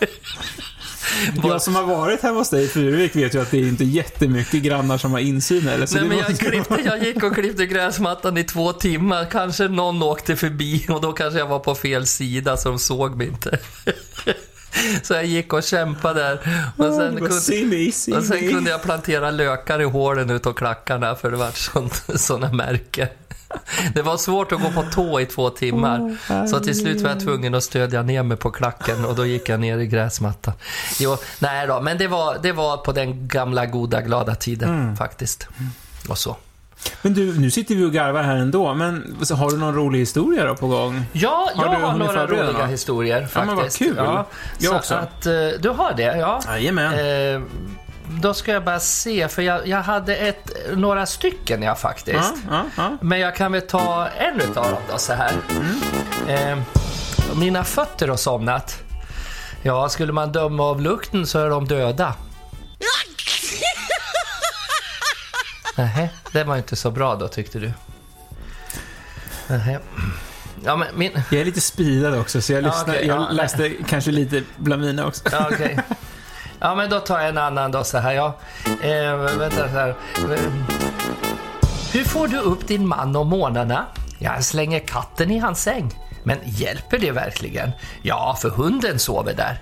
Jag 1.42 1.62
som 1.62 1.74
har 1.74 1.82
varit 1.82 2.20
hemma 2.22 2.38
hos 2.38 2.50
dig 2.50 2.64
i 2.64 2.68
Furuvik 2.68 3.16
vet 3.16 3.34
ju 3.34 3.42
att 3.42 3.50
det 3.50 3.58
är 3.58 3.68
inte 3.68 3.84
jättemycket 3.84 4.62
grannar 4.62 4.98
som 4.98 5.12
har 5.12 5.18
insyn 5.18 5.68
eller 5.68 5.86
så 5.86 5.96
Nej, 5.96 6.08
men 6.08 6.18
jag, 6.18 6.38
klippte, 6.38 6.80
jag 6.84 7.04
gick 7.04 7.22
och 7.22 7.34
klippte 7.34 7.66
gräsmattan 7.66 8.36
i 8.36 8.44
två 8.44 8.72
timmar. 8.72 9.24
Kanske 9.30 9.68
någon 9.68 10.02
åkte 10.02 10.36
förbi 10.36 10.86
och 10.88 11.00
då 11.00 11.12
kanske 11.12 11.38
jag 11.38 11.46
var 11.46 11.58
på 11.58 11.74
fel 11.74 12.06
sida 12.06 12.56
så 12.56 12.68
de 12.68 12.78
såg 12.78 13.16
mig 13.16 13.26
inte. 13.26 13.58
Så 15.02 15.14
jag 15.14 15.24
gick 15.24 15.52
och 15.52 15.62
kämpade 15.62 16.20
där. 16.20 16.34
Och 16.76 16.94
sen, 16.94 17.16
kunde, 17.16 18.16
och 18.16 18.24
sen 18.24 18.50
kunde 18.50 18.70
jag 18.70 18.82
plantera 18.82 19.30
lökar 19.30 19.80
i 19.80 19.84
hålen 19.84 20.30
utav 20.30 20.52
klackarna 20.52 21.14
för 21.14 21.30
det 21.30 21.36
var 21.36 22.18
sådana 22.18 22.52
märken. 22.52 23.08
Det 23.94 24.02
var 24.02 24.16
svårt 24.16 24.52
att 24.52 24.60
gå 24.62 24.70
på 24.70 24.82
tå 24.82 25.20
i 25.20 25.26
två 25.26 25.50
timmar. 25.50 26.16
Så 26.46 26.60
till 26.60 26.78
slut 26.80 27.00
var 27.00 27.10
jag 27.10 27.20
tvungen 27.20 27.54
att 27.54 27.64
stödja 27.64 28.02
ner 28.02 28.22
mig 28.22 28.36
på 28.36 28.50
klacken 28.50 29.04
och 29.04 29.14
då 29.14 29.26
gick 29.26 29.48
jag 29.48 29.60
ner 29.60 29.78
i 29.78 29.86
gräsmattan. 29.86 30.54
Jo, 30.98 31.16
nej 31.38 31.66
då, 31.66 31.80
men 31.80 31.98
det 31.98 32.08
var, 32.08 32.36
det 32.42 32.52
var 32.52 32.76
på 32.76 32.92
den 32.92 33.28
gamla 33.28 33.66
goda 33.66 34.00
glada 34.00 34.34
tiden 34.34 34.68
Mm. 34.68 34.96
faktiskt. 34.96 35.48
Och 36.08 36.18
så. 36.18 36.36
Men 37.02 37.14
du, 37.14 37.38
nu 37.40 37.50
sitter 37.50 37.74
vi 37.74 37.84
och 37.84 37.92
garvar 37.92 38.22
här 38.22 38.36
ändå, 38.36 38.74
men 38.74 39.16
så 39.22 39.34
har 39.34 39.50
du 39.50 39.56
någon 39.56 39.74
rolig 39.74 39.98
historia 39.98 40.46
då 40.46 40.54
på 40.56 40.66
gång? 40.68 41.02
Ja, 41.12 41.50
jag 41.54 41.62
Har 41.62 41.76
har, 41.76 41.98
några 41.98 42.26
roliga 42.26 42.66
historier 42.66 43.20
faktiskt. 43.26 43.36
Ja, 43.36 43.44
men 43.44 43.56
vad 43.56 43.72
kul. 43.72 44.24
Jag 44.58 44.70
så 44.70 44.76
också. 44.76 44.94
Att, 44.94 45.26
eh, 45.26 45.32
du 45.60 45.68
har 45.68 45.92
det, 45.96 46.02
ja. 46.18 46.40
Jajamän. 46.46 46.92
Eh, 46.92 47.42
då 48.20 48.34
ska 48.34 48.52
jag 48.52 48.64
bara 48.64 48.80
se, 48.80 49.28
för 49.28 49.42
jag, 49.42 49.66
jag 49.66 49.82
hade 49.82 50.16
ett, 50.16 50.50
några 50.76 51.06
stycken 51.06 51.62
jag 51.62 51.78
faktiskt. 51.78 52.16
Ja, 52.18 52.34
ja, 52.50 52.64
ja. 52.76 52.96
Men 53.00 53.20
jag 53.20 53.36
kan 53.36 53.52
väl 53.52 53.62
ta 53.62 54.08
en 54.08 54.40
utav 54.40 54.70
dem 54.70 54.82
då 54.92 54.98
så 54.98 55.12
här. 55.12 55.32
Eh, 56.28 56.58
mina 57.34 57.64
fötter 57.64 58.08
har 58.08 58.16
somnat. 58.16 58.78
Ja, 59.62 59.88
skulle 59.88 60.12
man 60.12 60.32
döma 60.32 60.62
av 60.62 60.80
lukten 60.80 61.26
så 61.26 61.38
är 61.38 61.50
de 61.50 61.68
döda. 61.68 62.14
Nej, 65.76 66.12
det 66.32 66.44
var 66.44 66.56
inte 66.56 66.76
så 66.76 66.90
bra 66.90 67.14
då 67.14 67.28
tyckte 67.28 67.58
du. 67.58 67.72
Nähä. 69.46 69.78
Ja, 70.64 70.76
men 70.76 70.88
min... 70.94 71.12
Jag 71.30 71.40
är 71.40 71.44
lite 71.44 71.60
speedad 71.60 72.18
också, 72.20 72.42
så 72.42 72.52
jag, 72.52 72.62
Ja, 72.62 72.66
lyssnar, 72.66 72.94
okej, 72.94 73.06
jag 73.06 73.16
ja. 73.22 73.28
läste 73.30 73.72
kanske 73.88 74.10
lite 74.10 74.42
bland 74.56 74.82
mina 74.82 75.06
också. 75.06 75.22
Ja, 75.32 75.48
okej. 75.52 75.78
Ja, 76.64 76.74
men 76.74 76.90
då 76.90 77.00
tar 77.00 77.20
jag 77.20 77.28
en 77.28 77.38
annan 77.38 77.70
då 77.70 77.84
så 77.84 77.98
här. 77.98 78.12
Ja. 78.12 78.34
Eh, 78.82 79.16
vänta 79.16 79.68
så 79.68 79.74
här. 79.74 79.94
Hur 81.92 82.04
får 82.04 82.28
du 82.28 82.38
upp 82.38 82.68
din 82.68 82.88
man 82.88 83.16
om 83.16 83.28
morgnarna? 83.28 83.86
Jag 84.18 84.44
slänger 84.44 84.78
katten 84.78 85.30
i 85.30 85.38
hans 85.38 85.62
säng. 85.62 85.90
Men 86.24 86.38
hjälper 86.44 86.98
det 86.98 87.10
verkligen? 87.10 87.70
Ja, 88.02 88.36
för 88.40 88.50
hunden 88.50 88.98
sover 88.98 89.34
där. 89.34 89.60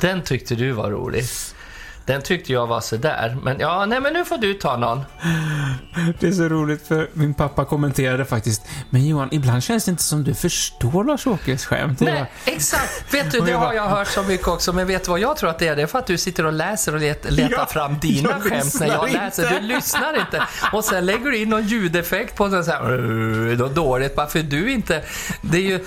Den 0.00 0.22
tyckte 0.22 0.54
du 0.54 0.72
var 0.72 0.90
rolig. 0.90 1.24
Den 2.06 2.22
tyckte 2.22 2.52
jag 2.52 2.66
var 2.66 2.80
sådär. 2.80 3.36
Men 3.42 3.60
ja, 3.60 3.86
nej 3.86 4.00
men 4.00 4.12
nu 4.12 4.24
får 4.24 4.38
du 4.38 4.54
ta 4.54 4.76
någon. 4.76 5.00
Det 6.20 6.26
är 6.26 6.32
så 6.32 6.48
roligt 6.48 6.86
för 6.88 7.08
min 7.12 7.34
pappa 7.34 7.64
kommenterade 7.64 8.24
faktiskt, 8.24 8.62
men 8.90 9.06
Johan, 9.06 9.28
ibland 9.32 9.62
känns 9.62 9.84
det 9.84 9.90
inte 9.90 10.02
som 10.02 10.24
du 10.24 10.34
förstår 10.34 11.04
Lars-Åkes 11.04 11.64
skämt. 11.66 12.00
Nej, 12.00 12.30
exakt. 12.44 13.14
Vet 13.14 13.30
du, 13.32 13.40
det 13.40 13.52
har 13.52 13.60
bara- 13.66 13.74
jag 13.74 13.88
hört 13.88 14.08
så 14.08 14.22
mycket 14.22 14.48
också. 14.48 14.72
Men 14.72 14.86
vet 14.86 15.04
du 15.04 15.10
vad 15.10 15.20
jag 15.20 15.36
tror 15.36 15.50
att 15.50 15.58
det 15.58 15.68
är? 15.68 15.76
Det 15.76 15.82
är 15.82 15.86
för 15.86 15.98
att 15.98 16.06
du 16.06 16.18
sitter 16.18 16.46
och 16.46 16.52
läser 16.52 16.94
och 16.94 17.00
let, 17.00 17.32
letar 17.32 17.52
Ja, 17.58 17.66
fram 17.66 17.98
dina 17.98 18.40
skämt 18.40 18.80
när 18.80 18.86
jag 18.86 19.12
läser. 19.12 19.42
inte. 19.42 19.58
Du 19.60 19.66
lyssnar 19.66 20.18
inte. 20.20 20.42
Och 20.72 20.84
sen 20.84 21.06
lägger 21.06 21.24
du 21.30 21.36
in 21.38 21.48
någon 21.48 21.66
ljudeffekt 21.66 22.36
på 22.36 22.48
den 22.48 22.64
så 22.64 22.70
här, 22.70 22.80
något 23.56 23.74
dåligt. 23.74 24.16
Bara 24.16 24.26
för 24.26 24.38
du 24.42 24.72
inte... 24.72 25.02
Det 25.42 25.56
är 25.58 25.62
ju 25.62 25.84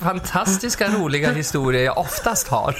fantastiska 0.00 0.88
roliga 0.88 1.32
historier 1.32 1.84
jag 1.84 1.98
oftast 1.98 2.48
har. 2.48 2.76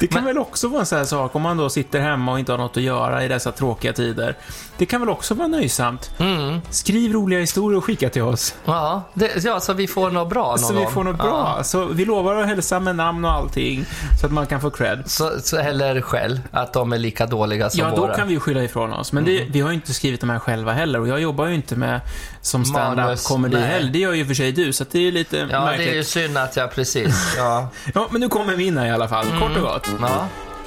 Det 0.00 0.06
kan 0.06 0.24
väl 0.24 0.38
också 0.38 0.68
vara 0.68 0.80
en 0.80 0.86
sån 0.86 0.98
här 0.98 1.04
sak 1.14 1.34
om 1.36 1.42
man 1.42 1.56
då 1.56 1.68
sitter 1.70 2.00
hemma 2.00 2.32
och 2.32 2.38
inte 2.38 2.52
har 2.52 2.58
något 2.58 2.76
att 2.76 2.82
göra 2.82 3.24
i 3.24 3.28
dessa 3.28 3.52
tråkiga 3.52 3.92
tider. 3.92 4.36
Det 4.78 4.86
kan 4.86 5.00
väl 5.00 5.10
också 5.10 5.34
vara 5.34 5.48
nöjsamt. 5.48 6.10
Mm. 6.18 6.60
Skriv 6.70 7.12
roliga 7.12 7.40
historier 7.40 7.78
och 7.78 7.84
skicka 7.84 8.08
till 8.10 8.22
oss. 8.22 8.54
Ja, 8.64 9.02
det, 9.14 9.44
ja, 9.44 9.60
så 9.60 9.72
vi 9.72 9.86
får 9.86 10.10
något 10.10 10.28
bra 10.30 10.46
någon 10.48 10.58
Så 10.58 10.72
vi 10.74 10.86
får 10.86 11.04
något 11.04 11.16
Ja. 11.18 11.24
bra. 11.24 11.60
Så 11.64 11.84
vi 11.86 12.04
lovar 12.04 12.34
att 12.36 12.46
hälsa 12.46 12.80
med 12.80 12.96
namn 12.96 13.24
och 13.24 13.30
allting, 13.30 13.84
så 14.20 14.26
att 14.26 14.32
man 14.32 14.46
kan 14.46 14.60
få 14.60 14.70
cred. 14.70 15.02
Så, 15.06 15.30
så, 15.42 15.56
eller 15.56 16.00
själv, 16.00 16.38
att 16.50 16.72
de 16.72 16.92
är 16.92 16.98
lika 16.98 17.26
dåliga 17.26 17.70
som 17.70 17.80
Ja, 17.80 17.90
då 17.90 17.96
våra. 18.02 18.14
kan 18.16 18.26
vi 18.28 18.34
ju 18.34 18.40
skylla 18.40 18.62
ifrån 18.62 18.92
oss. 18.92 19.12
Men 19.12 19.24
det, 19.24 19.44
vi 19.50 19.60
har 19.60 19.68
ju 19.68 19.74
inte 19.74 19.94
skrivit 19.94 20.20
de 20.20 20.30
här 20.30 20.38
själva 20.38 20.72
heller 20.72 21.00
och 21.00 21.08
jag 21.08 21.20
jobbar 21.20 21.46
ju 21.46 21.54
inte 21.54 21.76
med 21.76 22.00
som 22.40 22.64
stand-up 22.64 23.24
comedy 23.24 23.56
heller. 23.56 23.90
Det 23.92 23.98
gör 23.98 24.12
ju 24.12 24.26
för 24.26 24.34
sig 24.34 24.52
du, 24.52 24.72
så 24.72 24.84
det 24.90 25.08
är 25.08 25.12
lite 25.12 25.36
Ja, 25.50 25.64
märkligt. 25.64 25.86
det 25.88 25.92
är 25.92 25.96
ju 25.96 26.04
synd 26.04 26.38
att 26.38 26.56
jag 26.56 26.70
precis... 26.74 27.34
Ja. 27.36 27.68
Ja, 27.94 28.06
men 28.10 28.20
nu 28.20 28.28
kommer 28.28 28.56
min 28.56 28.78
här 28.78 28.86
i 28.86 28.90
alla 28.90 29.08
fall. 29.08 29.26
Kort 29.40 29.56
och 29.56 29.62
gott. 29.62 29.88
ja. 30.00 30.26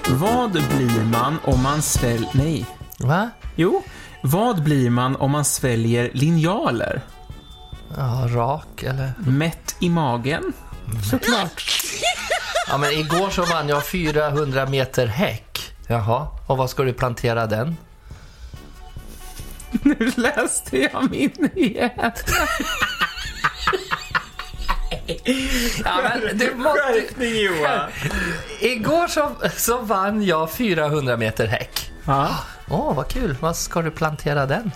Vad 0.10 0.52
blir 0.52 1.04
man 1.04 1.38
om 1.44 1.64
man 1.64 1.82
sväljer... 1.82 2.30
Nej. 2.34 2.66
Va? 3.00 3.30
Jo. 3.56 3.84
Vad 4.22 4.64
blir 4.64 4.90
man 4.90 5.16
om 5.16 5.32
man 5.32 5.46
sväljer 5.46 6.10
linjaler? 6.14 7.02
Ja, 7.98 8.28
rak 8.30 8.84
eller? 8.84 9.14
Mätt 9.18 9.76
i 9.80 9.90
magen? 9.90 10.54
Såklart. 11.10 11.64
Ja, 12.70 12.78
men 12.78 12.92
igår 12.92 13.30
så 13.30 13.46
vann 13.46 13.70
jag 13.70 13.86
400 13.86 14.66
meter 14.66 15.08
häck. 15.08 15.76
Jaha, 15.88 16.28
och 16.48 16.58
vad 16.58 16.70
ska 16.70 16.84
du 16.84 16.94
plantera 16.94 17.48
den? 17.48 17.78
Nu 19.82 20.12
läste 20.16 20.78
jag 20.78 21.12
min 21.12 21.50
igen. 21.56 22.12
Ja, 25.86 26.02
men 26.04 26.38
du 26.38 26.56
måste... 26.56 26.80
Skärpning 26.82 27.36
Johan. 27.36 27.90
Igår 28.60 29.08
så, 29.08 29.32
så 29.56 29.78
vann 29.78 30.24
jag 30.24 30.52
400 30.52 31.18
meter 31.18 31.48
häck. 31.48 31.92
Ja, 32.06 32.30
Åh, 32.70 32.94
vad 32.96 33.08
kul. 33.08 33.36
Vad 33.40 33.56
ska 33.56 33.82
du 33.82 33.92
plantera 33.92 34.46
den? 34.46 34.72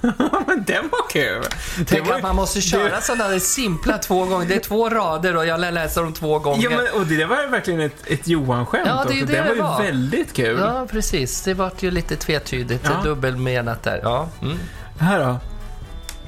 men 0.46 0.64
den 0.66 0.88
var 0.88 1.10
kul. 1.10 1.42
Det 1.78 1.84
Tänk 1.84 2.08
var, 2.08 2.16
att 2.16 2.22
man 2.22 2.36
måste 2.36 2.60
köra 2.60 3.00
sådana 3.00 3.28
där 3.28 3.38
simpla 3.38 3.98
två 3.98 4.24
gånger. 4.24 4.46
Det 4.46 4.54
är 4.54 4.60
två 4.60 4.88
rader 4.88 5.36
och 5.36 5.46
jag 5.46 5.60
läsa 5.60 6.02
dem 6.02 6.12
två 6.12 6.38
gånger. 6.38 6.70
Ja, 6.70 6.70
men, 6.76 7.00
och 7.00 7.06
det 7.06 7.24
var 7.24 7.42
ju 7.42 7.48
verkligen 7.48 7.80
ett, 7.80 7.96
ett 8.06 8.28
Johan-skämt 8.28 8.86
Ja, 8.86 8.94
det 8.94 9.00
också. 9.00 9.26
det 9.26 9.32
Den 9.32 9.42
var 9.44 9.50
det 9.50 9.56
ju 9.56 9.62
var. 9.62 9.82
väldigt 9.82 10.32
kul. 10.32 10.58
Ja, 10.60 10.86
precis. 10.90 11.42
Det 11.42 11.54
vart 11.54 11.82
ju 11.82 11.90
lite 11.90 12.16
tvetydigt. 12.16 12.84
Ja. 12.84 13.02
Dubbelmenat 13.04 13.82
där. 13.82 14.00
Ja. 14.02 14.28
Mm. 14.42 14.58
Här 14.98 15.18
då. 15.20 15.36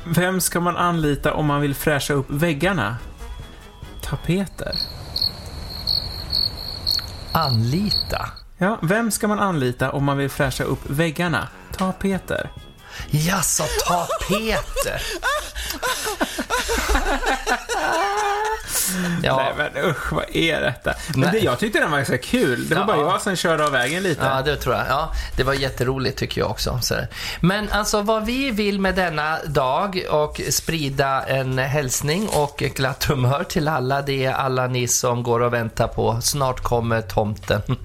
Vem 0.05 0.41
ska 0.41 0.61
man 0.61 0.77
anlita 0.77 1.33
om 1.35 1.47
man 1.47 1.61
vill 1.61 1.75
fräscha 1.75 2.15
upp 2.15 2.27
väggarna? 2.31 2.97
Tapeter. 4.11 4.75
Anlita. 7.33 8.31
Ja, 8.59 8.79
vem 8.83 9.11
ska 9.11 9.29
man 9.29 9.39
anlita 9.39 9.93
om 9.93 10.05
man 10.05 10.19
vill 10.19 10.31
fräscha 10.31 10.65
upp 10.65 10.91
väggarna? 10.91 11.49
Tapeter. 11.77 12.51
Jaså, 13.11 13.65
tapeter. 13.87 15.03
Ja, 19.23 19.37
Nej 19.57 19.71
men 19.75 19.85
usch, 19.91 20.13
vad 20.13 20.25
är 20.37 20.61
detta? 20.61 20.95
Men 21.09 21.21
Nej. 21.21 21.31
det, 21.33 21.39
jag 21.39 21.59
tyckte 21.59 21.81
den 21.81 21.91
var 21.91 21.99
ganska 21.99 22.19
kul. 22.19 22.69
Det 22.69 22.75
var 22.75 22.83
Ja. 22.83 22.87
bara 22.87 22.99
jag 23.13 23.21
som 23.23 23.37
körde 23.37 23.65
av 23.65 23.73
vägen 23.73 24.03
lite. 24.03 24.25
Ja, 24.25 24.43
det 24.43 24.57
tror 24.57 24.75
jag. 24.75 24.85
Ja, 24.89 25.13
det 25.37 25.43
var 25.43 25.53
jätteroligt 25.55 26.19
tycker 26.19 26.41
jag 26.41 26.51
också. 26.51 26.79
Så. 26.83 26.95
Men 27.41 27.69
alltså 27.71 28.03
vad 28.03 28.27
vi 28.27 28.51
vill 28.51 28.81
med 28.81 28.95
denna 28.95 29.39
dag 29.47 30.03
och 30.11 30.41
sprida 30.51 31.23
en 31.23 31.59
hälsning 31.59 32.29
och 32.29 32.63
ett 32.63 32.77
glatt 32.77 33.05
humör 33.05 33.45
till 33.49 33.69
alla, 33.69 34.03
det 34.03 34.25
är 34.25 34.33
alla 34.33 34.67
ni 34.67 34.89
som 34.89 35.23
går 35.23 35.41
och 35.41 35.53
väntar 35.53 35.89
på 35.89 36.21
snart 36.23 36.63
kommer 36.63 37.01
tomten. 37.01 37.63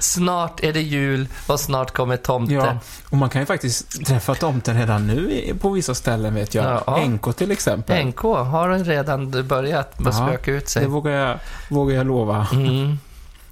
snart 0.00 0.64
är 0.64 0.72
det 0.72 0.82
jul 0.82 1.28
och 1.46 1.60
snart 1.60 1.90
kommer 1.90 2.16
tomten. 2.16 2.56
Ja, 2.56 2.78
och 3.10 3.16
man 3.16 3.30
kan 3.30 3.42
ju 3.42 3.46
faktiskt 3.46 4.06
träffa 4.06 4.34
tomten 4.34 4.78
redan 4.78 5.06
nu 5.06 5.54
på 5.60 5.70
vissa 5.70 5.94
ställen 5.94 6.34
vet 6.34 6.54
jag. 6.54 6.82
Ja. 6.86 7.04
NK 7.06 7.36
till 7.36 7.50
exempel. 7.50 8.06
NK 8.06 8.22
har 8.22 8.84
redan 8.84 9.48
börjat 9.48 9.94
Ja, 10.04 10.12
spöka 10.12 10.52
ut 10.52 10.68
sig. 10.68 10.82
Det 10.82 10.88
vågar 10.88 11.12
jag, 11.12 11.38
vågar 11.68 11.96
jag 11.96 12.06
lova. 12.06 12.46
Mm. 12.52 12.98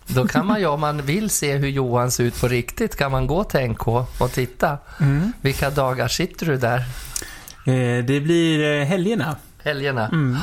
Då 0.06 0.28
kan 0.28 0.46
man 0.46 0.60
ju, 0.60 0.66
om 0.66 0.80
man 0.80 1.02
vill 1.02 1.30
se 1.30 1.56
hur 1.56 1.68
Johan 1.68 2.10
ser 2.10 2.24
ut 2.24 2.40
på 2.40 2.48
riktigt, 2.48 2.96
kan 2.96 3.12
man 3.12 3.26
gå 3.26 3.44
till 3.44 3.60
NK 3.60 3.86
och 4.18 4.32
titta. 4.32 4.78
Mm. 5.00 5.32
Vilka 5.40 5.70
dagar 5.70 6.08
sitter 6.08 6.46
du 6.46 6.56
där? 6.56 6.78
Eh, 7.66 8.04
det 8.04 8.20
blir 8.20 8.80
eh, 8.80 8.86
helgerna. 8.86 9.36
Helgerna. 9.64 10.08
Mm. 10.08 10.38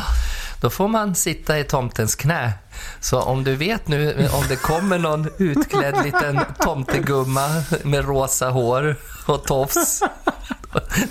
Då 0.61 0.69
får 0.69 0.87
man 0.87 1.15
sitta 1.15 1.59
i 1.59 1.63
tomtens 1.63 2.15
knä. 2.15 2.53
Så 2.99 3.21
om 3.21 3.43
du 3.43 3.55
vet 3.55 3.87
nu 3.87 4.27
om 4.33 4.43
det 4.49 4.55
kommer 4.55 4.97
någon 4.99 5.29
utklädd 5.37 5.95
liten 6.03 6.39
tomtegumma 6.59 7.47
med 7.83 8.05
rosa 8.05 8.49
hår 8.49 8.95
och 9.25 9.43
tofs, 9.43 10.01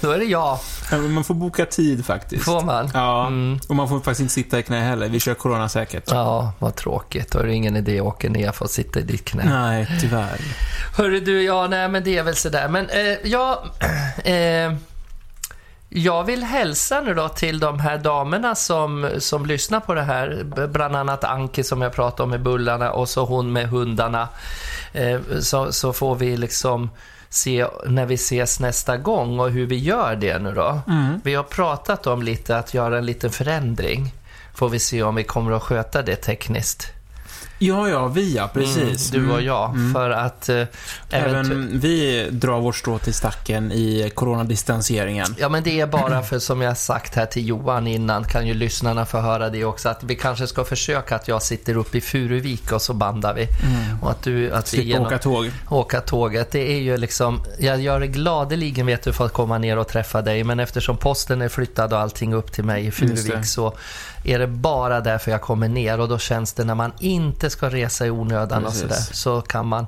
då 0.01 0.11
är 0.11 0.19
det 0.19 0.25
jag. 0.25 0.59
Man 1.09 1.25
får 1.25 1.35
boka 1.35 1.67
tid 1.67 2.07
faktiskt. 2.07 2.45
Får 2.45 2.63
man? 2.63 2.91
Ja, 2.95 3.27
Mm. 3.27 3.59
och 3.69 3.77
man 3.77 3.89
får 3.89 3.97
faktiskt 4.01 4.21
inte 4.21 4.35
sitta 4.35 4.59
i 4.59 4.63
knä 4.63 4.81
heller. 4.81 5.09
Vi 5.09 5.21
kör 5.21 5.35
corona 5.35 5.69
säkert. 5.69 6.05
Ja, 6.07 6.53
vad 6.59 6.75
tråkigt. 6.77 7.33
Då 7.33 7.39
är 7.39 7.47
det 7.47 7.55
ingen 7.55 7.77
idé 7.77 8.01
att 8.01 8.07
åka 8.07 8.29
ner 8.29 8.53
för 8.53 8.65
att 8.65 8.71
sitta 8.71 9.01
i 9.01 9.03
ditt 9.03 9.25
knä. 9.25 9.45
Nej, 9.45 9.89
tyvärr. 10.01 10.41
Hörru 10.97 11.21
du, 11.21 11.43
ja, 11.43 11.67
nej 11.67 11.89
men 11.89 12.05
det 12.05 12.19
är 12.19 12.23
väl 12.23 12.37
sådär. 12.37 12.69
Men 12.69 12.89
eh, 12.89 13.17
ja, 13.25 13.65
eh, 14.25 14.73
jag 15.89 16.25
vill 16.25 16.43
hälsa 16.43 17.01
nu 17.01 17.15
då 17.15 17.29
till 17.29 17.59
de 17.59 17.81
här 17.81 17.99
damerna 17.99 18.55
som, 18.55 19.11
som 19.19 19.47
lyssnar 19.47 19.81
på 19.81 19.95
det 19.95 20.03
här. 20.03 20.43
Bland 20.73 20.97
annat 20.97 21.25
Anki 21.25 21.65
som 21.65 21.83
jag 21.83 21.93
pratade 21.93 22.23
om 22.23 22.31
med 22.31 22.43
bullarna 22.43 22.93
och 22.93 23.09
så 23.09 23.25
hon 23.25 23.53
med 23.53 23.69
hundarna. 23.69 24.29
Eh, 24.93 25.21
så, 25.41 25.73
så 25.73 25.93
får 25.93 26.15
vi 26.15 26.37
liksom 26.37 26.91
se 27.29 27.67
när 27.87 28.07
vi 28.07 28.15
ses 28.15 28.61
nästa 28.61 28.97
gång 28.97 29.41
och 29.41 29.51
hur 29.51 29.67
vi 29.67 29.77
gör 29.77 30.17
det 30.17 30.39
nu 30.39 30.55
då. 30.55 30.81
Mm. 30.89 31.21
Vi 31.25 31.35
har 31.35 31.43
pratat 31.43 32.07
om 32.07 32.23
lite 32.23 32.59
att 32.59 32.75
göra 32.75 32.99
en 32.99 33.07
liten 33.07 33.31
förändring. 33.31 34.13
Får 34.55 34.69
vi 34.69 34.79
se 34.79 35.03
om 35.03 35.15
vi 35.15 35.25
kommer 35.25 35.53
att 35.53 35.63
sköta 35.63 36.03
det 36.03 36.17
tekniskt. 36.17 36.93
Ja, 37.61 37.89
ja, 37.89 38.09
vi 38.09 38.35
ja, 38.37 38.51
precis. 38.55 39.13
Mm, 39.13 39.27
du 39.27 39.33
och 39.33 39.39
Mm. 39.39 39.47
jag. 39.47 39.75
För 39.93 40.11
att... 40.11 40.49
Eh, 40.49 40.63
Även 41.11 41.79
vi 41.81 42.27
drar 42.31 42.61
vårt 42.61 42.77
strå 42.77 42.99
till 42.99 43.15
stacken 43.15 43.73
i 43.73 44.11
coronadistanseringen. 44.15 45.35
Ja, 45.39 45.49
men 45.49 45.63
det 45.63 45.81
är 45.81 45.87
bara 45.87 46.23
för 46.29 46.39
som 46.39 46.61
jag 46.61 46.77
sagt 46.77 47.15
här 47.15 47.27
till 47.27 47.49
Johan 47.49 47.87
innan, 47.87 48.25
kan 48.25 48.47
ju 48.47 48.55
lyssnarna 48.55 49.07
få 49.07 49.19
höra 49.19 49.51
det 49.51 49.65
också, 49.65 49.89
att 49.89 50.03
vi 50.03 50.15
kanske 50.17 50.47
ska 50.47 50.65
försöka 50.65 51.17
att 51.17 51.29
jag 51.29 51.43
sitter 51.43 51.77
uppe 51.77 51.99
i 51.99 52.01
Furuvik 52.01 52.73
och 52.73 52.83
så 52.83 52.95
bandar 52.95 53.35
vi. 53.35 53.49
Och 54.03 54.11
att 54.11 54.23
du, 54.23 54.53
att 54.53 54.65
vi 54.65 54.69
Slippa 54.77 54.85
genom, 54.89 55.07
åka 55.07 55.19
tåg. 55.19 55.51
åka 55.69 56.01
tåget. 56.01 56.51
Det 56.51 56.73
är 56.73 56.79
ju 56.81 56.97
liksom, 56.97 57.43
jag 57.59 57.81
gör 57.81 58.01
det 58.01 58.07
gladeligen 58.07 58.87
vet 58.87 59.03
du 59.03 59.13
för 59.13 59.27
att 59.27 59.33
komma 59.33 59.59
ner 59.59 59.79
och 59.79 59.89
träffa 59.89 60.23
dig, 60.23 60.45
men 60.45 60.61
eftersom 60.61 60.97
posten 60.97 61.43
är 61.43 61.49
flyttad 61.49 61.93
och 61.93 61.99
allting 61.99 62.35
upp 62.35 62.53
till 62.53 62.65
mig 62.65 62.87
i. 62.87 62.91
Furuvik 62.91 63.47
så 63.47 63.75
är 64.29 64.39
det 64.39 64.47
bara 64.47 65.01
därför 65.01 65.31
jag 65.31 65.41
kommer 65.41 65.69
ner 65.69 66.01
och 66.01 66.09
då 66.09 66.19
känns 66.19 66.53
det 66.53 66.65
när 66.65 66.75
man 66.75 66.93
inte 66.99 67.51
ska 67.51 67.69
resa 67.71 68.07
i 68.07 68.11
onödan 68.11 68.63
Precis. 68.63 68.83
och 68.83 68.91
sådär, 68.91 69.15
så 69.15 69.41
kan 69.41 69.67
man 69.67 69.87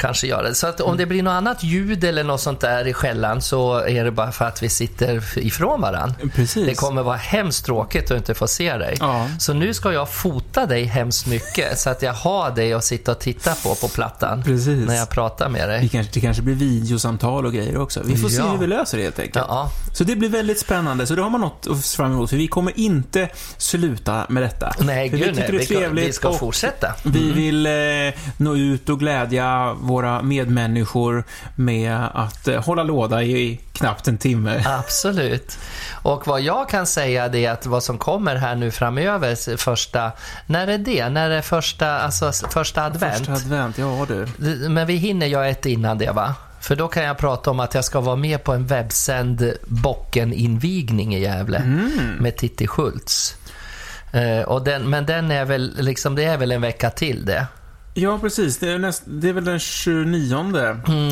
kanske 0.00 0.26
göra 0.26 0.42
det. 0.42 0.54
Så 0.54 0.66
att 0.66 0.80
om 0.80 0.96
det 0.96 1.06
blir 1.06 1.22
något 1.22 1.30
annat 1.32 1.62
ljud 1.64 2.04
eller 2.04 2.24
något 2.24 2.40
sånt 2.40 2.60
där 2.60 2.86
i 2.86 2.92
skällan 2.92 3.42
så 3.42 3.78
är 3.78 4.04
det 4.04 4.10
bara 4.10 4.32
för 4.32 4.44
att 4.44 4.62
vi 4.62 4.68
sitter 4.68 5.38
ifrån 5.38 5.80
varandra. 5.80 6.14
Precis. 6.34 6.66
Det 6.66 6.74
kommer 6.74 7.02
vara 7.02 7.16
hemskt 7.16 7.64
tråkigt 7.66 8.10
att 8.10 8.16
inte 8.16 8.34
få 8.34 8.46
se 8.46 8.76
dig. 8.76 8.96
Ja. 9.00 9.26
Så 9.38 9.52
nu 9.54 9.74
ska 9.74 9.92
jag 9.92 10.10
fota 10.12 10.66
dig 10.66 10.84
hemskt 10.84 11.26
mycket 11.26 11.78
så 11.78 11.90
att 11.90 12.02
jag 12.02 12.12
har 12.12 12.50
dig 12.50 12.72
att 12.72 12.84
sitta 12.84 13.12
och 13.12 13.18
titta 13.18 13.54
på 13.54 13.74
på 13.74 13.88
plattan 13.88 14.42
Precis. 14.42 14.86
när 14.86 14.94
jag 14.96 15.08
pratar 15.10 15.48
med 15.48 15.68
Det 15.68 15.72
dig. 15.72 15.88
kanske, 15.88 16.12
det 16.14 16.20
kanske 16.20 16.42
blir 16.42 16.54
videosamtal 16.54 17.46
och 17.46 17.52
grejer 17.52 17.76
också. 17.78 18.00
Vi 18.04 18.16
får 18.16 18.28
se 18.28 18.36
Ja. 18.36 18.50
hur 18.50 18.58
vi 18.58 18.66
löser 18.66 18.98
det 18.98 19.04
helt 19.04 19.18
enkelt. 19.18 19.44
Ja, 19.48 19.70
Så 19.94 20.04
det 20.04 20.16
blir 20.16 20.28
väldigt 20.28 20.58
spännande. 20.60 21.06
Så 21.06 21.14
det 21.14 21.22
har 21.22 21.30
man 21.30 21.40
något 21.40 21.66
att 21.70 21.84
se 21.84 21.96
fram 21.96 22.12
emot. 22.12 22.30
För 22.30 22.36
vi 22.36 22.48
kommer 22.48 22.78
inte 22.80 23.28
sluta 23.56 24.26
med 24.28 24.42
detta. 24.42 24.72
nej 24.80 25.10
för 25.10 25.16
gud 25.16 25.26
vi 25.26 25.32
nej. 25.40 25.46
det 25.46 25.52
Vi 25.52 25.58
är 25.62 25.64
ska, 25.64 25.74
trevligt 25.74 26.08
vi 26.08 26.12
ska 26.12 26.32
fortsätta. 26.32 26.94
Vi 27.04 27.30
vill 27.32 27.66
eh, 27.66 27.72
nå 28.36 28.56
ut 28.56 28.88
och 28.88 28.98
glädja 28.98 29.76
våra 29.90 30.22
medmänniskor 30.22 31.24
med 31.54 32.08
att 32.14 32.48
eh, 32.48 32.64
hålla 32.64 32.82
låda 32.82 33.22
i 33.22 33.60
knappt 33.72 34.08
en 34.08 34.18
timme. 34.18 34.62
Absolut. 34.66 35.58
Och 36.02 36.26
vad 36.26 36.40
jag 36.40 36.68
kan 36.68 36.86
säga 36.86 37.28
det 37.28 37.46
är 37.46 37.50
att 37.50 37.66
vad 37.66 37.82
som 37.82 37.98
kommer 37.98 38.36
här 38.36 38.54
nu 38.54 38.70
framöver, 38.70 39.56
första, 39.56 40.12
när 40.46 40.66
är 40.66 40.78
det? 40.78 41.08
När 41.08 41.30
är 41.30 41.42
första, 41.42 42.00
alltså 42.00 42.32
första 42.32 42.84
advent? 42.84 43.16
Första 43.18 43.32
advent, 43.32 43.78
ja 43.78 44.06
du. 44.08 44.26
Men 44.68 44.86
vi 44.86 44.96
hinner 44.96 45.26
göra 45.26 45.48
ett 45.48 45.66
innan 45.66 45.98
det 45.98 46.10
va? 46.10 46.34
För 46.60 46.76
då 46.76 46.88
kan 46.88 47.04
jag 47.04 47.18
prata 47.18 47.50
om 47.50 47.60
att 47.60 47.74
jag 47.74 47.84
ska 47.84 48.00
vara 48.00 48.16
med 48.16 48.44
på 48.44 48.52
en 48.52 48.66
webbsänd 48.66 49.52
Bocken-invigning 49.66 51.14
i 51.14 51.20
Gävle 51.20 51.62
med 52.20 52.36
Titti 52.36 52.66
Schultz. 52.66 53.36
Eh, 54.12 54.42
och 54.42 54.64
den, 54.64 54.90
men 54.90 55.06
den 55.06 55.30
är 55.30 55.44
väl, 55.44 55.74
liksom, 55.78 56.14
det 56.14 56.24
är 56.24 56.36
väl 56.36 56.52
en 56.52 56.60
vecka 56.60 56.90
till 56.90 57.24
det. 57.24 57.46
Ja, 57.94 58.18
precis. 58.18 58.58
Det 58.58 58.68
är, 58.72 58.78
näst, 58.78 59.02
det 59.06 59.28
är 59.28 59.32
väl 59.32 59.44
den 59.44 59.58
29 59.58 60.42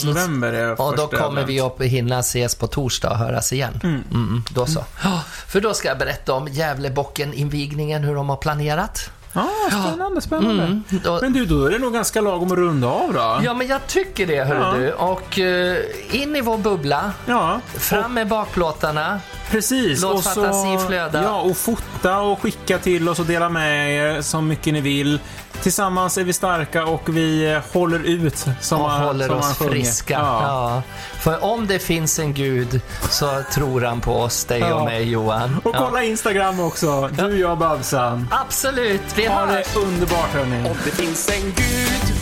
november. 0.05 0.53
Är 0.53 0.65
Mm. 0.65 0.75
Och 0.79 0.97
då 0.97 1.07
kommer 1.07 1.45
vi 1.45 1.61
upp 1.61 1.83
hinna 1.83 2.19
ses 2.19 2.55
på 2.55 2.67
torsdag 2.67 3.11
och 3.11 3.17
höras 3.19 3.53
igen. 3.53 3.81
Mm. 3.83 4.43
då 4.51 4.67
så. 4.67 4.85
Ja, 5.05 5.23
för 5.47 5.61
då 5.61 5.75
ska 5.75 5.89
jag 5.89 5.99
berätta 5.99 6.33
om 6.33 6.49
Gävlebocken-invigningen, 6.49 8.03
hur 8.05 8.15
de 8.15 8.29
har 8.29 8.37
planerat. 8.37 9.11
Ja, 9.33 9.49
spännande, 9.71 10.21
spännande. 10.21 10.63
Mm, 10.63 10.83
då, 11.05 11.19
Men 11.23 11.33
du, 11.33 11.47
då 11.47 11.65
är 11.67 11.71
det 11.71 11.79
nog 11.79 11.93
ganska 11.93 12.21
lagom 12.21 12.53
att 12.53 12.59
runda 12.59 12.87
av 12.89 13.13
då. 13.13 13.41
ja, 13.45 13.55
men 13.55 13.67
jag 13.67 13.87
tycker 13.87 14.27
det, 14.27 14.45
hörru 14.45 14.61
Ja. 14.61 14.73
du. 14.87 14.93
Och 14.93 15.39
eh, 15.39 15.77
in 16.23 16.37
i 16.37 16.41
vår 16.41 16.59
bubbla, 16.59 17.13
Ja, 17.27 17.61
fram 17.75 18.15
med 18.15 18.29
bakplåtarna. 18.29 19.21
precis. 19.51 20.03
Låt 20.03 20.15
och 20.15 20.25
så, 20.25 20.31
fantasi 20.45 20.87
flöda. 20.87 21.23
Ja, 21.23 21.41
och 21.41 21.57
fota 21.57 22.19
och 22.21 22.43
skicka 22.43 22.79
till 22.79 23.09
oss 23.09 23.19
och 23.19 23.27
dela 23.27 23.49
med 23.49 23.95
er 24.17 24.23
så 24.23 24.41
mycket 24.41 24.73
ni 24.73 24.81
vill. 24.81 25.21
Tillsammans 25.63 26.19
är 26.19 26.25
vi 26.25 26.33
starka 26.33 26.85
och 26.85 27.17
vi 27.17 27.53
eh, 27.53 27.61
håller 27.73 27.99
ut 27.99 28.47
som 28.61 28.81
och 28.81 28.89
man, 28.89 29.01
håller 29.03 29.27
som 29.29 29.37
oss 29.39 29.59
friska. 29.59 30.15
Ja. 30.15 30.43
Ja. 30.43 30.83
För 31.21 31.45
om 31.45 31.67
det 31.67 31.79
finns 31.79 32.19
en 32.19 32.35
gud 32.35 32.81
så 33.11 33.43
tror 33.53 33.81
han 33.81 34.01
på 34.01 34.17
oss, 34.21 34.45
dig 34.45 34.61
Ja. 34.61 34.75
och 34.75 34.85
mig 34.85 35.11
Johan. 35.11 35.61
Och 35.65 35.75
Ja. 35.75 35.79
kolla 35.87 36.03
Instagram 36.03 36.61
också. 36.61 37.09
Du, 37.13 37.39
jag 37.41 37.51
och 37.51 37.59
Babsan. 37.59 38.29
Absolut, 38.31 39.03
vi 39.15 39.27
Ha 39.27 39.47
hörs! 39.47 39.67
det 39.75 39.81
underbart 39.81 40.33
hörni. 40.35 40.71
Om 40.71 40.77
det 40.85 40.91
finns 40.91 41.29
en 41.31 41.43
gud 41.57 42.15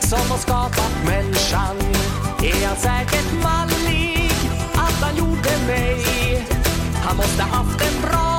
som 0.00 0.30
har 0.30 0.38
skapat 0.38 0.92
människan 1.06 1.76
är 2.42 2.66
han 2.66 2.76
säkert 2.76 3.32
mallig 3.42 4.32
att 4.74 5.02
han 5.02 5.16
gjorde 5.16 5.50
mig. 5.66 6.06
Han 7.04 7.16
måste 7.16 7.42
haft 7.42 7.80
en 7.80 8.02
bra 8.10 8.31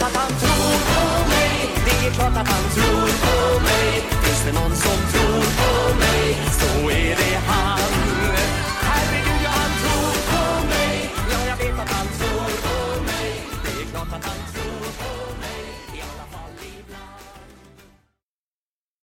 klart 0.00 0.12
att 0.12 0.20
han 0.20 0.40
tror 0.40 0.78
på 0.90 1.28
mig 1.28 1.70
Det 1.84 2.06
är 2.06 2.10
klart 2.10 2.36
att 2.36 2.48
han 2.48 2.70
tror 2.74 3.08
på 3.24 3.60
mig. 3.60 4.02
Finns 4.22 4.44
det 4.46 4.52
någon 4.52 4.76
som 4.76 4.96
tror 5.12 5.42
på 5.60 5.94
mig 5.94 6.38
så 6.50 6.90
är 6.90 7.16
det 7.16 7.40
han. 7.46 7.79